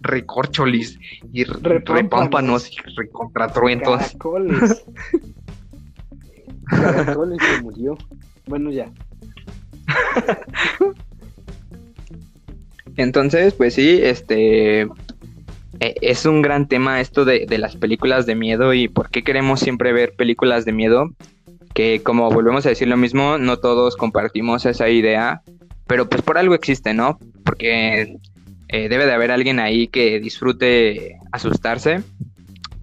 recorcholis 0.00 0.98
y 1.32 1.44
Repámpanos. 1.44 2.70
y 2.70 2.76
recontratruentos. 2.96 3.98
Caracoles. 4.00 4.84
Caracoles 6.66 7.38
se 7.42 7.62
murió. 7.62 7.96
Bueno, 8.46 8.70
ya. 8.70 8.90
Entonces, 12.96 13.54
pues 13.54 13.74
sí, 13.74 14.00
este 14.02 14.88
es 15.80 16.26
un 16.26 16.42
gran 16.42 16.68
tema 16.68 17.00
esto 17.00 17.24
de, 17.24 17.46
de 17.46 17.58
las 17.58 17.76
películas 17.76 18.26
de 18.26 18.34
miedo 18.34 18.74
y 18.74 18.88
por 18.88 19.10
qué 19.10 19.22
queremos 19.22 19.60
siempre 19.60 19.92
ver 19.92 20.14
películas 20.16 20.64
de 20.64 20.72
miedo. 20.72 21.10
Que 21.74 22.02
como 22.02 22.30
volvemos 22.30 22.64
a 22.64 22.70
decir 22.70 22.88
lo 22.88 22.96
mismo, 22.96 23.36
no 23.36 23.58
todos 23.58 23.96
compartimos 23.96 24.64
esa 24.64 24.88
idea, 24.88 25.42
pero 25.86 26.08
pues 26.08 26.22
por 26.22 26.38
algo 26.38 26.54
existe, 26.54 26.94
¿no? 26.94 27.18
Porque 27.44 28.16
eh, 28.68 28.88
debe 28.88 29.06
de 29.06 29.12
haber 29.12 29.30
alguien 29.30 29.60
ahí 29.60 29.86
que 29.86 30.18
disfrute 30.18 31.18
asustarse, 31.30 32.02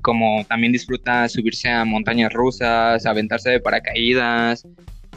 como 0.01 0.45
también 0.45 0.71
disfruta 0.71 1.27
subirse 1.27 1.69
a 1.69 1.83
montañas 1.85 2.31
rusas, 2.31 3.05
aventarse 3.05 3.49
de 3.49 3.59
paracaídas, 3.59 4.65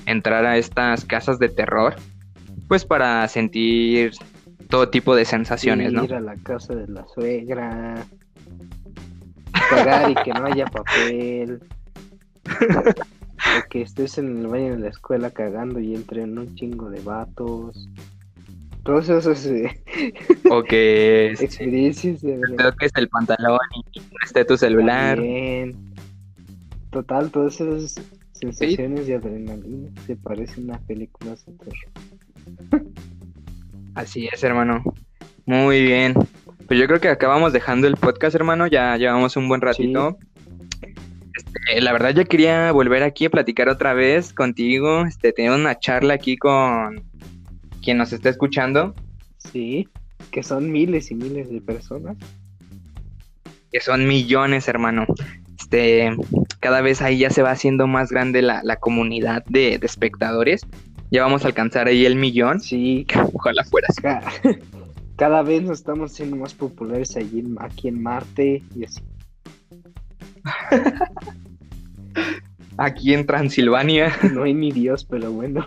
entrar 0.07 0.45
a 0.45 0.57
estas 0.57 1.05
casas 1.05 1.39
de 1.39 1.49
terror, 1.49 1.95
pues 2.69 2.85
para 2.85 3.27
sentir 3.29 4.13
todo 4.69 4.89
tipo 4.89 5.15
de 5.15 5.25
sensaciones, 5.25 5.93
¿no? 5.93 6.05
Ir 6.05 6.15
a 6.15 6.21
la 6.21 6.37
casa 6.37 6.75
de 6.75 6.89
la 6.89 7.07
suegra. 7.09 8.07
Cagar 9.71 10.11
y 10.11 10.15
que 10.15 10.33
no 10.33 10.47
haya 10.47 10.67
papel. 10.67 11.61
O 12.49 13.69
que 13.71 13.83
estés 13.83 14.19
en 14.19 14.39
el 14.39 14.47
baño 14.47 14.73
de 14.73 14.79
la 14.79 14.89
escuela 14.89 15.31
cagando 15.31 15.81
y 15.81 15.95
entren 15.95 16.39
un 16.39 16.55
chingo 16.55 16.91
de 16.91 17.01
vatos. 17.01 17.89
Todas 18.85 19.09
esas 19.09 19.45
eh, 19.47 19.83
O 20.51 20.63
que 20.63 21.33
este, 21.33 21.45
experiencias 21.45 22.23
de 22.23 22.37
verdad. 22.37 22.71
toques 22.71 22.93
el 22.97 23.09
pantalón 23.09 23.59
y 23.93 24.01
esté 24.25 24.45
tu 24.45 24.57
celular. 24.57 25.17
También. 25.17 25.77
Total, 26.91 27.31
todas 27.31 27.61
esas 27.61 28.01
sensaciones 28.33 29.07
de 29.07 29.17
adrenalina. 29.17 29.91
Se 30.07 30.17
parece 30.17 30.61
a 30.61 30.65
una 30.65 30.79
película 30.81 31.33
de 31.33 31.53
terror. 31.53 32.86
Así 33.97 34.29
es, 34.31 34.45
hermano. 34.45 34.85
Muy 35.47 35.83
bien. 35.83 36.15
Pues 36.67 36.79
yo 36.79 36.87
creo 36.87 37.01
que 37.01 37.09
acabamos 37.09 37.53
dejando 37.53 37.87
el 37.87 37.97
podcast, 37.97 38.35
hermano. 38.37 38.67
Ya 38.67 38.97
llevamos 38.97 39.37
un 39.37 39.49
buen 39.49 39.61
ratito. 39.63 40.19
Este, 41.35 41.81
la 41.81 41.93
verdad, 41.93 42.15
ya 42.15 42.25
quería 42.25 42.73
volver 42.73 43.03
aquí 43.03 43.25
a 43.25 43.31
platicar 43.31 43.69
otra 43.71 43.95
vez 43.95 44.35
contigo. 44.35 45.07
Este, 45.07 45.33
tener 45.33 45.53
una 45.53 45.79
charla 45.79 46.15
aquí 46.15 46.37
con 46.37 47.03
quien 47.83 47.97
nos 47.99 48.13
está 48.13 48.29
escuchando. 48.29 48.95
Sí, 49.39 49.89
que 50.31 50.43
son 50.43 50.71
miles 50.71 51.11
y 51.11 51.15
miles 51.15 51.51
de 51.51 51.61
personas. 51.63 52.19
que 53.73 53.81
son 53.81 54.07
millones, 54.07 54.69
hermano. 54.69 55.07
Este, 55.59 56.15
cada 56.61 56.83
vez 56.83 57.01
ahí 57.01 57.19
ya 57.19 57.31
se 57.31 57.43
va 57.43 57.51
haciendo 57.53 57.87
más 57.87 58.11
grande 58.11 58.43
la, 58.43 58.61
la 58.63 58.77
comunidad 58.77 59.43
de, 59.47 59.79
de 59.79 59.87
espectadores. 59.87 60.63
Ya 61.11 61.23
vamos 61.23 61.45
a 61.45 61.49
alcanzar 61.49 61.87
ahí 61.89 62.05
el 62.07 62.17
millón. 62.17 62.61
Sí, 62.61 63.07
Ojalá 63.33 63.65
fuera 63.65 63.89
así. 63.89 64.03
cada 65.17 65.43
vez 65.43 65.63
nos 65.63 65.79
estamos 65.79 66.13
siendo 66.13 66.37
más 66.37 66.53
populares 66.55 67.17
allí 67.17 67.43
aquí 67.59 67.89
en 67.89 68.03
Marte 68.03 68.63
y 68.75 68.85
así. 68.85 69.01
Aquí 72.79 73.15
en 73.15 73.25
Transilvania. 73.27 74.13
No 74.35 74.43
hay 74.43 74.53
ni 74.53 74.71
Dios, 74.71 75.05
pero 75.07 75.33
bueno. 75.33 75.67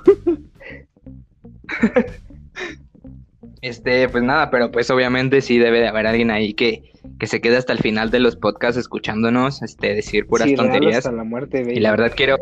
Este, 3.62 4.08
pues 4.10 4.24
nada, 4.24 4.50
pero 4.52 4.72
pues 4.72 4.90
obviamente 4.90 5.42
sí 5.42 5.58
debe 5.58 5.80
de 5.80 5.88
haber 5.88 6.08
alguien 6.08 6.32
ahí 6.32 6.54
que, 6.54 6.94
que 7.20 7.28
se 7.28 7.42
quede 7.42 7.58
hasta 7.58 7.74
el 7.74 7.80
final 7.80 8.10
de 8.10 8.20
los 8.20 8.36
podcasts 8.36 8.78
escuchándonos, 8.78 9.62
este, 9.64 9.96
decir 9.96 10.28
puras 10.28 10.48
Sí, 10.48 10.56
tonterías. 10.56 10.98
hasta 10.98 11.12
la 11.12 11.24
muerte, 11.24 11.64
Y 11.74 11.80
la 11.80 11.92
verdad 11.92 12.14
quiero, 12.16 12.38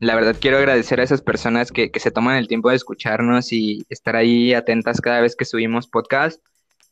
la 0.00 0.14
verdad 0.14 0.36
quiero 0.38 0.58
agradecer 0.58 1.00
a 1.00 1.04
esas 1.04 1.22
personas 1.22 1.72
que, 1.72 1.90
que 1.90 2.00
se 2.00 2.10
toman 2.10 2.36
el 2.36 2.48
tiempo 2.48 2.70
de 2.70 2.76
escucharnos 2.76 3.52
y 3.52 3.84
estar 3.88 4.16
ahí 4.16 4.54
atentas 4.54 5.00
cada 5.00 5.20
vez 5.20 5.36
que 5.36 5.44
subimos 5.44 5.86
podcast. 5.86 6.40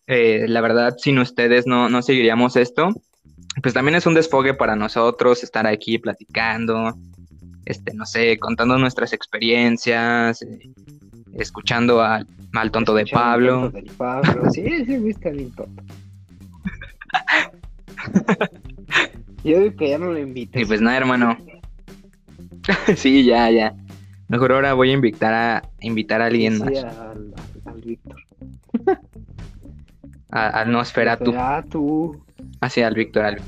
Eh, 0.06 0.46
la 0.48 0.60
verdad, 0.60 0.94
sin 0.98 1.18
ustedes 1.18 1.66
no, 1.66 1.88
no 1.88 2.02
seguiríamos 2.02 2.56
esto. 2.56 2.88
Pues 3.62 3.74
también 3.74 3.94
es 3.94 4.06
un 4.06 4.14
desfogue 4.14 4.54
para 4.54 4.76
nosotros 4.76 5.42
estar 5.42 5.66
aquí 5.66 5.98
platicando, 5.98 6.94
este, 7.64 7.94
no 7.94 8.04
sé, 8.04 8.38
contando 8.38 8.78
nuestras 8.78 9.12
experiencias, 9.12 10.42
eh, 10.42 10.70
escuchando 11.34 12.02
al, 12.02 12.26
al 12.54 12.70
tonto 12.70 12.94
de 12.94 13.06
Pablo. 13.06 13.70
tonto 13.70 13.76
del 13.76 13.90
Pablo. 13.96 14.50
Sí, 14.50 14.84
sí, 14.84 14.98
viste 14.98 15.30
bien 15.30 15.52
tonto. 15.52 15.82
Yo 19.44 19.60
digo 19.60 19.76
que 19.76 19.90
ya 19.90 19.98
no 19.98 20.06
lo 20.06 20.18
invites. 20.18 20.62
Y 20.62 20.64
pues 20.64 20.80
nada, 20.80 20.96
hermano. 20.96 21.36
sí, 22.96 23.24
ya, 23.24 23.50
ya. 23.50 23.74
Mejor 24.28 24.52
ahora 24.52 24.72
voy 24.74 24.90
a 24.90 24.94
invitar 24.94 25.34
a 25.34 25.62
invitar 25.80 26.22
a 26.22 26.26
alguien 26.26 26.54
Sí, 26.56 26.62
más. 26.62 26.84
al, 26.84 26.86
al- 26.98 27.34
al 27.66 27.80
Víctor. 27.82 28.20
A, 30.30 30.48
al 30.48 30.72
Nosferatu. 30.72 31.32
Ah, 31.36 31.64
tú. 31.70 32.20
Así 32.60 32.82
al 32.82 32.94
Víctor. 32.94 33.24
al- 33.24 33.40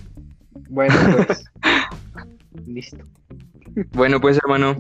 Bueno, 0.69 0.95
pues. 1.27 1.45
Listo. 2.67 2.99
Bueno, 3.93 4.21
pues 4.21 4.39
hermano, 4.39 4.77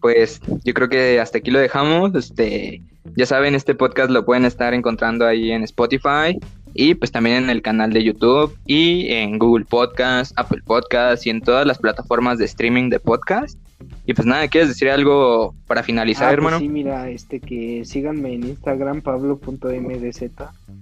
pues 0.00 0.40
yo 0.64 0.72
creo 0.72 0.88
que 0.88 1.20
hasta 1.20 1.38
aquí 1.38 1.50
lo 1.50 1.58
dejamos. 1.58 2.14
Este, 2.14 2.82
ya 3.16 3.26
saben, 3.26 3.54
este 3.54 3.74
podcast 3.74 4.10
lo 4.10 4.24
pueden 4.24 4.46
estar 4.46 4.72
encontrando 4.72 5.26
ahí 5.26 5.52
en 5.52 5.62
Spotify, 5.64 6.38
Y 6.78 6.94
pues 6.94 7.10
también 7.10 7.44
en 7.44 7.50
el 7.50 7.62
canal 7.62 7.92
de 7.92 8.04
YouTube 8.04 8.54
y 8.66 9.10
en 9.10 9.38
Google 9.38 9.64
Podcast, 9.64 10.32
Apple 10.38 10.60
Podcast 10.64 11.26
y 11.26 11.30
en 11.30 11.40
todas 11.40 11.66
las 11.66 11.78
plataformas 11.78 12.38
de 12.38 12.44
streaming 12.44 12.90
de 12.90 13.00
podcast. 13.00 13.58
Y 14.04 14.12
pues 14.14 14.26
nada, 14.26 14.46
¿quieres 14.48 14.68
decir 14.68 14.90
algo 14.90 15.54
para 15.66 15.82
finalizar, 15.82 16.24
Ah, 16.24 16.28
pues 16.28 16.36
hermano? 16.38 16.58
sí, 16.58 16.68
mira, 16.68 17.08
este 17.08 17.40
que 17.40 17.82
síganme 17.84 18.34
en 18.34 18.44
Instagram, 18.48 19.00
pablo.mdz. 19.00 20.22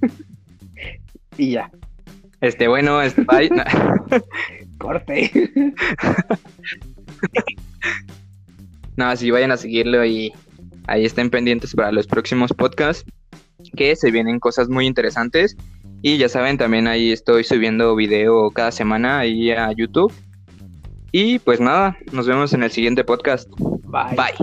y 1.39 1.51
ya, 1.53 1.71
Este, 2.41 2.67
bueno, 2.69 3.01
este, 3.01 3.23
bye. 3.23 3.51
corte. 4.79 5.31
Nada, 8.97 9.17
sí, 9.17 9.31
vayan 9.31 9.53
a 9.53 9.57
seguirlo 9.57 10.05
y 10.05 10.33
ahí 10.87 11.05
estén 11.05 11.31
pendientes 11.31 11.75
para 11.75 11.91
los 11.93 12.07
próximos 12.07 12.53
podcasts, 12.53 13.05
que 13.77 13.97
se 13.97 14.11
vienen 14.11 14.39
cosas 14.41 14.69
muy 14.69 14.87
interesantes. 14.87 15.57
Y 16.07 16.19
ya 16.19 16.29
saben, 16.29 16.59
también 16.59 16.87
ahí 16.87 17.13
estoy 17.13 17.45
subiendo 17.45 17.97
video 17.97 18.51
cada 18.51 18.71
semana 18.71 19.21
ahí 19.21 19.51
a 19.51 19.73
YouTube. 19.73 20.13
Y 21.13 21.39
pues 21.39 21.61
nada, 21.61 21.97
nos 22.13 22.27
vemos 22.27 22.53
en 22.53 22.63
el 22.63 22.71
siguiente 22.71 23.05
podcast. 23.05 23.49
Bye. 23.87 24.15
Bye. 24.15 24.35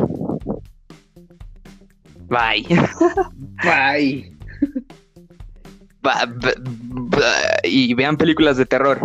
Bye. 2.30 2.66
Bye. 3.64 4.38
Ba- 6.02 6.28
y 7.64 7.94
vean 7.94 8.18
películas 8.18 8.58
de 8.58 8.66
terror. 8.66 9.00